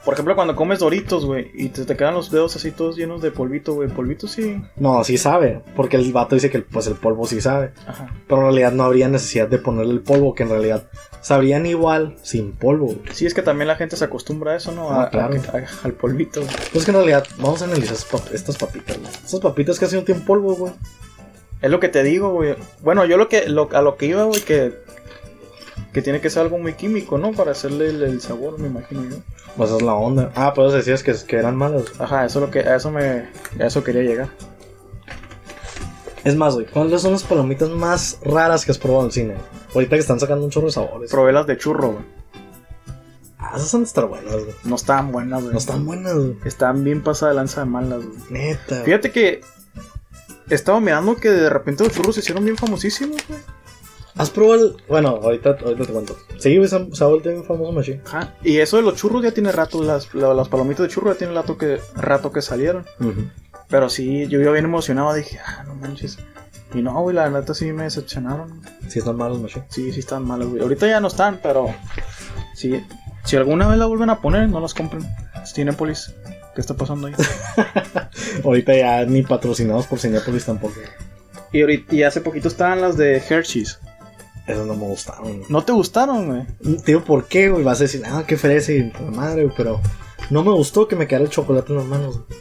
[0.05, 3.22] por ejemplo, cuando comes doritos, güey, y te, te quedan los dedos así todos llenos
[3.22, 4.61] de polvito, güey, polvito sí.
[4.76, 7.72] No, sí sabe, porque el vato dice que el- pues el polvo sí sabe.
[7.87, 8.09] Ajá.
[8.26, 10.85] Pero en realidad no habría necesidad de ponerle el polvo, que en realidad
[11.20, 12.87] sabrían igual sin polvo.
[12.87, 13.01] güey.
[13.12, 14.91] Sí, es que también la gente se acostumbra a eso, ¿no?
[14.91, 15.35] Ah, A- claro.
[15.53, 16.41] a- a- al polvito.
[16.43, 16.53] güey.
[16.72, 17.97] Pues que en realidad vamos a analizar
[18.33, 19.11] estas papitas, güey.
[19.12, 20.72] Estas papitas casi no tienen polvo, güey.
[21.61, 22.57] Es lo que te digo, güey.
[22.80, 24.74] Bueno, yo lo que lo, a lo que iba, güey, que
[25.93, 27.32] que tiene que ser algo muy químico, ¿no?
[27.32, 29.16] Para hacerle el, el sabor, me imagino yo.
[29.57, 30.32] Pues es la onda.
[30.34, 31.84] Ah, pues decías que, que eran malas.
[31.99, 33.28] Ajá, eso es lo que a eso me
[33.61, 34.30] a eso quería llegar.
[36.24, 39.34] Es más, güey, ¿cuáles son las palomitas más raras que has probado en el cine?
[39.74, 41.11] Ahorita que están sacando un chorro de sabores.
[41.11, 42.05] Probé las de churro, güey.
[43.38, 44.55] Ah, esas han de estar buenas, güey.
[44.64, 45.53] No estaban buenas, güey.
[45.53, 46.36] No están buenas, güey.
[46.45, 48.18] Estaban bien pasadas de lanza de malas, güey.
[48.30, 48.82] Neta.
[48.84, 49.40] Fíjate que
[50.49, 53.40] estaba mirando que de repente los churros se hicieron bien famosísimos, güey.
[54.16, 54.76] ¿Has probado el.?
[54.88, 56.16] Bueno, ahorita, ahorita te cuento.
[56.38, 58.00] Sí, güey, ha vuelto bien famoso Machine.
[58.06, 58.34] Ajá.
[58.42, 61.18] Y eso de los churros ya tiene rato, las, la- las palomitas de churro ya
[61.18, 62.84] tiene rato que, rato que salieron.
[63.68, 66.18] Pero sí, yo iba bien emocionado, dije, ah, no manches.
[66.74, 68.60] Y no, güey, la neta sí me decepcionaron.
[68.88, 69.64] Sí, están malos Machine.
[69.68, 70.60] Sí, sí están malas, güey.
[70.62, 71.74] Ahorita ya no están, pero
[72.54, 72.84] sí.
[73.24, 75.06] Si alguna vez la vuelven a poner, no las compren.
[75.46, 76.12] Cinepolis,
[76.54, 77.14] ¿qué está pasando ahí?
[78.44, 80.74] Ahorita ya ni patrocinados por Cinepolis tampoco.
[81.52, 83.78] y, ahorita, y hace poquito estaban las de Hershey's.
[84.47, 85.22] Esas no me gustaron.
[85.24, 85.45] güey.
[85.49, 86.47] ¿No te gustaron, güey?
[86.78, 87.62] Te digo, ¿por qué, güey?
[87.64, 89.55] Vas a decir, ah, qué fresa y la madre, güey.
[89.57, 89.80] Pero
[90.30, 92.20] no me gustó que me quedara el chocolate en las manos.
[92.28, 92.40] güey.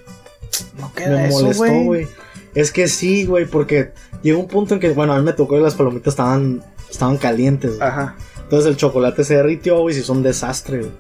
[0.80, 1.84] No queda Me eso, molestó, güey.
[1.86, 2.08] güey.
[2.56, 3.93] Es que sí, güey, porque
[4.24, 7.18] llegó un punto en que, bueno, a mí me tocó que las palomitas estaban, estaban
[7.18, 7.78] calientes.
[7.78, 7.88] güey.
[7.88, 8.16] Ajá.
[8.43, 10.91] Entonces el chocolate se derritió, güey, y se hizo un desastre, güey.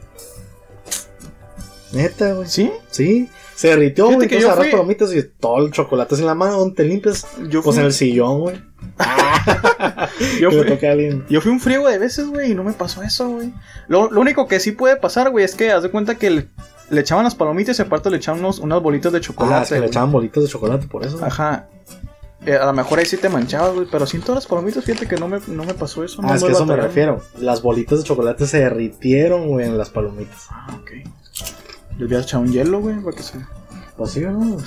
[1.91, 2.47] Neta, güey.
[2.47, 2.71] ¿Sí?
[2.89, 4.25] Sí, se derritió, Fíjate güey.
[4.27, 7.27] Entonces agarras fui- palomitas y todo el chocolate es en la mano, ¿dónde te limpias?
[7.49, 8.61] Yo Pues fui, en el sillón, güey.
[10.39, 11.23] yo fui-.
[11.29, 13.53] Yo un friego de veces, güey, y no me pasó eso, güey.
[13.87, 16.29] Lo, lo único que sí puede pasar, güey, es que haz de cuenta que
[16.91, 19.55] le echaban las palomitas y aparte le echaban unos, unas bolitas de chocolate.
[19.55, 21.23] Ah, es que le echaban bolitas de chocolate por eso.
[21.23, 21.67] Ajá.
[22.45, 23.87] Eh, a lo mejor ahí sí te manchabas, güey.
[23.91, 26.21] Pero sin todas las palomitas, fíjate que no me, no me pasó eso.
[26.23, 27.21] Ah, no es que eso me refiero.
[27.37, 30.47] Las bolitas de chocolate se derritieron, güey, en las palomitas.
[30.49, 30.91] Ah, ok.
[31.97, 33.37] Le hubieras echado un hielo, güey, para que se.
[33.95, 34.57] Pues sí, ¿no?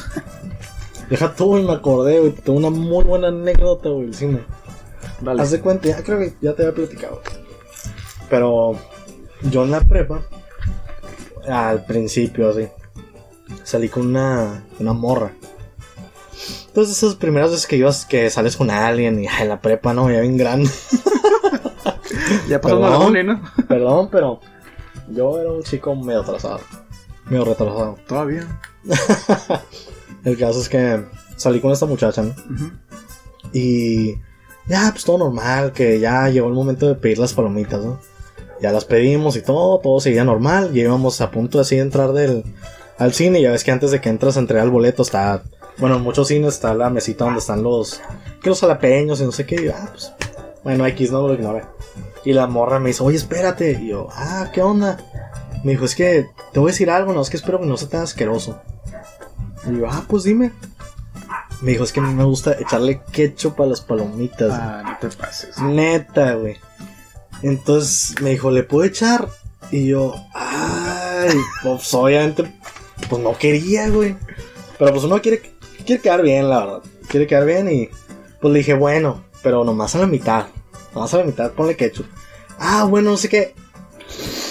[1.09, 2.33] Deja tú, güey, me acordé, güey.
[2.33, 4.45] Tengo una muy buena anécdota, güey, del cine.
[5.21, 5.43] Dale.
[5.43, 7.21] Haz de cuenta, ya creo que ya te había platicado.
[8.29, 8.77] Pero
[9.43, 10.23] yo en la prepa,
[11.47, 12.69] al principio, así,
[13.63, 15.33] salí con una, una morra.
[16.67, 19.95] Entonces, esas primeras veces que ibas, que sales con alguien y ay, en la prepa,
[19.95, 20.71] no, ya bien grande.
[22.49, 23.43] Ya pasó la ¿no?
[23.69, 24.41] Perdón, pero
[25.09, 26.61] yo era un chico medio atrasado.
[27.27, 27.99] Medio retrasado.
[28.07, 28.61] Todavía.
[30.25, 31.05] El caso es que
[31.37, 32.35] salí con esta muchacha, ¿no?
[33.53, 34.15] Y
[34.67, 38.01] ya, pues todo normal, que ya llegó el momento de pedir las palomitas, ¿no?
[38.61, 40.73] Ya las pedimos y todo, todo seguía normal.
[40.73, 42.45] Ya íbamos a punto así de entrar del,
[42.99, 43.43] al cine.
[43.43, 45.43] Ya ves que antes de que entras a entregar el boleto está,
[45.79, 48.01] bueno, en muchos cines está la mesita donde están los,
[48.43, 49.57] que los jalapeños y no sé qué.
[49.57, 50.13] Y yo, ah, pues,
[50.63, 51.63] bueno, X no lo ignoré.
[52.25, 53.73] Y la morra me dice, oye, espérate.
[53.73, 54.97] Y yo, ah, ¿qué onda?
[55.63, 57.77] Me dijo, es que te voy a decir algo, no, es que espero que no
[57.77, 58.61] sea tan asqueroso.
[59.71, 60.53] Y yo, ah, pues dime.
[61.61, 64.49] Me dijo, es que a mí me gusta echarle ketchup a las palomitas.
[64.49, 64.61] güey".
[64.61, 65.59] Ah, no te pases.
[65.59, 66.57] Neta, güey.
[67.43, 69.29] Entonces me dijo, ¿le puedo echar?
[69.71, 72.53] Y yo, ay, pues obviamente,
[73.09, 74.17] pues no quería, güey.
[74.79, 75.43] Pero pues uno quiere,
[75.85, 76.83] quiere quedar bien, la verdad.
[77.09, 77.89] Quiere quedar bien y
[78.41, 80.47] pues le dije, bueno, pero nomás a la mitad.
[80.95, 82.07] Nomás a la mitad, ponle ketchup.
[82.59, 83.55] Ah, bueno, no sé qué.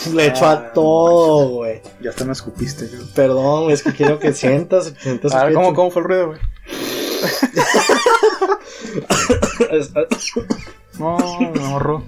[0.13, 1.81] Le echo Ah, a todo, güey.
[2.01, 2.99] Ya hasta me escupiste, yo.
[3.13, 5.73] Perdón, es que quiero que sientas, sientas A ver, ¿cómo.
[5.73, 6.39] ¿cómo fue el ruido, güey?
[10.99, 12.03] No, me ahorro.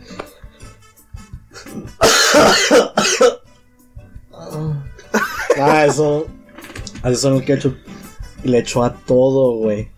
[5.60, 6.28] Ah, eso.
[7.16, 7.76] Son el ketchup.
[8.44, 9.90] Y le echó a todo, güey.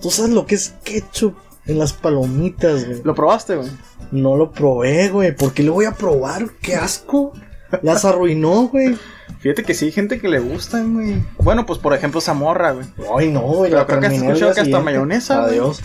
[0.00, 1.36] ¿Tú sabes lo que es ketchup
[1.66, 3.02] en las palomitas, güey?
[3.04, 3.68] ¿Lo probaste, güey?
[4.10, 5.34] No lo probé, güey.
[5.34, 6.50] ¿Por qué lo voy a probar?
[6.60, 7.32] ¡Qué asco!
[7.82, 8.98] Las arruinó, güey.
[9.38, 11.22] Fíjate que sí hay gente que le gustan, güey.
[11.38, 12.86] Bueno, pues por ejemplo, Zamorra, güey.
[13.16, 13.70] Ay, no, güey.
[13.70, 15.50] Pero creo que has escuchado que hasta mayonesa, güey.
[15.50, 15.80] Adiós.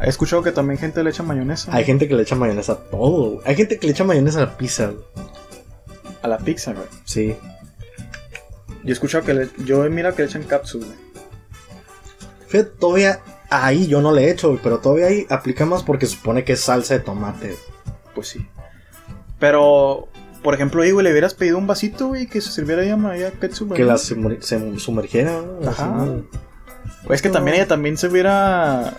[0.00, 1.74] He escuchado que también gente le echa mayonesa.
[1.74, 3.40] Hay gente que le echa mayonesa a todo, güey.
[3.46, 5.04] Hay gente que le echa mayonesa a la pizza, güey.
[6.22, 6.86] A la pizza, güey.
[7.04, 7.36] Sí.
[8.82, 9.48] Yo he escuchado que le...
[9.64, 10.98] Yo he mirado que le echan cápsula, güey.
[12.48, 13.20] Fíjate, todavía
[13.52, 14.60] ahí yo no le echo, güey.
[14.62, 17.56] Pero todavía ahí aplica más porque supone que es salsa de tomate.
[18.14, 18.46] Pues sí.
[19.38, 20.08] Pero,
[20.42, 23.30] por ejemplo, ahí, güey, le hubieras pedido un vasito, güey, que se sirviera ya María
[23.32, 23.78] ketchup, güey.
[23.80, 25.68] Que la sumer- se sumergiera, ¿no?
[25.68, 26.06] Ajá.
[27.06, 28.94] Pues es que también ella también se hubiera...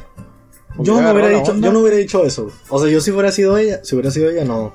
[0.80, 1.68] Yo no hubiera dicho, onda.
[1.68, 2.52] yo no hubiera dicho eso.
[2.70, 4.74] O sea, yo si hubiera sido ella, si hubiera sido ella, no.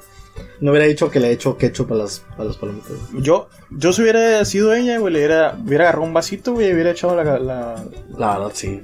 [0.61, 2.93] No hubiera dicho que le he hecho ketchup a las, a las palomitas.
[3.15, 6.73] Yo, yo si hubiera sido ella, güey, le hubiera, hubiera agarrado un vasito, güey, y
[6.73, 7.39] hubiera echado la...
[7.41, 7.85] la-
[8.17, 8.81] La verdad, sí.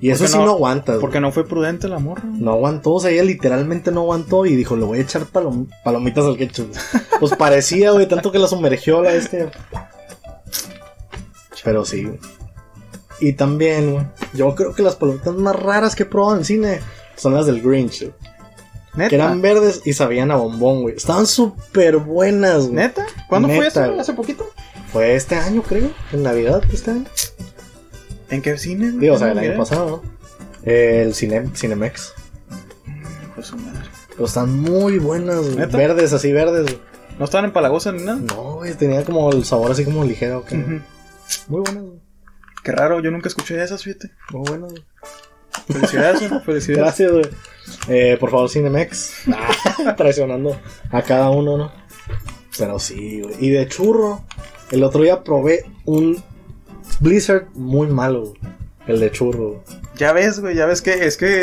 [0.00, 0.92] Y eso sí no- no, aguanta.
[0.92, 1.00] güey.
[1.00, 2.22] Porque no fue prudente la morra.
[2.24, 5.68] No aguantó, o sea, ella literalmente no aguantó y dijo, le voy a echar palom-
[5.84, 6.72] palomitas al ketchup.
[7.20, 9.50] Pues parecía, güey, tanto que la sumergió la este.
[11.62, 12.04] Pero sí.
[12.04, 12.18] güey.
[13.20, 16.80] Y también, güey, yo creo que las palomitas más raras que he probado en cine
[17.16, 18.14] son las del Grinch, güey.
[18.94, 19.08] ¿Neta?
[19.10, 20.96] Que eran verdes y sabían a bombón, güey.
[20.96, 22.72] Estaban súper buenas, güey.
[22.76, 23.06] ¿Neta?
[23.28, 23.88] ¿Cuándo fue Neta, eso?
[23.90, 24.00] güey.
[24.00, 24.46] ¿Hace poquito?
[24.92, 25.90] Fue este año, creo.
[26.12, 27.04] En Navidad, este año.
[28.30, 28.92] ¿En qué cine?
[28.92, 30.20] Digo, o sea, el No año pasado, ¿no?
[30.62, 32.12] El cine, Cinemex.
[32.86, 33.80] Hijo de su madre.
[34.10, 35.44] Pero están muy buenas.
[35.56, 35.76] ¿Neta?
[35.76, 36.78] Verdes, así verdes, güey.
[37.18, 38.18] ¿No estaban en Palagosa ni nada?
[38.18, 40.44] No, güey, tenía como el sabor así como ligero.
[40.44, 40.56] que-.
[40.56, 42.00] Muy buenas, güey.
[42.62, 44.10] Qué raro, yo nunca escuché de esas, fíjate.
[44.32, 44.84] Muy buenas, güey.
[45.68, 46.82] Felicidades, güey, felicidades.
[46.84, 47.24] Gracias, güey.
[47.88, 49.14] Eh, por favor, Cinemex.
[49.32, 50.58] Ah, Traicionando
[50.90, 51.72] a cada uno, ¿no?
[52.58, 53.34] Pero sí, güey.
[53.38, 54.24] Y de churro,
[54.70, 56.22] el otro día probé un
[56.98, 58.40] Blizzard muy malo, güey.
[58.86, 59.62] El de churro.
[59.96, 61.42] Ya ves, güey, ya ves que es que.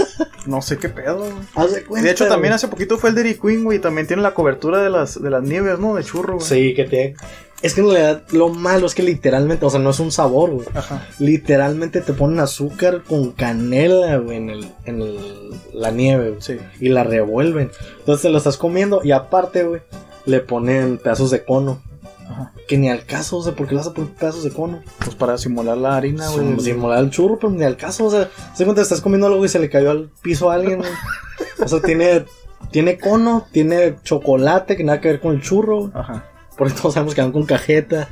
[0.46, 1.32] no sé qué pedo, güey.
[1.54, 2.06] Haz de cuenta.
[2.06, 3.78] De hecho, también hace poquito fue el Dairy Queen, güey.
[3.78, 5.94] También tiene la cobertura de las, de las nieves, ¿no?
[5.94, 6.46] De churro, güey.
[6.46, 7.14] Sí, que te.
[7.62, 10.50] Es que en realidad lo malo es que literalmente, o sea, no es un sabor,
[10.50, 10.66] güey.
[10.74, 11.06] Ajá.
[11.20, 16.42] Literalmente te ponen azúcar con canela, güey, en, el, en el- la nieve, güey.
[16.42, 16.58] Sí.
[16.80, 17.70] Y la revuelven.
[18.00, 19.80] Entonces te lo estás comiendo y aparte, güey,
[20.26, 21.80] le ponen pedazos de cono.
[22.28, 22.52] Ajá.
[22.68, 24.80] Que ni al caso, o sea, ¿por qué le vas a poner pedazos de cono?
[24.98, 26.46] Pues para simular la harina, güey.
[26.46, 29.44] Sin simular el churro, pero ni al caso, o sea, se cuenta, estás comiendo algo
[29.44, 30.90] y se le cayó al piso a alguien, güey.
[31.62, 32.24] O sea, tiene,
[32.70, 35.90] tiene cono, tiene chocolate que nada que ver con el churro.
[35.94, 36.26] Ajá.
[36.56, 38.08] Porque todos sabemos que van con cajeta.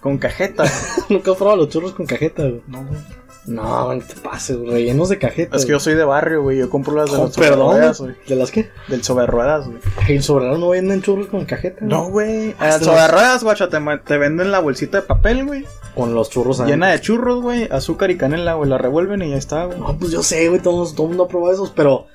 [0.00, 0.64] Con cajeta.
[1.08, 2.62] Nunca he probado los churros con cajeta, güey.
[2.66, 3.00] no, güey.
[3.46, 5.56] No, no te pases, rellenos de cajeta.
[5.56, 6.58] Es que yo soy de barrio, güey.
[6.58, 7.92] Yo compro las de Oh, sobre perdón.
[7.98, 8.14] güey.
[8.28, 8.70] ¿De las qué?
[8.88, 9.78] Del sobre ruedas, güey.
[10.08, 11.84] El sobrano no venden churros con cajeta.
[11.84, 12.54] No, güey.
[12.60, 15.64] Ah, El este sobre no- ruedas, guacha, te, te venden la bolsita de papel, güey.
[15.96, 16.74] Con los churros adentro.
[16.76, 17.68] Llena de churros, güey.
[17.70, 18.70] Azúcar y canela, güey.
[18.70, 19.78] La revuelven y ya está, güey.
[19.78, 22.06] No, pues yo sé, güey, todo, todo el mundo ha probado esos, pero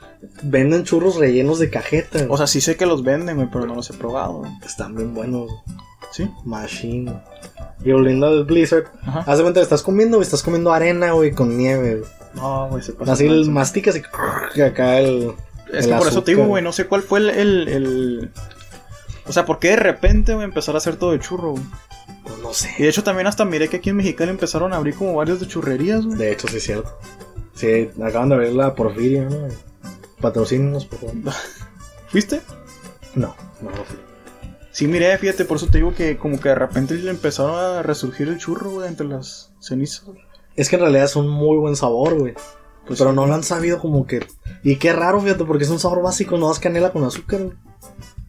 [0.44, 2.26] venden churros rellenos de cajeta.
[2.30, 4.52] O sea, sí sé que los venden, güey, pero no los he probado, güey.
[4.66, 5.52] están bien buenos.
[6.12, 6.32] ¿Sí?
[6.46, 7.22] Machine.
[7.84, 8.86] Lindo del Blizzard.
[9.06, 9.24] Ajá.
[9.26, 12.10] Haz de cuenta que estás comiendo, güey, estás comiendo arena, güey, con nieve, güey.
[12.34, 13.14] No, güey, se pasa.
[13.14, 14.02] Así el masticas y,
[14.56, 15.34] y acá el.
[15.72, 18.32] Es el que por eso te digo, güey, no sé cuál fue el, el, el-
[19.26, 21.64] O sea, ¿por qué de repente, güey, empezar a hacer todo de churro, güey?
[22.24, 22.70] Pues no sé.
[22.78, 25.40] Y de hecho también hasta miré que aquí en Mexicali empezaron a abrir como varios
[25.40, 26.18] de churrerías, güey.
[26.18, 26.98] De hecho, sí es cierto.
[27.56, 29.48] Sí, acaban de abrir la Porfiria, ¿no?
[30.22, 31.16] Patrocínenos, por favor.
[32.08, 32.42] ¿Fuiste?
[33.16, 33.98] No, no, no fui.
[34.78, 37.82] Sí, miré, fíjate, por eso te digo que como que de repente le empezaron a
[37.82, 40.04] resurgir el churro, güey, entre las cenizas.
[40.56, 42.36] Es que en realidad es un muy buen sabor, güey.
[42.86, 43.16] Pues pero sí.
[43.16, 44.28] no lo han sabido como que.
[44.62, 47.42] Y qué raro, fíjate, porque es un sabor básico, no das canela con azúcar.
[47.42, 47.58] güey.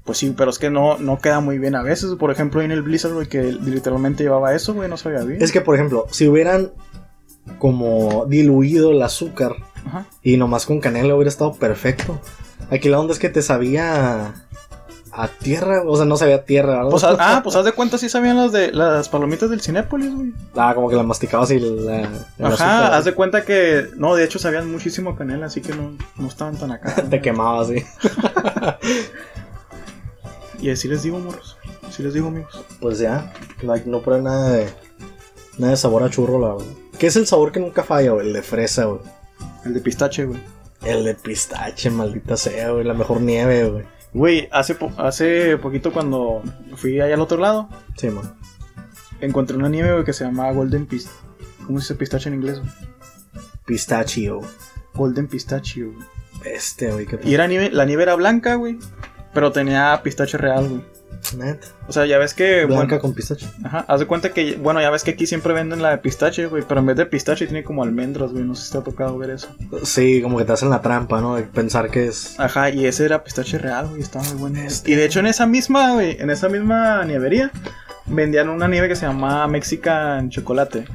[0.05, 2.14] Pues sí, pero es que no, no queda muy bien a veces.
[2.14, 5.42] Por ejemplo, en el Blizzard, güey, que literalmente llevaba eso, güey, no sabía bien.
[5.42, 6.72] Es que, por ejemplo, si hubieran
[7.59, 10.07] como diluido el azúcar Ajá.
[10.22, 12.18] y nomás con canela hubiera estado perfecto.
[12.70, 14.47] Aquí la onda es que te sabía
[15.19, 16.89] a tierra, o sea, no sabía tierra.
[16.89, 20.33] Pues, ah, pues haz de cuenta, sí sabían las de las palomitas del Cinépolis, güey.
[20.57, 22.03] Ah, como que la masticabas y la.
[22.03, 23.89] el Ajá, azúcar, haz de cuenta que.
[23.97, 26.95] No, de hecho sabían muchísimo canela, así que no, no estaban tan acá.
[27.11, 27.85] Te quemabas, sí.
[30.61, 31.57] y así les digo, morros.
[31.89, 32.64] Así les digo, amigos.
[32.81, 33.33] Pues ya,
[33.69, 34.69] hay- no prueba nada de.
[35.59, 36.73] Nada de sabor a churro, la verdad.
[36.97, 38.29] ¿Qué es el sabor que nunca falla, güey?
[38.29, 39.01] El de fresa, güey.
[39.64, 40.39] El de pistache, güey.
[40.85, 42.85] El de pistache, maldita sea, güey.
[42.85, 43.97] La mejor nieve, güey.
[44.19, 46.43] Güey, hace, po- hace poquito cuando
[46.77, 48.35] fui allá al otro lado, Sí, man.
[49.21, 51.16] encontré una nieve, güey, que se llama Golden Pistache.
[51.66, 52.71] ¿Cómo se dice pistache en inglés, güey?
[53.64, 54.41] Pistachio.
[54.95, 56.07] Golden Pistachio, güey.
[56.45, 58.79] Este, güey, qué Y era nieve, la nieve era blanca, güey.
[59.35, 60.83] Pero tenía pistache real, güey.
[61.37, 61.66] Neta.
[61.87, 62.64] O sea, ya ves que.
[62.64, 63.47] Blanca bueno, con pistache.
[63.64, 66.47] Ajá, haz de cuenta que, bueno, ya ves que aquí siempre venden la de pistache,
[66.47, 68.83] güey, pero en vez de pistache tiene como almendras, güey, no sé si te ha
[68.83, 69.49] tocado ver eso.
[69.83, 71.37] Sí, como que te hacen la trampa, ¿no?
[71.37, 72.39] De pensar que es.
[72.39, 74.61] Ajá, y ese era pistache real, güey, estaba muy bueno.
[74.61, 74.91] Este.
[74.91, 77.51] Y de hecho en esa misma, güey, en esa misma nievería,
[78.07, 80.87] vendían una nieve que se llamaba Mexican Chocolate.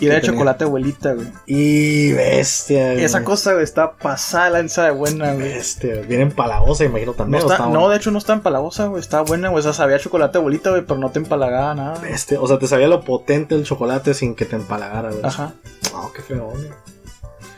[0.00, 1.28] Y era ¿Qué de chocolate abuelita, güey.
[1.46, 3.04] Y bestia, güey.
[3.04, 5.52] Esa cosa, güey, está pasada la lanza de buena, güey.
[5.52, 6.00] Bestia.
[6.08, 7.42] Viene empalagosa, imagino No, también.
[7.42, 7.88] ¿o está, está no, buena?
[7.90, 10.82] de hecho no está empalagosa, güey, está buena, güey, o sea, sabía chocolate abuelita, güey,
[10.86, 11.98] pero no te empalagaba nada.
[12.00, 12.40] Bestia.
[12.40, 15.20] O sea, te sabía lo potente del chocolate sin que te empalagara, güey.
[15.24, 15.52] Ajá,
[15.92, 16.68] No, qué feo, güey.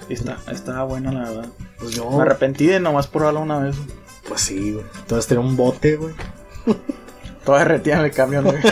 [0.09, 1.47] y está, estaba buena, la verdad.
[1.79, 2.11] Pues yo.
[2.11, 3.89] Me arrepentí de nomás probarla una vez, güey.
[4.29, 4.85] Pues sí, güey.
[5.01, 6.15] Entonces tenía un bote, güey.
[7.45, 8.57] Toda derretida en el camión, güey.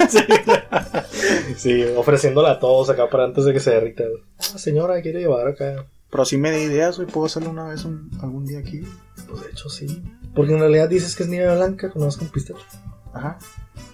[1.57, 4.23] Sí, ofreciéndola a todos acá para antes de que se derrita, güey.
[4.39, 5.85] Ah, señora, quiere llevar acá.
[6.11, 8.83] Pero sí me di ideas, güey, puedo hacerlo una vez un- algún día aquí.
[9.29, 10.03] Pues de hecho sí.
[10.35, 12.61] Porque en realidad dices que es nieve blanca, con con pistache.
[13.13, 13.39] Ajá.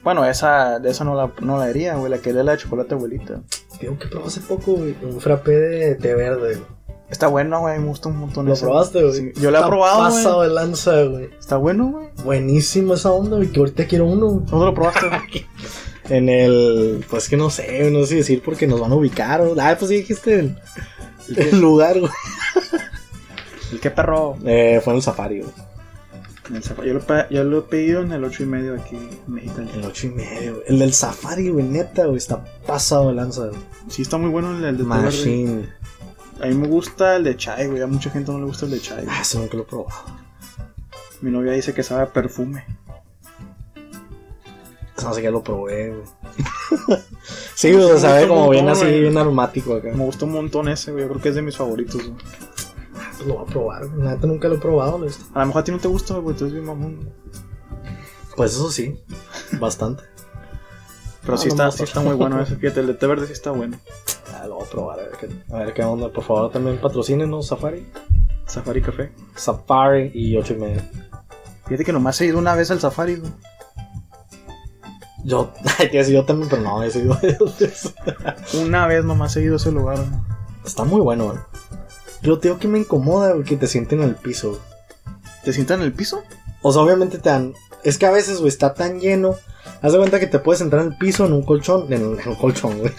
[0.04, 2.58] Bueno, esa, de esa no la, no la haría, güey, la que era la de
[2.58, 3.40] chocolate abuelita.
[3.80, 4.94] Digo que probé hace poco, güey.
[5.02, 6.75] Un frappé de té verde, güey.
[7.11, 8.64] Está bueno, güey, me gusta un montón ¿Lo ese.
[8.64, 9.14] probaste, güey?
[9.14, 10.48] Sí, yo lo he Está probado, pasado güey.
[10.48, 11.30] de lanza, güey.
[11.38, 12.09] Está bueno, güey.
[12.24, 13.48] Buenísimo esa onda, güey.
[13.52, 14.26] Que ahorita quiero uno.
[14.26, 14.46] güey.
[14.46, 15.46] ¿Dónde lo probaste, güey?
[16.09, 17.04] En el.
[17.11, 19.40] Pues que no sé, no sé si decir porque nos van a ubicar.
[19.40, 20.57] o- Ah, pues sí dijiste el,
[21.36, 22.12] el lugar, güey.
[23.72, 24.36] ¿El qué perro?
[24.44, 25.52] Eh, fue en el safari, güey.
[26.48, 26.88] En el Safari.
[26.90, 29.68] Yo lo, yo lo he pedido en el 8 y medio aquí en Mexicali.
[29.74, 30.64] El ocho y medio, güey.
[30.68, 32.18] El del safari, güey, neta, güey.
[32.18, 33.59] Está pasado de lanza, güey.
[33.88, 35.68] Sí, está muy bueno el, el de verde.
[36.43, 37.82] A mí me gusta el de chai, güey.
[37.82, 39.05] A mucha gente no le gusta el de chai.
[39.05, 39.16] güey.
[39.16, 40.05] Ah, ese nunca lo he probado.
[41.22, 42.64] Mi novia dice que sabe a perfume.
[45.03, 46.03] No sé que lo probé, güey.
[47.55, 49.01] sí, güey, o sea, Me sabe como bien así, güey.
[49.03, 49.91] bien aromático acá.
[49.93, 51.05] Me gusta un montón ese, güey.
[51.05, 52.16] Yo creo que es de mis favoritos, güey.
[53.16, 54.09] Pues lo voy a probar, güey.
[54.09, 55.11] Neta, nunca lo he probado, güey.
[55.34, 56.37] A lo mejor a ti no te gusta, güey.
[56.37, 57.11] Tú eres bien mamón.
[58.37, 59.01] Pues eso sí,
[59.61, 60.03] bastante.
[61.26, 62.56] Pero Ah, sí, no está, sí está muy bueno ese.
[62.60, 63.76] Fíjate, el de té verde sí está bueno.
[64.32, 66.10] Ah, lo voy a probar, a ver qué, a ver qué onda.
[66.10, 67.86] Por favor, también patrocínenos Safari.
[68.46, 69.12] Safari Café.
[69.34, 70.80] Safari y ocho y medio.
[71.66, 73.32] Fíjate que nomás he ido una vez al Safari, güey.
[75.24, 75.52] Yo,
[75.90, 77.94] que yo también, pero no, he veces.
[78.54, 80.20] Una vez nomás he ido a ese lugar, güey.
[80.64, 81.38] Está muy bueno, güey.
[82.22, 84.60] Pero te digo que me incomoda, güey, que te sienten en el piso.
[85.42, 86.22] ¿Te sientas en el piso?
[86.62, 87.54] O sea, obviamente te dan.
[87.82, 89.34] Es que a veces, güey, está tan lleno.
[89.82, 91.92] Haz de cuenta que te puedes entrar en el piso en un colchón.
[91.92, 92.92] En, un- colchón, güey.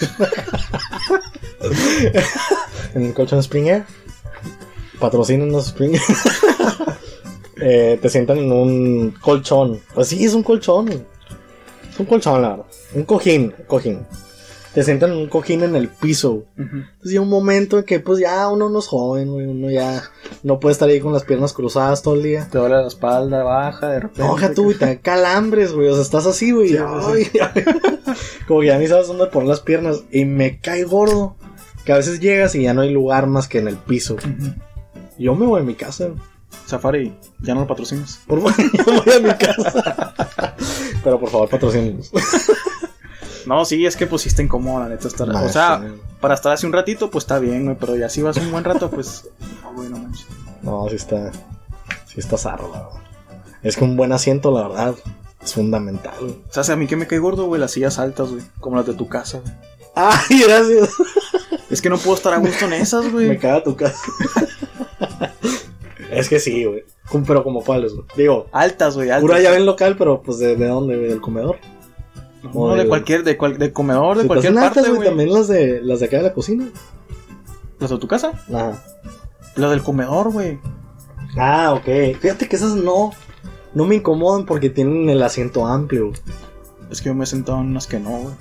[2.93, 3.85] en un colchón Spring Air.
[4.99, 6.01] Patrocínenos Spring Air.
[7.59, 9.81] Eh, te sientan en un colchón.
[9.95, 10.89] Pues sí, es un colchón.
[10.89, 12.65] Es un colchón, la verdad.
[12.93, 14.05] Un cojín, cojín.
[14.77, 16.45] Te sientan en un cojín en el piso.
[16.55, 16.75] Ujú.
[16.75, 20.03] Entonces llega un momento en que pues ya uno no es joven, güey, uno ya
[20.43, 22.47] no puede estar ahí con las piernas cruzadas todo el día.
[22.51, 24.21] Te duele la espalda baja de repente.
[24.21, 27.39] No, deja tú, güey, te dan calambres, güey, o sea, estás así, güey, Sí, y,
[27.39, 27.65] ay,
[28.47, 31.37] como que ya ni sabes dónde poner las piernas y me cae gordo.
[31.83, 34.15] Que a veces llegas y ya no hay lugar más que en el piso.
[35.17, 36.11] Yo me voy a mi casa.
[36.67, 38.19] Safari, ya no lo patrocinas.
[38.27, 38.53] Por favor,
[38.85, 40.13] yo voy a mi casa.
[41.03, 42.11] Pero por favor, patrocínenos.
[43.47, 45.07] No, sí, es que pues sí está incómodo, la neta.
[45.07, 45.29] Estar...
[45.29, 46.01] O sea, sí.
[46.19, 47.77] para estar así un ratito, pues está bien, güey.
[47.79, 49.27] Pero ya si vas un buen rato, pues.
[49.63, 50.27] No, güey, no manches.
[50.61, 51.31] No, sí está.
[52.07, 53.01] Sí está zarro, la verdad.
[53.63, 54.95] Es que un buen asiento, la verdad,
[55.41, 56.13] es fundamental.
[56.19, 56.31] güey.
[56.33, 58.43] O sea, a mí que me cae gordo, güey, las sillas altas, güey.
[58.59, 59.53] Como las de tu casa, güey.
[59.95, 60.89] Ay, gracias.
[61.69, 63.37] Es que no puedo estar a gusto en esas, Me güey.
[63.39, 63.97] caga tu casa.
[66.11, 66.83] es que sí, güey.
[67.25, 68.05] Pero como cuáles, güey.
[68.15, 69.21] Digo, Altas, güey, altas.
[69.21, 71.57] pura llave en local, pero pues de, de dónde, güey, del comedor.
[72.53, 75.07] No, de cualquier, de, cual, de comedor, de cualquier parte, altas, güey.
[75.07, 76.67] También las de, las de acá de la cocina.
[77.79, 78.31] ¿Las de tu casa?
[78.53, 78.83] Ajá.
[79.55, 80.59] Las del comedor, güey.
[81.37, 82.17] Ah, ok.
[82.19, 83.11] Fíjate que esas no.
[83.73, 86.11] No me incomodan porque tienen el asiento amplio.
[86.89, 88.33] Es que yo me he sentado en unas que no, güey.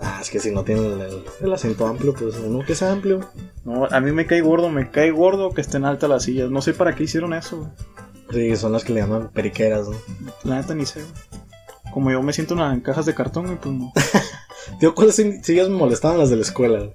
[0.00, 2.92] Ah, es que si no tienen el, el- el asiento amplio, pues uno que sea
[2.92, 3.20] amplio.
[3.64, 6.50] No, a mí me cae gordo, me cae gordo que estén altas las sillas.
[6.50, 7.70] No sé para qué hicieron eso, güey.
[8.30, 9.96] Sí, son las que le llaman periqueras, ¿no?
[10.44, 11.12] La neta ni sé, güey.
[11.92, 13.92] Como yo me siento en, cajas de cartón, güey, pues no.
[14.80, 16.86] Tío, ¿cuáles si- sillas me molestaban las de la escuela?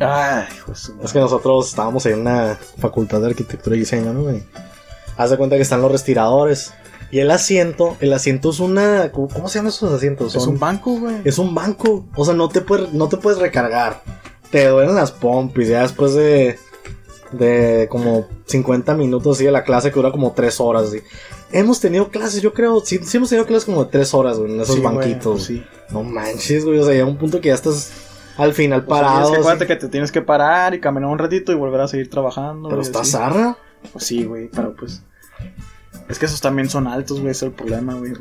[0.00, 4.22] Ay, su Es que nosotros estábamos en una facultad de arquitectura y diseño, ¿no?
[4.24, 4.42] güey?
[5.16, 6.72] Haz de cuenta que están los respiradores.
[7.12, 9.12] Y el asiento, el asiento es una.
[9.12, 10.34] ¿Cómo se llaman esos asientos?
[10.34, 11.16] Es un banco, güey.
[11.24, 12.06] es un banco.
[12.16, 14.02] O sea, no te, puedes, no te puedes recargar.
[14.50, 15.68] Te duelen las pompis.
[15.68, 16.58] Ya después de.
[17.32, 20.84] De como 50 minutos así de la clase que dura como 3 horas.
[20.84, 21.00] así.
[21.52, 22.80] Hemos tenido clases, yo creo.
[22.84, 25.32] Sí, sí hemos tenido clases como de 3 horas, güey, en esos Sí, banquitos.
[25.32, 25.64] pues sí.
[25.90, 26.78] No manches, güey.
[26.78, 27.92] O sea, llega un punto que ya estás
[28.36, 29.18] al final O sea, parado.
[29.30, 29.40] que, así.
[29.40, 32.68] acuérdate que te tienes que parar y caminar un ratito y volver a seguir trabajando.
[32.68, 33.12] Pero y está así.
[33.12, 33.56] zarra.
[33.92, 35.02] Pues sí, güey, pero pues.
[36.08, 38.12] Es que esos también son altos, güey, ese es el problema, güey.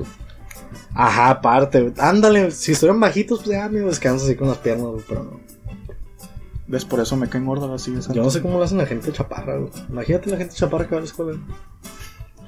[0.96, 1.94] Ajá, aparte, güey.
[1.98, 5.40] ándale, si estuvieran bajitos, pues ya me descanso así con las piernas, güey, pero no.
[6.74, 6.86] ¿Ves?
[6.86, 8.08] Por eso me caen gordas las sillas.
[8.12, 9.72] Yo no sé cómo lo hacen la gente chaparra, güey.
[9.90, 11.40] Imagínate la gente chaparra que va a la escuela.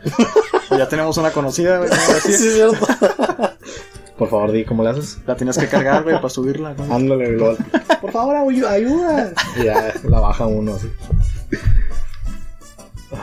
[0.71, 1.89] Ya tenemos una conocida, güey.
[2.23, 2.87] Sí, es cierto.
[4.17, 5.19] Por favor, di cómo le haces.
[5.27, 6.73] La tienes que cargar, güey, para subirla.
[6.73, 6.91] güey.
[6.91, 7.55] Ándale, igual.
[8.01, 9.31] Por favor, ayu- ayuda.
[9.57, 10.89] Y ya la baja uno así.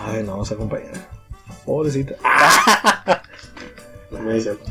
[0.07, 0.93] Ay, no, esa compañera.
[1.67, 2.15] Pobrecita.
[4.13, 4.71] No, es cierto.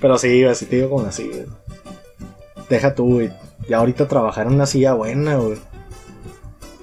[0.00, 1.46] Pero sí, así te digo con la silla.
[2.68, 3.32] Deja tú, güey.
[3.68, 5.58] Ya ahorita trabajar en una silla buena, güey.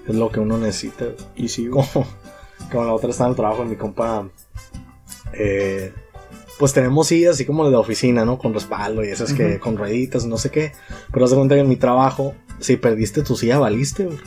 [0.08, 1.16] Es lo que uno necesita, güey.
[1.36, 1.86] Y sí, güey.
[1.94, 2.08] como,
[2.72, 4.28] como la otra está en el trabajo mi compa.
[5.34, 5.94] eh,
[6.60, 8.38] pues tenemos sillas así como de oficina, ¿no?
[8.38, 9.60] Con respaldo y esas que Ujú.
[9.60, 10.74] con rueditas, no sé qué.
[11.12, 14.18] Pero haz de cuenta que en mi trabajo, si perdiste tu silla, valiste, güey.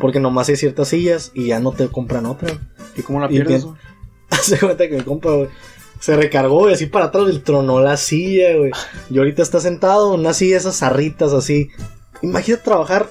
[0.00, 2.50] Porque nomás hay ciertas sillas y ya no te compran otra.
[2.96, 3.64] ¿Y cómo la pierdes,
[4.50, 5.48] de cuenta que mi compa, güey,
[6.00, 8.70] se recargó y así para atrás le tronó la silla, güey.
[9.10, 11.68] Y ahorita está sentado en una silla de esas zarritas así.
[12.22, 13.10] Imagínate trabajar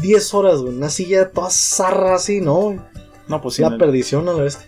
[0.00, 0.74] 10 horas, güey.
[0.74, 2.76] Una silla toda zarra así, ¿no?
[3.28, 3.62] No, pues sí.
[3.62, 4.66] la el- perdición a la bestia.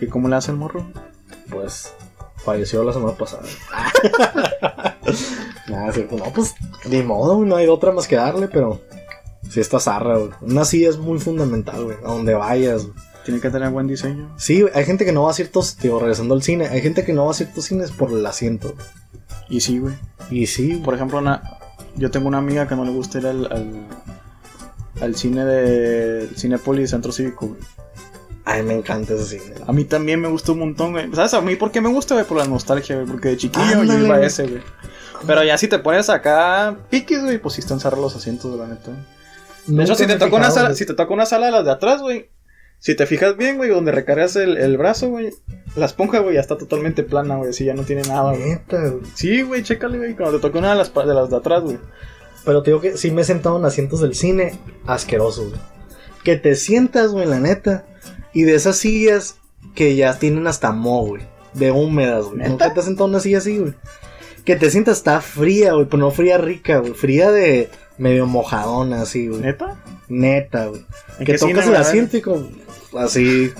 [0.00, 0.86] ¿Y cómo le hace el morro?
[1.50, 1.92] Pues
[2.44, 3.42] falleció la semana pasada.
[5.68, 6.16] Nada, cierto.
[6.16, 6.54] No, pues
[6.88, 8.80] ni modo, güey, no hay otra más que darle, pero
[9.50, 10.30] sí está zarra, güey.
[10.40, 11.96] Una silla es muy fundamental, güey.
[11.98, 12.84] A donde vayas.
[12.86, 12.94] güey.
[13.28, 14.32] Tiene que tener buen diseño.
[14.38, 17.12] Sí, hay gente que no va a ciertos, digo, regresando al cine, hay gente que
[17.12, 18.74] no va a ciertos cines por el asiento.
[19.50, 19.92] Y sí, güey.
[20.30, 21.42] Y sí, Por ejemplo, una,
[21.96, 23.86] yo tengo una amiga que no le gusta ir al, al,
[25.02, 27.60] al cine de Cinepolis Centro Cívico, güey.
[28.46, 29.56] a mí me encanta ese cine.
[29.66, 31.14] A mí también me gustó un montón, güey.
[31.14, 31.34] ¿Sabes?
[31.34, 32.24] A mí, ¿por qué me gusta, güey?
[32.24, 33.06] Por la nostalgia, güey.
[33.06, 34.62] Porque de chiquillo yo iba a ese, güey.
[35.26, 38.56] Pero ya si te pones acá piquis, güey, pues sí están cerrados los asientos, de
[38.56, 38.92] la neta.
[39.66, 41.72] De hecho, si te, toca una sala, si te toca una sala de las de
[41.72, 42.30] atrás, güey.
[42.80, 45.32] Si te fijas bien, güey, donde recargas el, el brazo, güey.
[45.74, 47.50] La esponja, güey, ya está totalmente plana, güey.
[47.50, 48.50] Así ya no tiene nada, güey.
[48.50, 49.02] Neta, güey.
[49.14, 50.14] Sí, güey, chécale, güey.
[50.14, 51.78] Cuando te toca una de las, de las de atrás, güey.
[52.44, 55.60] Pero te digo que sí me he sentado en asientos del cine asquerosos, güey.
[56.22, 57.84] Que te sientas, güey, la neta.
[58.32, 59.36] Y de esas sillas
[59.74, 61.22] que ya tienen hasta moho, güey.
[61.54, 62.48] De húmedas, güey.
[62.48, 63.74] Nunca te has sentado en una silla así, güey.
[64.44, 65.86] Que te sientas está fría, güey.
[65.86, 66.92] Pero no fría rica, güey.
[66.94, 69.40] Fría de medio mojadona, así, güey.
[69.40, 69.82] ¿Neta?
[70.08, 70.86] Neta, güey.
[71.18, 72.48] ¿En Que tocas el asiento y como
[72.96, 73.52] así.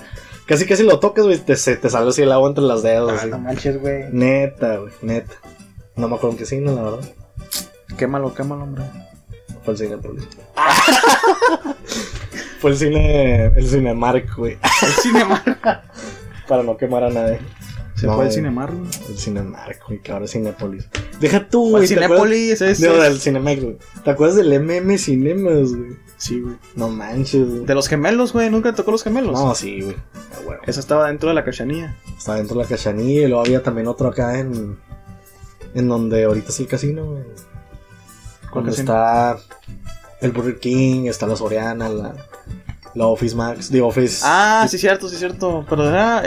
[0.45, 1.37] Casi casi lo tocas, güey.
[1.37, 3.29] Te, se- te sale así el agua entre los dedos, Ah, así.
[3.29, 4.05] no manches, güey.
[4.11, 4.93] Neta, güey.
[5.01, 5.33] Neta.
[5.95, 7.09] No me acuerdo en qué cine, la verdad.
[7.97, 8.83] Quémalo, quémalo, hombre.
[9.63, 9.97] Fue el cine.
[12.59, 13.45] Fue el cine.
[13.55, 14.57] El Cinemark, güey.
[14.81, 15.59] El Cinemar.
[16.47, 17.39] Para no quemar a nadie.
[17.95, 18.35] Se No, fue el güey.
[18.35, 18.89] Cinemar, güey.
[19.09, 20.87] El Cinemark, güey, que ahora es Cinepolis.
[21.19, 21.87] Deja tú, ¿Cuál güey.
[21.87, 22.61] Cinépolis?
[22.61, 23.77] Ese No, es- del Cinemex, güey.
[24.03, 25.91] ¿Te acuerdas del MM Cinemas, güey?
[26.19, 26.55] Sí, güey.
[26.75, 27.65] No manches, güey.
[27.65, 28.49] De los gemelos, güey.
[28.51, 29.33] Nunca tocó los gemelos.
[29.33, 29.95] No, sí, güey.
[30.33, 30.61] Ah, huevo.
[30.67, 31.95] Esa estaba dentro de la cachanilla.
[32.15, 34.77] Estaba dentro de la cachanilla y luego había también otro acá en.
[35.73, 37.23] En donde ahorita es el casino, güey.
[38.51, 38.91] Cuando casino?
[38.91, 39.37] está
[40.21, 42.13] el Burger King, está la Soriana, la,
[42.95, 44.21] la Office Max, The Office.
[44.25, 45.65] Ah, sí, cierto, sí, cierto.
[45.69, 46.23] Pero era.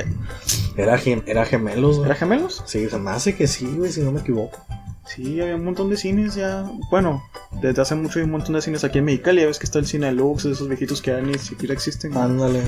[0.76, 2.07] Era, gem- era gemelos, güey.
[2.07, 2.62] ¿Era gemelos?
[2.66, 4.59] Sí, se me hace que sí, güey, si no me equivoco.
[5.05, 6.64] Sí, había un montón de cines ya.
[6.90, 7.22] Bueno,
[7.61, 9.40] desde hace mucho hay un montón de cines aquí en Mexicali.
[9.40, 12.16] Ya ves que está el cine Lux, esos viejitos que ya ni siquiera existen.
[12.16, 12.62] Ándale.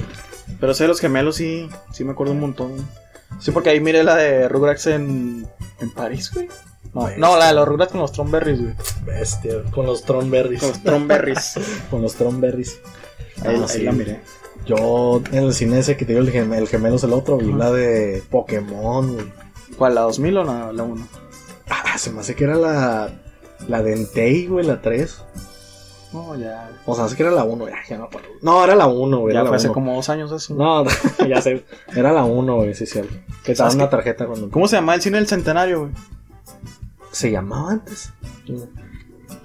[0.60, 2.72] Pero ese de los gemelos sí, sí me acuerdo un montón.
[3.40, 5.46] Sí, porque ahí miré la de Rugrats en,
[5.80, 6.48] en París, güey.
[7.18, 8.74] No, la de los Rugrats con los Tronberries, güey.
[9.04, 10.60] Bestia, con los Tronberries.
[10.60, 11.54] Con los Tronberries.
[11.90, 12.78] con los Tronberries.
[13.42, 14.20] ahí, Ah, ahí sí, la miré.
[14.66, 17.36] Yo en el cine ese que te digo, el, gem- el gemelo es el otro,
[17.38, 19.26] vi la de Pokémon, güey.
[19.76, 21.08] ¿Cuál, la 2000 o la, la 1?
[21.68, 23.10] Ah, se me hace que era la.
[23.68, 25.22] La de Entei, güey, la 3.
[26.12, 26.70] No, ya.
[26.86, 28.28] O sea, hace que era la 1, ya, ya no acuerdo.
[28.42, 29.34] No, era la 1, güey.
[29.34, 29.74] Ya era fue hace 1.
[29.74, 30.54] como dos años eso.
[30.54, 30.84] No,
[31.28, 31.64] ya sé.
[31.94, 33.14] Era la 1, güey, sí, cierto.
[33.42, 34.50] Que ¿Sabes daban una tarjeta cuando.
[34.50, 35.92] ¿Cómo se llamaba el cine del centenario, güey?
[37.14, 38.12] se llamaba antes?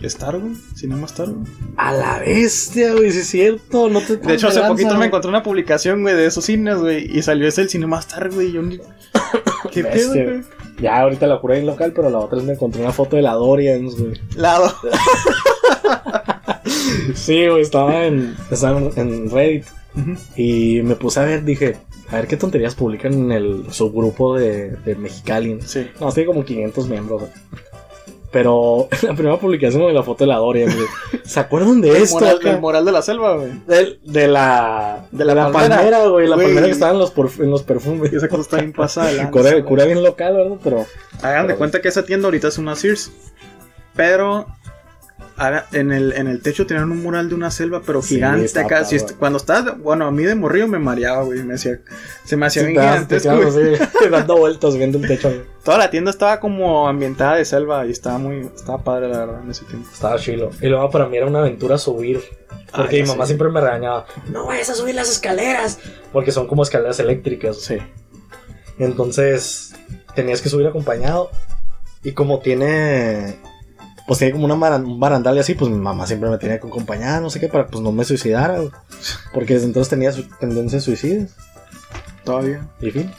[0.02, 0.56] Star, güey.
[0.76, 1.46] Cinema Star, güey.
[1.78, 3.90] A la bestia, güey, sí es cierto.
[3.90, 7.18] No te De hecho, hace poquito me encontré una publicación, güey, de esos cines, güey.
[7.18, 8.48] Y salió ese el Cinema Star, güey.
[8.48, 8.80] y Yo ni...
[9.72, 10.44] ¿Qué pedo, güey?
[10.82, 13.22] Ya, ahorita la curé en local, pero la otra vez me encontré una foto de
[13.22, 14.14] la Dorians, güey.
[14.36, 14.74] Lado.
[17.16, 19.66] Sí, güey, estaba en, estaba en, en Reddit
[20.36, 21.78] y me puse a ver, dije,
[22.10, 25.60] a ver qué tonterías publican en el subgrupo de, de Mexicali.
[25.62, 25.88] Sí.
[26.00, 27.32] No, tiene como 500 miembros, güey.
[28.32, 30.88] Pero la primera publicación de la foto de la Dorian, güey.
[31.24, 32.20] ¿Se acuerdan de El esto?
[32.20, 33.52] moral, el moral de la selva, güey.
[33.66, 36.08] Del- de la, De la palmera.
[36.08, 36.28] güey.
[36.28, 38.14] La palmera que estaba en los, en los perfumes.
[38.14, 39.12] Y esa cosa está bien pasada.
[39.12, 40.58] de cura bien local, ¿verdad?
[40.64, 40.86] Pero
[41.22, 43.12] Hagan de cuenta que esa tienda ahorita es una Sears.
[43.96, 44.46] Pero
[45.72, 48.62] en, el, en el techo tenían un mural de una selva, pero Sí, gigante está
[48.62, 48.84] acá.
[48.84, 49.12] Si padre.
[49.12, 51.44] est- cuando estaba, bueno, a mí de morrillo me mareaba, güey.
[51.44, 51.80] Me hacía,
[52.26, 55.30] se me hacía Sí, bien gigantesco, así, dando vueltas viendo el techo.
[55.30, 55.42] güey.
[55.64, 59.42] Toda la tienda estaba como ambientada de selva y estaba muy, estaba padre, la verdad,
[59.44, 59.88] en ese tiempo.
[59.94, 60.50] Estaba chilo.
[60.62, 62.22] Y luego para mí era una aventura subir.
[62.76, 64.06] Porque Ah, mi ya mamá siempre me regañaba.
[64.32, 65.80] No vayas a subir las escaleras.
[66.14, 67.58] Porque son como escaleras eléctricas.
[67.62, 67.78] Sí.
[68.78, 69.74] Entonces
[70.16, 71.30] tenías que subir acompañado.
[72.04, 73.36] Y como tiene.
[74.10, 76.66] Pues tiene como una un barandal y así, pues mi mamá siempre me tenía que
[76.66, 78.56] acompañar, no sé qué, para pues no me suicidara.
[78.58, 78.72] güey.
[79.36, 81.30] Porque desde entonces tenía su tendencia a suicidios.
[82.24, 82.68] Todavía.
[82.82, 83.12] Y fin.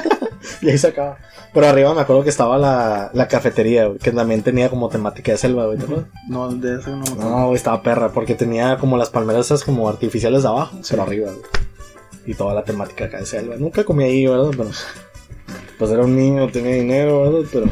[0.62, 1.18] y ahí se acaba.
[1.52, 5.32] Pero arriba me acuerdo que estaba la, la cafetería, güey, que también tenía como temática
[5.32, 5.78] de selva, güey.
[6.28, 7.30] No, de eso no me acuerdo.
[7.30, 10.90] No, güey, estaba perra, porque tenía como las palmeras esas como artificiales de abajo, Sí.
[10.90, 11.42] pero arriba, güey.
[12.26, 13.56] Y toda la temática acá de selva.
[13.56, 14.50] Nunca comí ahí, ¿verdad?
[14.56, 14.70] Pero.
[15.80, 17.48] Pues era un niño, tenía dinero, ¿verdad?
[17.52, 17.66] Pero.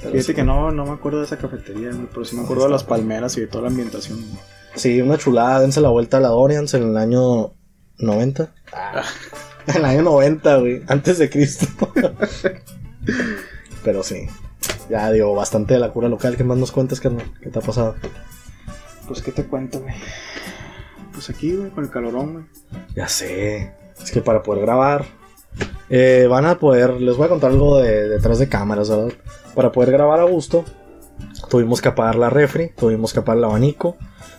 [0.00, 0.34] Pero Fíjate sí.
[0.34, 3.36] que no, no me acuerdo de esa cafetería, pero sí me acuerdo de las palmeras
[3.36, 4.18] y de toda la ambientación.
[4.74, 7.54] Sí, una chulada, dense la vuelta a la Dorians en el año
[7.98, 8.52] 90.
[9.66, 11.66] En el año 90, güey, antes de Cristo.
[13.84, 14.26] Pero sí.
[14.88, 16.36] Ya digo, bastante de la cura local.
[16.36, 17.30] ¿Qué más nos cuentas, carnal?
[17.40, 17.94] ¿Qué te ha pasado?
[19.06, 19.94] Pues, ¿qué te cuento, güey?
[21.12, 22.44] Pues aquí, güey, con el calorón, güey.
[22.96, 23.74] Ya sé.
[24.02, 25.04] Es que para poder grabar.
[25.88, 27.00] Eh, van a poder.
[27.00, 29.12] Les voy a contar algo de detrás de cámaras, ¿verdad?
[29.54, 30.64] Para poder grabar a gusto.
[31.48, 32.70] Tuvimos que apagar la refri.
[32.76, 33.96] Tuvimos que apagar el abanico.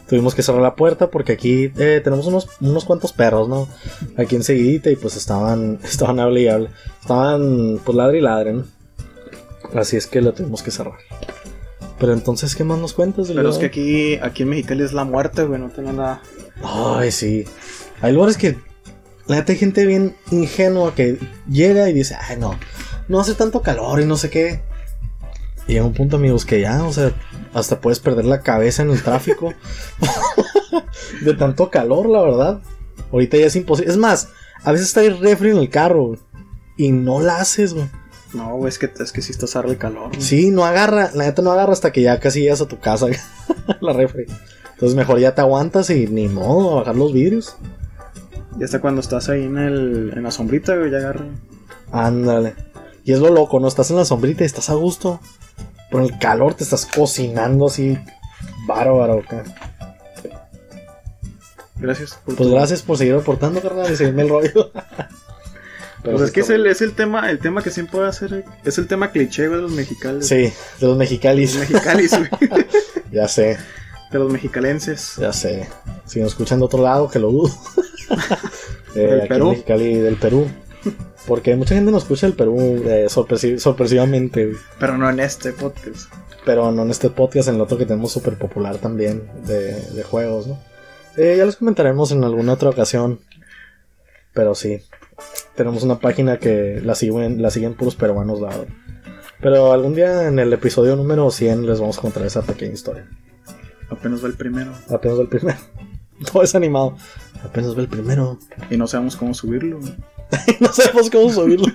[0.08, 3.68] Tuvimos que cerrar la puerta porque aquí eh, tenemos unos, unos cuantos perros, ¿no?
[4.18, 6.70] Aquí enseguidita y pues estaban, estaban hable y hable.
[7.02, 8.66] Estaban pues ladre y ladre, ¿no?
[9.74, 10.98] Así es que lo tuvimos que cerrar.
[11.98, 13.30] Pero entonces, ¿qué más nos cuentas?
[13.34, 16.22] Pero es que aquí, aquí en Mexicali es la muerte, güey, no tiene nada.
[16.64, 17.46] Ay, sí.
[18.02, 18.58] Hay lugares que.
[19.28, 21.18] La neta hay gente bien ingenua que
[21.50, 22.58] llega y dice, ay, no,
[23.08, 24.62] no hace tanto calor y no sé qué.
[25.68, 27.12] Y llega un punto, amigos, que ya, o sea,
[27.54, 29.54] hasta puedes perder la cabeza en el tráfico.
[31.22, 32.62] de tanto calor, la verdad.
[33.12, 33.92] Ahorita ya es imposible.
[33.92, 34.30] Es más,
[34.64, 36.16] a veces está el refri en el carro
[36.78, 37.88] y no la haces, güey.
[38.34, 40.12] No, güey, es que, es que sí está zarra el calor.
[40.20, 43.08] Sí, no agarra, la neta no agarra hasta que ya casi llegas a tu casa,
[43.82, 44.26] la refri.
[44.74, 47.58] Entonces mejor ya te aguantas y ni modo, a bajar los vidrios.
[48.60, 51.26] Y hasta cuando estás ahí en, el, en la sombrita, güey, ya agarra.
[51.92, 52.56] Ándale.
[53.04, 53.68] Y es lo loco, ¿no?
[53.68, 55.20] Estás en la sombrita y estás a gusto.
[55.90, 57.98] Pero en el calor te estás cocinando así.
[58.68, 59.44] Bárbaro, acá.
[61.78, 64.72] Gracias por Pues tu- gracias por seguir reportando, carnal, y seguirme el rollo.
[66.04, 68.14] Pero Pues es que es el, es el tema, el tema que siempre va a
[68.14, 70.26] ser, es el tema cliché, güey, de los mexicanos.
[70.28, 71.56] Sí, de los Los mexicalis.
[71.58, 72.30] mexicalis, güey.
[73.12, 73.58] ya sé,
[74.12, 75.16] De los mexicalenses.
[75.18, 75.68] ya sé.
[76.06, 77.52] Si nos escuchan de otro lado, que lo dudo.
[78.96, 79.46] Eh, Del aquí Perú.
[79.46, 80.48] en Mexicali del Perú.
[81.28, 84.52] Porque mucha gente nos escucha del Perú eh, sorpresi- sorpresivamente.
[84.80, 86.12] Pero no en este podcast.
[86.46, 90.04] Pero no en este podcast, en el otro que tenemos súper popular también de, de
[90.04, 90.60] juegos, ¿no?
[91.16, 93.20] Eh, ya les comentaremos en alguna otra ocasión.
[94.34, 94.82] Pero sí,
[95.56, 98.50] tenemos una página que la siguen, la siguen puros peruanos, la.
[99.40, 103.08] Pero algún día en el episodio número 100 les vamos a contar esa pequeña historia.
[103.90, 104.72] Apenas va el primero.
[104.90, 105.58] Apenas ve el primero.
[106.32, 106.98] Todo es animado.
[107.44, 108.38] Apenas ve el primero.
[108.70, 109.80] Y no sabemos cómo subirlo.
[110.60, 111.68] no sabemos cómo subirlo.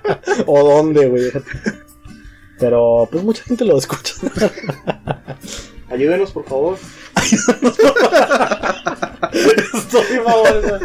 [0.46, 1.32] o dónde, güey.
[2.58, 4.14] Pero pues mucha gente lo escucha.
[5.90, 6.78] Ayúdenos, por favor.
[9.74, 10.80] Estoy babón,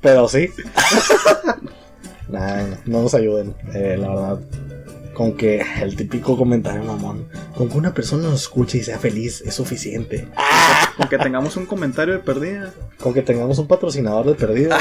[0.00, 0.48] Pero sí.
[2.28, 4.40] Nah, no, no nos ayuden, eh, la verdad.
[5.20, 7.28] Con que el típico comentario mamón.
[7.54, 10.26] Con que una persona nos escuche y sea feliz es suficiente.
[10.96, 12.72] Con que tengamos un comentario de perdida.
[12.98, 14.78] Con que tengamos un patrocinador de perdida.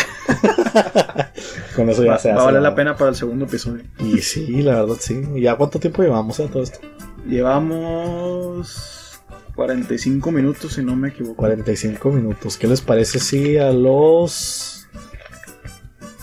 [1.76, 2.42] Con eso ya Va, se va hace.
[2.42, 3.84] a valer la pena para el segundo episodio.
[4.00, 5.22] Y sí, la verdad sí.
[5.36, 6.80] ¿Y ya cuánto tiempo llevamos a todo esto?
[7.28, 9.20] Llevamos
[9.56, 11.36] 45 minutos, si no me equivoco.
[11.36, 12.56] 45 minutos.
[12.56, 14.88] ¿Qué les parece si a los.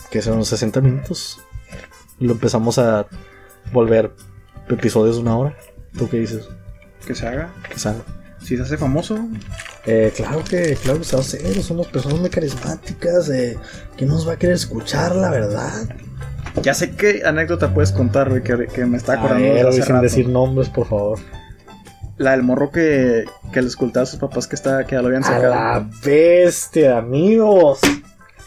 [0.09, 1.39] que son unos 60 minutos?
[2.17, 3.05] Lo empezamos a
[3.71, 4.11] volver
[4.69, 5.57] episodios de una hora.
[5.97, 6.47] ¿Tú qué dices?
[7.05, 7.49] Que se haga.
[7.69, 7.99] ¿Qué sale?
[8.43, 9.17] Si se hace famoso,
[9.85, 11.63] Eh, claro que, claro que se va a hacer.
[11.63, 13.29] Somos personas muy carismáticas.
[13.29, 13.57] Eh,
[13.95, 15.71] que nos va a querer escuchar, la verdad?
[16.63, 19.69] ya sé qué anécdota puedes contar, güey, que, que me está A acordando ver, de
[19.69, 20.03] hace sin rato.
[20.03, 21.19] decir nombres, por favor.
[22.17, 25.07] La del morro que, que le escultaba a sus papás que, está, que ya lo
[25.07, 25.53] habían A sacado.
[25.53, 27.79] la bestia, amigos.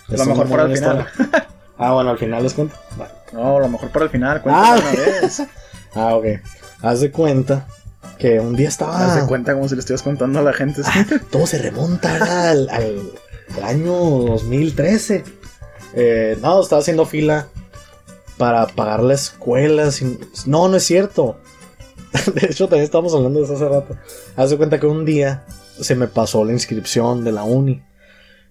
[0.09, 1.07] Lo Es mejor el buena final.
[1.81, 2.76] ah, bueno, al final les cuento.
[2.97, 3.11] Vale.
[3.33, 4.78] No, a lo mejor para el final, cuéntalo Ah.
[4.81, 5.43] una vez.
[5.95, 6.24] Ah, ok.
[6.83, 7.66] Haz de cuenta
[8.16, 9.05] que un día estaba.
[9.05, 10.83] Haz de cuenta como si le estuvieras contando a la gente.
[10.85, 12.14] Ah, todo se remonta
[12.51, 13.11] al, al-
[13.57, 15.24] al año 2013.
[15.95, 17.49] Eh, no, estaba haciendo fila
[18.39, 19.91] para pagar la escuela.
[19.91, 21.41] sin- No, no es cierto.
[22.35, 23.97] De hecho, también estábamos hablando de eso hace rato.
[24.37, 25.45] Haz de cuenta que un día
[25.81, 27.83] se me pasó la inscripción de la uni.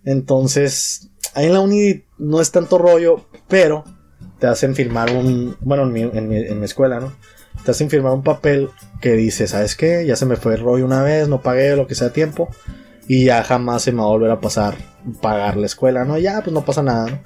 [0.03, 3.83] Entonces, ahí en la uni no es tanto rollo, pero
[4.39, 5.55] te hacen firmar un.
[5.61, 7.13] Bueno, en mi, en mi- en mi escuela, ¿no?
[7.65, 8.69] Te hacen firmar un papel
[9.01, 10.05] que dice, ¿sabes qué?
[10.05, 12.49] Ya se me fue rollo una vez, no pagué lo que sea tiempo.
[13.07, 14.75] Y ya jamás se me va a volver a pasar
[15.21, 16.17] pagar la escuela, ¿no?
[16.17, 17.19] Ya, pues no pasa nada, ¿no?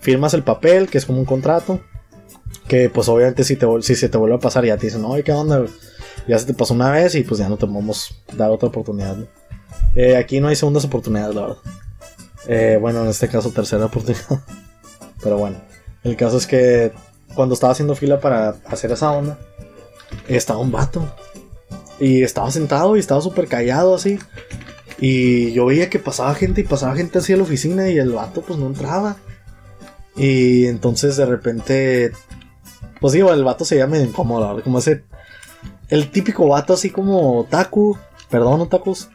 [0.00, 1.80] Firmas el papel, que es como un contrato.
[2.66, 5.22] Que pues obviamente si, te, si se te vuelve a pasar ya te dicen, oye,
[5.22, 5.64] ¿qué onda?
[6.28, 9.16] Ya se te pasó una vez y pues ya no te podemos dar otra oportunidad,
[9.16, 9.26] ¿no?
[9.94, 11.56] Eh, aquí no hay segundas oportunidades, la verdad.
[12.52, 14.40] Eh, bueno, en este caso tercera oportunidad.
[15.22, 15.58] Pero bueno,
[16.02, 16.90] el caso es que
[17.36, 19.38] cuando estaba haciendo fila para hacer esa onda,
[20.26, 21.14] estaba un vato.
[22.00, 24.18] Y estaba sentado y estaba súper callado así.
[24.98, 28.10] Y yo veía que pasaba gente y pasaba gente así a la oficina y el
[28.10, 29.16] vato pues no entraba.
[30.16, 32.10] Y entonces de repente,
[33.00, 35.04] pues digo, el vato se llama incómodo, como ese,
[35.88, 37.96] el típico vato así como otaku,
[38.28, 39.08] perdón otakus,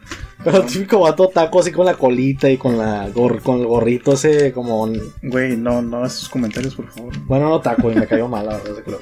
[0.46, 4.12] pero típico vato otaku así con la colita y con la gor- con el gorrito
[4.12, 4.88] ese como,
[5.22, 7.12] Güey, no, no esos comentarios, por favor.
[7.26, 9.00] bueno, no otaku y me cayó mal, la verdad, ese creo.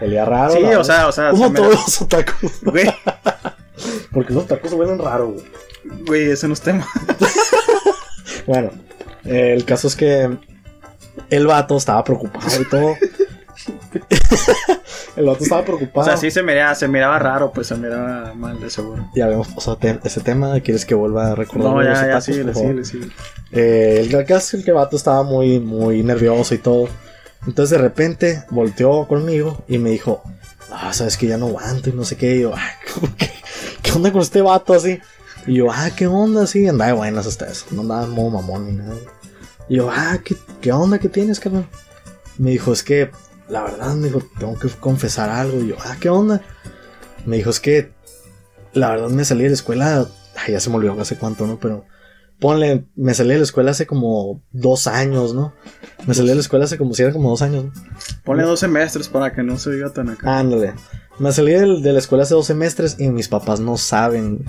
[0.00, 0.52] Olía raro.
[0.52, 2.60] Sí, o sea, o sea, Como todos los otakus.
[2.62, 2.92] Güey,
[4.12, 5.44] Porque los tacos huelen raro, güey.
[6.06, 6.86] güey, ese no es tema.
[8.46, 8.70] Bueno,
[9.24, 10.28] eh, el caso es que
[11.30, 12.96] el vato estaba preocupado y todo.
[15.16, 16.06] el vato estaba O preocupado.
[16.06, 19.08] sea, sí se miraba, se miraba raro, pues se miraba mal, de seguro.
[19.14, 20.58] Ya habíamos pasado te- ese tema.
[20.60, 21.70] ¿Quieres que vuelva a recordar?
[21.72, 23.12] No, los ya, ya, otakus, síguele, síguele, síguele.
[23.52, 26.88] Eh, el caso es que el vato estaba muy, muy nervioso y todo.
[27.46, 30.22] Entonces de repente volteó conmigo y me dijo,
[30.70, 32.36] ah, sabes que ya no aguanto y no sé qué.
[32.36, 33.30] Y yo, "Ay, ¿cómo que-
[33.82, 35.00] ¿qué onda con este vato así?
[35.46, 36.46] Y yo, ah, ¿qué onda?
[36.46, 37.66] Sí, andaba de buenas hasta eso.
[37.72, 38.94] No andaba en modo mamón ni nada.
[39.68, 41.66] Y yo, ah, ¿qué, qué onda que tienes, carnal?
[42.38, 43.10] Me dijo, es que,
[43.52, 45.60] la verdad, me dijo, tengo que confesar algo.
[45.60, 46.40] Y yo, ah, ¿qué onda?
[47.26, 47.92] Me dijo, es que,
[48.72, 50.06] la verdad, me salí de la escuela.
[50.36, 51.58] Ay, ya se me olvidó hace cuánto, ¿no?
[51.60, 51.84] Pero
[52.40, 55.52] ponle, me salí de la escuela hace como dos años, ¿no?
[56.06, 57.72] Me salí de la escuela hace como si era como dos años, ¿no?
[58.24, 60.38] Ponle dos semestres para que no se diga tan acá.
[60.38, 60.72] Ándale.
[61.22, 64.44] Me salí del- de, la escuela hace dos semestres y mis papás no saben.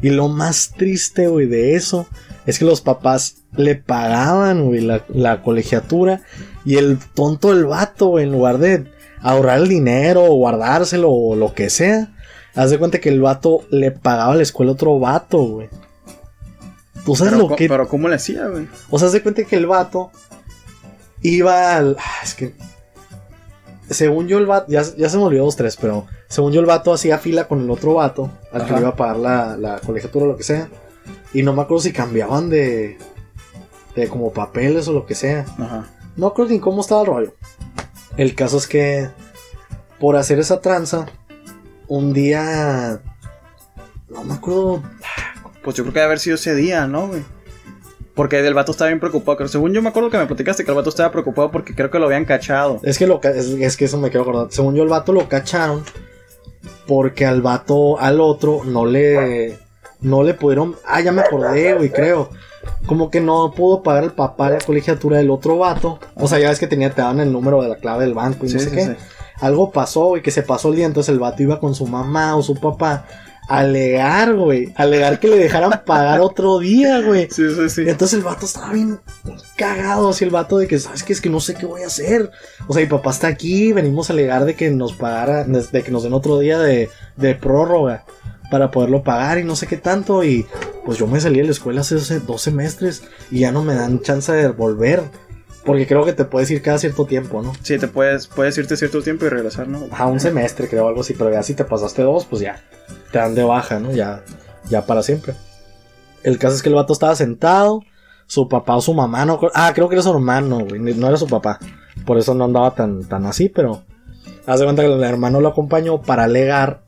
[0.00, 2.06] Y lo más triste, güey, de eso
[2.46, 6.22] es que los papás le pagaban, güey, la, la colegiatura.
[6.64, 11.36] Y el tonto del vato, güey, en lugar de ahorrar el dinero o guardárselo o
[11.36, 12.14] lo que sea,
[12.54, 15.68] haz de cuenta que el vato le pagaba a la escuela otro vato, güey.
[17.04, 18.66] ¿Tú sabes Pero, lo que pero ¿cómo le hacía, güey?
[18.90, 20.10] o sea, se cuenta que el vato
[21.22, 21.96] iba al.
[21.98, 22.54] ah, Es que.
[23.90, 24.70] Según yo, el vato.
[24.70, 26.06] Ya, ya se me olvidó dos, tres, pero.
[26.28, 28.30] Según yo, el vato hacía fila con el otro vato.
[28.52, 30.68] Al que le iba a pagar la, la colegiatura o lo que sea.
[31.32, 32.98] Y no me acuerdo si cambiaban de.
[33.94, 35.44] de como papeles o lo que sea.
[35.58, 35.90] Ajá.
[36.16, 37.34] No creo ni cómo estaba el rollo.
[38.16, 39.08] El caso es que
[39.98, 41.06] por hacer esa tranza,
[41.88, 43.00] un día.
[44.08, 44.82] No me acuerdo.
[45.62, 47.24] Pues yo creo que debe haber sido ese día, ¿no, güey?
[48.14, 49.36] Porque el vato estaba bien preocupado.
[49.38, 51.90] Pero según yo me acuerdo que me platicaste que el vato estaba preocupado porque creo
[51.90, 52.80] que lo habían cachado.
[52.82, 54.46] Es que, lo, es, es que eso me quiero acordar.
[54.50, 55.82] Según yo, el vato lo cacharon
[56.86, 59.58] porque al vato, al otro, no le.
[60.00, 60.76] No le pudieron.
[60.86, 62.28] Ah, ya me acordé, güey, creo.
[62.86, 65.98] Como que no pudo pagar el papá la colegiatura del otro vato.
[66.14, 68.44] O sea, ya ves que tenía, te daban el número de la clave del banco
[68.44, 68.96] y no sé qué.
[69.40, 70.86] Algo pasó, güey, que se pasó el día.
[70.86, 73.06] Entonces el vato iba con su mamá o su papá
[73.48, 74.72] alegar, güey.
[74.76, 77.28] Alegar que le dejaran pagar otro día, güey.
[77.30, 77.82] Sí, sí, sí.
[77.82, 79.00] Y entonces el vato estaba bien
[79.56, 81.12] cagado, así el vato de que, ¿sabes qué?
[81.12, 82.30] Es que no sé qué voy a hacer.
[82.66, 85.90] O sea, mi papá está aquí, venimos a alegar de que nos pagara, de que
[85.90, 88.04] nos den otro día de, de prórroga
[88.50, 90.24] para poderlo pagar y no sé qué tanto.
[90.24, 90.46] Y
[90.84, 93.74] pues yo me salí de la escuela hace hace dos semestres y ya no me
[93.74, 95.02] dan chance de volver.
[95.64, 97.54] Porque creo que te puedes ir cada cierto tiempo, ¿no?
[97.62, 99.88] Sí, te puedes, puedes irte cierto tiempo y regresar, ¿no?
[99.92, 101.14] A un semestre, creo, algo así.
[101.14, 102.62] Pero ya si te pasaste dos, pues ya
[103.14, 103.92] te dan de baja, ¿no?
[103.92, 104.24] Ya,
[104.68, 105.34] ya para siempre.
[106.24, 107.80] El caso es que el vato estaba sentado.
[108.26, 109.38] Su papá o su mamá, no.
[109.54, 110.80] Ah, creo que era su hermano, güey.
[110.80, 111.60] No era su papá.
[112.04, 113.84] Por eso no andaba tan, tan así, pero.
[114.46, 116.82] Haz de cuenta que el hermano lo acompañó para alegar.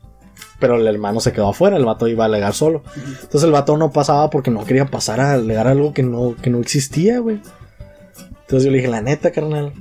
[0.59, 2.83] Pero el hermano se quedó afuera, el vato iba a alegar solo.
[2.95, 6.49] Entonces el vato no pasaba porque no quería pasar a alegar algo que no, que
[6.49, 7.39] no existía, güey.
[8.41, 9.71] Entonces yo le dije, la neta, carnal.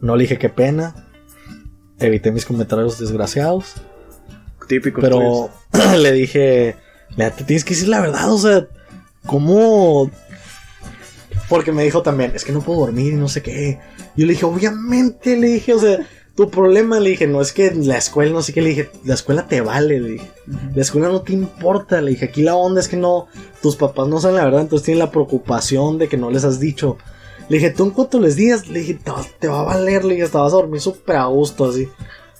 [0.00, 0.94] No le dije qué pena.
[1.98, 3.74] Evité mis comentarios desgraciados.
[4.68, 5.00] Típico.
[5.00, 5.50] Pero
[5.98, 6.76] le dije,
[7.16, 8.66] "Mira, te tienes que decir la verdad, o sea,
[9.26, 10.10] ¿cómo?
[11.48, 13.80] Porque me dijo también, es que no puedo dormir y no sé qué.
[14.16, 15.98] Yo le dije, obviamente, le dije, o sea,
[16.38, 19.14] tu problema, le dije, no es que la escuela, no sé qué, le dije, la
[19.14, 20.30] escuela te vale, le dije.
[20.74, 23.26] La escuela no te importa, le dije, aquí la onda es que no,
[23.62, 26.60] tus papás no saben la verdad, entonces tienen la preocupación de que no les has
[26.60, 26.98] dicho.
[27.48, 30.04] Le dije, tú en cuanto les digas, le dije, te va, te va a valer,
[30.04, 31.88] le dije, te vas a dormir súper a gusto, así.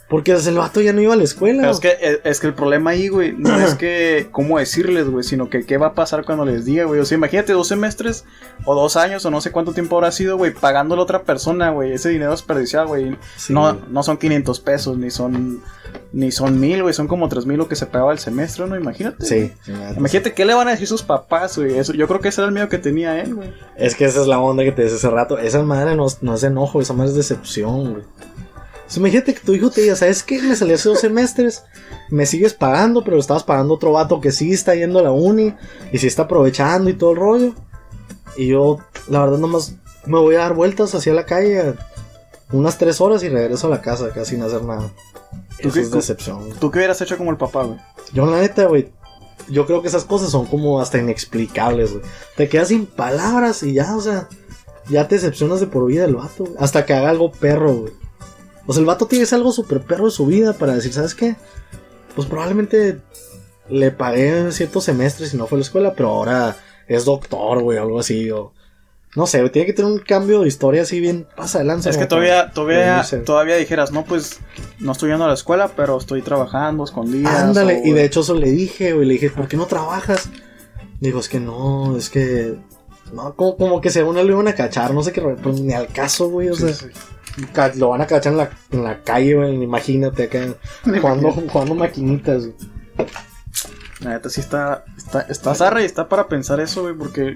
[0.09, 1.61] Porque el vato ya no iba a la escuela.
[1.61, 5.07] Pero es que, es, es que el problema ahí, güey, no es que cómo decirles,
[5.07, 6.99] güey, sino que qué va a pasar cuando les diga, güey.
[6.99, 8.25] O sea, imagínate dos semestres
[8.65, 11.69] o dos años o no sé cuánto tiempo habrá sido, güey, pagándole a otra persona,
[11.69, 11.93] güey.
[11.93, 13.15] Ese dinero desperdiciado, güey.
[13.37, 13.53] Sí.
[13.53, 15.61] No, no son 500 pesos, ni son
[16.11, 16.93] ni son mil, güey.
[16.93, 18.75] Son como tres mil lo que se pagaba el semestre, ¿no?
[18.75, 19.25] Imagínate.
[19.25, 19.51] Sí.
[19.95, 21.77] Imagínate qué le van a decir sus papás, güey.
[21.77, 23.53] Eso, yo creo que ese era el miedo que tenía él, güey.
[23.77, 25.37] Es que esa es la onda que te decía hace rato.
[25.37, 28.03] Esa madre no, no es enojo, esa madre es decepción, güey.
[28.89, 30.41] Sea, imagínate que tu hijo te diga, ¿sabes qué?
[30.41, 31.63] Me salí hace dos semestres,
[32.09, 35.53] me sigues pagando, pero estabas pagando otro vato que sí está yendo a la uni
[35.91, 37.53] y sí está aprovechando y todo el rollo.
[38.35, 39.75] Y yo, la verdad, nomás
[40.05, 41.75] me voy a dar vueltas hacia la calle
[42.51, 44.89] unas tres horas y regreso a la casa casi sin hacer nada.
[45.61, 46.39] ¿Tú Eso qué- es tú- decepción.
[46.45, 46.53] güey.
[46.59, 47.79] ¿Tú qué hubieras hecho como el papá, güey?
[48.13, 48.89] Yo, la neta, güey.
[49.49, 52.03] Yo creo que esas cosas son como hasta inexplicables, güey.
[52.37, 54.27] Te quedas sin palabras y ya, o sea,
[54.89, 56.55] ya te decepcionas de por vida el vato, güey.
[56.59, 57.93] Hasta que haga algo perro, güey.
[58.69, 61.35] O sea, el vato tiene algo súper perro de su vida para decir, ¿sabes qué?
[62.15, 62.99] Pues probablemente
[63.67, 66.55] le pagué ciertos semestres y no fue a la escuela, pero ahora
[66.87, 68.53] es doctor, güey, algo así, o...
[69.15, 71.89] No sé, tiene que tener un cambio de historia así bien pasa de lanza.
[71.89, 74.39] Es que todavía, todavía, todavía dijeras, no, pues
[74.77, 77.33] no estoy yendo a la escuela, pero estoy trabajando escondidas.
[77.41, 80.29] Ándale, o- y de hecho eso le dije, güey, le dije, ¿por qué no trabajas?
[80.99, 82.55] Dijo, es que no, es que...
[83.13, 85.73] No, como, como que según él lo iban a cachar, no sé qué, pues ni
[85.73, 87.79] al caso, güey, o Sí, sea, sí.
[87.79, 90.39] lo van a cachar en la, en la calle, güey, imagínate acá,
[90.83, 92.55] jugando, jugando maquinitas, güey.
[94.01, 97.35] La neta sí está, está, está zarra y está para pensar eso, güey, porque...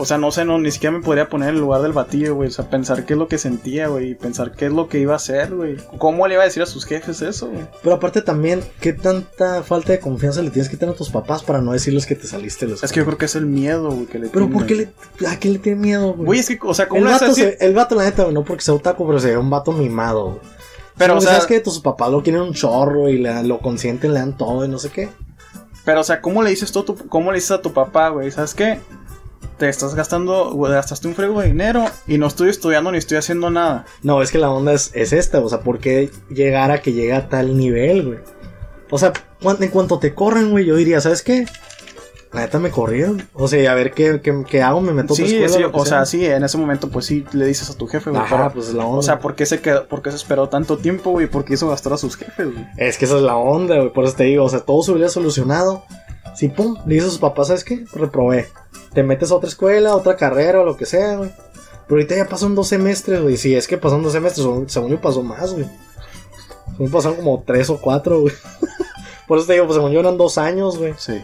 [0.00, 2.34] O sea, no sé, no, ni siquiera me podría poner en el lugar del batillo,
[2.36, 2.48] güey.
[2.48, 4.14] O sea, pensar qué es lo que sentía, güey.
[4.14, 5.76] Pensar qué es lo que iba a hacer, güey.
[5.98, 7.66] ¿Cómo le iba a decir a sus jefes eso, güey?
[7.82, 11.42] Pero aparte también, ¿qué tanta falta de confianza le tienes que tener a tus papás
[11.42, 13.90] para no decirles que te saliste la Es que yo creo que es el miedo,
[13.90, 14.52] güey, que le Pero tienen.
[14.52, 16.26] ¿por qué le, a qué le tiene miedo, güey?
[16.26, 18.62] Güey, es que, o sea, ¿cómo el vato, se- el vato, la neta, no porque
[18.62, 20.40] sea otaku, pero se ve un vato mimado, güey.
[20.96, 24.12] Pero, o sea, ¿sabes que tus papás lo quieren un chorro y le, lo consienten,
[24.14, 25.08] le dan todo y no sé qué?
[25.84, 28.30] pero, o sea, ¿cómo le dices tú, tu- cómo le dices a tu papá, güey?
[28.30, 28.78] ¿Sabes qué?
[29.58, 33.50] Te estás gastando, gastaste un frego de dinero y no estoy estudiando ni estoy haciendo
[33.50, 33.86] nada.
[34.02, 36.92] No, es que la onda es, es esta, o sea, ¿por qué llegar a que
[36.92, 38.18] llegue a tal nivel, güey?
[38.90, 39.12] O sea,
[39.42, 41.44] en cuanto te corren, güey, yo diría, ¿sabes qué?
[42.32, 43.26] La neta me corrieron.
[43.32, 45.84] O sea, a ver qué, qué, qué hago, me meto a otra Sí, escuela, o
[45.86, 48.22] sea, sí, en ese momento, pues sí, le dices a tu jefe, güey.
[48.22, 48.98] Ajá, pero- pues es la onda.
[48.98, 51.26] O sea, ¿por qué se quedó, por qué se esperó tanto tiempo, güey?
[51.26, 52.66] ¿Por qué hizo gastar a sus jefes, güey?
[52.76, 53.92] Es que esa es la onda, güey.
[53.92, 55.84] Por eso te digo, o sea, todo se hubiera solucionado.
[56.36, 57.84] Si, pum, le dices a sus papás, ¿sabes qué?
[57.92, 58.46] Reprobé.
[58.92, 61.30] Te metes a otra escuela, a otra carrera o lo que sea, güey.
[61.86, 63.36] Pero ahorita ya pasaron dos semestres, güey.
[63.36, 65.66] Si es que pasaron dos semestres, según- yo pasó más, güey.
[66.72, 68.34] Según pasaron como tres o cuatro, güey.
[69.28, 70.94] Por eso te digo, pues según yo eran dos años, güey.
[70.98, 71.22] Sí.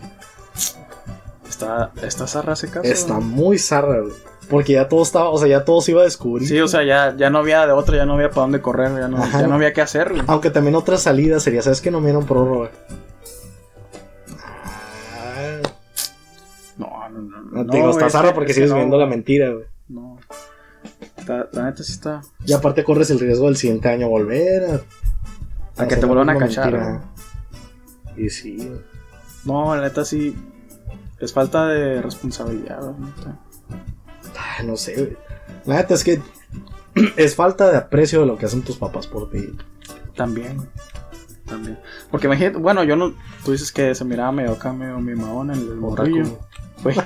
[1.49, 2.83] está, está zarra ese caso.
[2.89, 3.27] Está güey.
[3.27, 4.13] muy zarra, güey.
[4.51, 6.47] Porque ya todo estaba, o sea, ya todo se iba a descubrir.
[6.47, 8.91] Sí, o sea, ya, ya no había de otra, ya no había para dónde correr,
[9.01, 9.41] ya no, Ajá.
[9.41, 10.11] ya no había qué hacer.
[10.11, 10.23] güey.
[10.27, 12.71] Aunque también otra salida sería, ¿sabes que no me dieron prórroga?
[17.55, 19.65] No, te digo, está zarra porque es que sigues no, viendo la mentira, güey.
[19.89, 20.19] No.
[21.27, 22.23] La neta sí está.
[22.45, 25.83] Y aparte corres el riesgo del siguiente año volver a...
[25.83, 27.01] A que te vuelvan a cachar.
[28.17, 28.81] Y sí, güey.
[29.45, 30.37] No, la neta sí.
[31.21, 33.11] Es falta de responsabilidad, güey.
[34.59, 35.17] Ay, no sé, güey.
[35.65, 36.21] La neta es que
[37.17, 39.57] es falta de aprecio de lo que hacen tus papás por ti.
[40.15, 40.69] También, güey.
[41.47, 41.79] También.
[42.11, 43.15] Porque imagínate, bueno, yo no.
[43.45, 46.39] Tú dices que se miraba medio acá, medio mimadón en el morrillo.
[46.85, 46.97] Güey.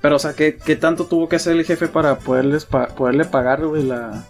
[0.00, 3.24] Pero, o sea, ¿qué, qué tanto tuvo que hacer el jefe para poderles pa- poderle
[3.26, 4.24] pagar, güey, la,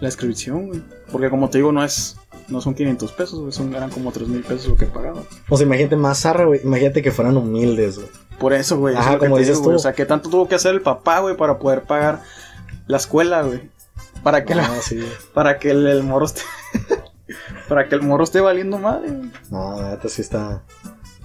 [0.00, 0.82] la inscripción, güey?
[1.10, 2.16] Porque, como te digo, no es.
[2.48, 5.22] No son 500 pesos, güey, son, eran como 3 mil pesos lo que pagaban.
[5.48, 6.60] O sea, imagínate más zarra, güey.
[6.62, 8.08] Imagínate que fueran humildes, güey.
[8.38, 8.94] Por eso, güey.
[8.94, 9.74] Ajá, eso es lo que como te dices digo, güey.
[9.76, 9.78] tú.
[9.78, 12.20] O sea, ¿qué tanto tuvo que hacer el papá, güey, para poder pagar
[12.88, 13.70] la escuela, güey?
[14.22, 15.08] Para que, la- Ah, sí, güey.
[15.34, 16.42] para que el, el morro esté.
[17.68, 19.30] para que el morro esté valiendo madre, güey.
[19.50, 20.62] No, la neta sí está.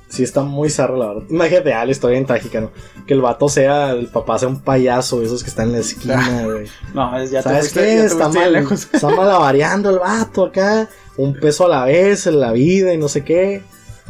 [0.10, 1.24] Sí está muy zarra, la verdad.
[1.30, 2.72] Imagínate, ah, la historia en trágica, ¿no?
[3.06, 6.42] Que el vato sea, el papá sea un payaso, esos que están en la esquina,
[6.46, 6.66] güey.
[6.94, 7.96] No, ya te ¿Sabes fuiste- qué?
[7.96, 8.88] ya te Está mal, lejos.
[8.94, 10.88] está malabareando el vato acá.
[11.18, 13.62] Un peso a la vez en la vida y no sé qué.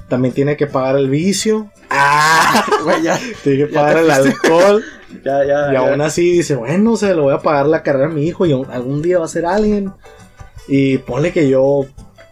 [0.08, 1.72] También tiene que pagar el vicio.
[1.90, 2.64] ¡Ah!
[2.84, 4.84] Güey, ya, Tiene que pagar te el alcohol.
[5.26, 5.70] ya, ya.
[5.70, 5.80] Y ya.
[5.80, 8.46] aún así dice, bueno, o sea, le voy a pagar la carrera a mi hijo
[8.46, 9.92] y algún día va a ser alguien.
[10.68, 11.86] Y ponle que yo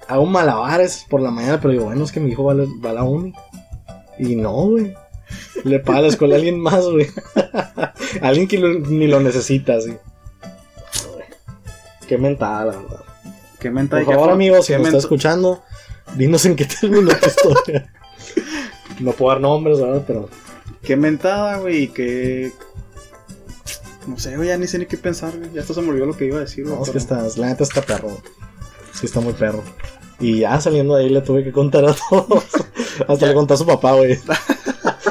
[0.07, 2.65] hago malabares por la mañana, pero digo, bueno, es que mi hijo va a la,
[2.83, 3.33] va a la uni.
[4.19, 4.93] Y no, güey.
[5.63, 7.07] Le paga la escuela a alguien más, güey.
[8.21, 9.93] alguien que lo- ni lo necesita, sí.
[12.07, 13.01] Qué mentada, la verdad.
[13.59, 15.63] Qué menta Por favor, amigos, si nos está escuchando,
[16.15, 17.91] dinos en qué terminó tu historia.
[18.99, 20.03] No puedo dar nombres, ¿verdad?
[20.05, 20.29] Pero
[20.83, 22.51] Qué mentada, güey, y qué.
[24.05, 25.51] No sé, güey, ya ni sé ni qué pensar, güey.
[25.51, 26.75] Ya hasta se me olvidó lo que iba a decir, güey.
[26.75, 28.21] No, es que pero- está, la neta está perro.
[28.93, 29.63] Sí, está muy perro.
[30.19, 32.45] Y ya saliendo de ahí le tuve que contar a todos.
[33.07, 33.27] Hasta Ya.
[33.27, 34.17] le conté a su papá, güey.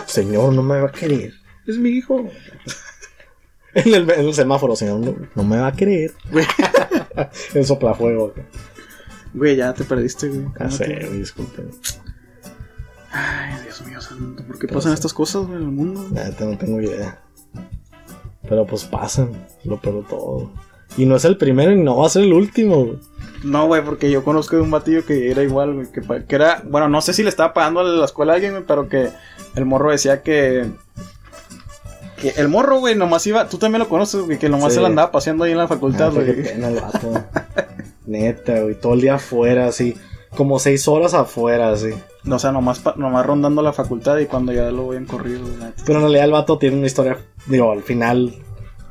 [0.07, 1.35] Señor, no me va a querer.
[1.67, 2.29] Es mi hijo.
[3.75, 6.13] En el, en el semáforo, señor, no, no me va a querer.
[7.55, 8.33] El soplafuego.
[8.33, 8.47] güey.
[9.35, 10.47] Güey, ya te perdiste, güey.
[10.61, 11.71] Ya sé, güey, disculpen.
[13.11, 14.45] Ay, Dios mío santo.
[14.47, 14.95] ¿Por qué Pero pasan sí.
[14.95, 16.07] estas cosas, güey, en el mundo?
[16.11, 17.21] Neta no tengo idea.
[18.49, 19.33] Pero pues pasan,
[19.65, 20.53] lo peor todo.
[20.97, 22.85] Y no es el primero y no va a ser el último.
[22.85, 22.99] güey.
[23.45, 25.87] No, güey, porque yo conozco de un batillo que era igual, güey.
[25.93, 28.53] Que, que era, bueno, no sé si le estaba pagando a la escuela a alguien,
[28.53, 29.11] güey, pero que
[29.55, 30.67] el morro decía que.
[32.21, 33.49] Que el morro, güey, nomás iba.
[33.49, 34.77] Tú también lo conoces, güey, que nomás Sí.
[34.77, 36.43] se la andaba paseando ahí en la facultad, Ah, qué güey.
[36.43, 37.25] pena el vato.
[38.07, 39.95] Neta, güey, todo el día afuera, así.
[40.37, 41.91] Como seis horas afuera, así.
[42.29, 45.73] O sea, nomás, nomás rondando la facultad y cuando ya lo habían corrido, güey.
[45.85, 47.19] Pero en realidad el vato tiene una historia.
[47.47, 48.35] Digo, al final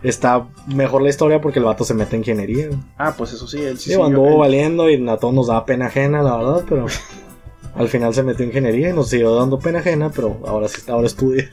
[0.04, 2.70] está mejor la historia porque el vato se mete en ingeniería.
[2.98, 3.92] Ah, pues eso sí, él sí.
[3.92, 6.86] Siguió- anduvo él- valiendo y a todos nos daba pena ajena, la verdad, pero
[7.76, 10.82] al final se metió en ingeniería y nos siguió dando pena ajena, pero ahora sí
[10.90, 11.50] ahora estudia.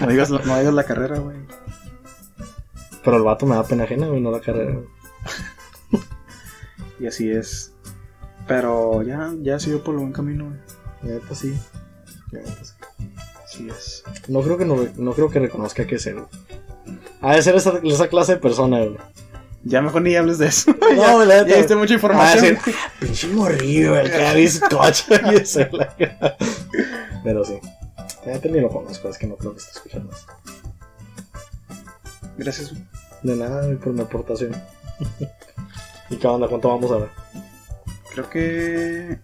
[0.00, 1.36] No digas, la- no digas la carrera, güey.
[3.04, 4.78] pero el vato me da pena ajena, güey, no la carrera.
[6.98, 7.72] Y así es.
[8.46, 11.14] Pero ya, ya siguió por el buen camino, güey.
[11.14, 11.54] Neta sí.
[12.32, 12.72] Neta sí.
[13.44, 14.04] Así es.
[14.28, 16.22] No creo que no, no creo que reconozca que es él.
[17.22, 18.96] Ha de ser esa, esa clase de persona, güey.
[19.62, 20.74] Ya mejor ni hables de eso.
[20.96, 22.58] No, ya, ya diste mucha Ah, información.
[22.64, 22.72] sí.
[23.00, 25.04] Pinche morrillo, el que bizcocho.
[27.24, 27.58] Pero sí.
[28.26, 30.10] Neta ni lo conozco, es que no creo que esté escuchando.
[32.36, 32.72] Gracias.
[33.22, 34.54] De nada, por mi aportación.
[36.08, 36.48] ¿Y qué onda?
[36.48, 37.08] ¿Cuánto vamos a ver?
[38.12, 39.18] Creo que.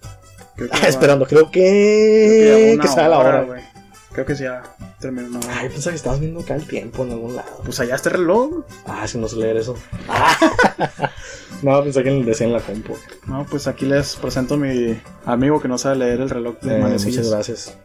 [0.54, 2.46] Creo Ah, ya va- esperando, creo creo que que.
[2.46, 3.42] ya va Que una sea la hora.
[3.42, 3.62] güey.
[4.16, 4.62] Creo que sí, ya
[4.98, 5.38] terminó.
[5.50, 7.60] Ay, pensaba que estabas viendo acá el tiempo en algún lado.
[7.62, 8.64] Pues allá está el reloj.
[8.86, 9.76] Ah, si no sé leer eso.
[11.62, 12.96] no, pensé que decía en la compu.
[13.26, 16.78] No, pues aquí les presento a mi amigo que no sabe leer el reloj de
[16.78, 17.76] Eh, muchas gracias.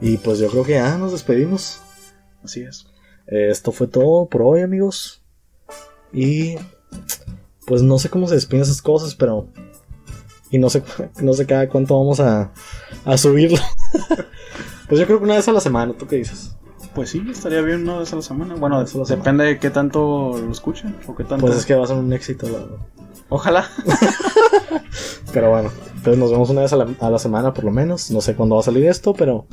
[0.00, 1.80] Y pues yo creo que ya nos despedimos.
[2.44, 2.86] Así es.
[3.26, 5.20] Eh, esto fue todo por hoy, amigos.
[6.12, 6.58] Y
[7.66, 9.48] pues no sé cómo se despiden esas cosas, pero.
[10.48, 10.84] Y no sé,
[11.20, 12.52] no sé cada cuánto vamos a,
[13.04, 13.58] a subirlo.
[14.88, 16.56] pues yo creo que una vez a la semana, ¿tú qué dices?
[16.94, 18.54] Pues sí, estaría bien una vez a la semana.
[18.54, 19.08] Bueno, la semana.
[19.08, 21.46] depende de qué tanto lo escuchen o qué tanto.
[21.46, 22.76] Pues es que va a ser un éxito, la verdad.
[23.30, 23.66] Ojalá.
[25.32, 28.10] Pero bueno, entonces nos vemos una vez a la, a la semana por lo menos.
[28.10, 29.46] No sé cuándo va a salir esto, pero.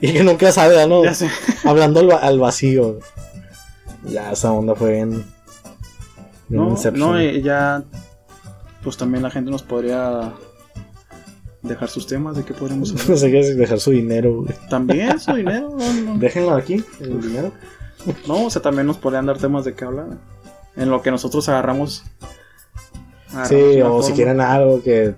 [0.00, 1.02] Y que nunca sabe, ¿no?
[1.04, 1.28] ya sé.
[1.64, 3.00] Hablando al, va- al vacío.
[4.04, 5.12] Ya esa onda fue en.
[5.14, 5.24] en
[6.48, 7.10] No, Inception.
[7.14, 7.82] no, y ya.
[8.84, 10.32] Pues también la gente nos podría
[11.62, 12.94] dejar sus temas de qué hablar.
[13.08, 14.54] No sé qué es dejar su dinero, güey.
[14.68, 16.18] También su dinero, no, no.
[16.18, 17.52] Déjenlo aquí, el dinero.
[18.26, 20.18] No, o sea, también nos podrían dar temas de qué hablar.
[20.76, 22.04] En lo que nosotros agarramos.
[23.32, 25.14] agarramos Sí, o si quieren algo que.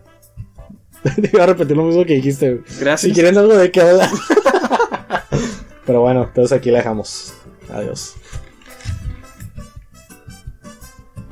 [1.32, 2.64] Iba a repetir lo mismo que dijiste, güey.
[2.80, 3.00] Gracias.
[3.00, 4.08] Si quieren algo de qué hablar.
[5.86, 7.34] Pero bueno, entonces aquí la dejamos.
[7.72, 8.14] Adiós.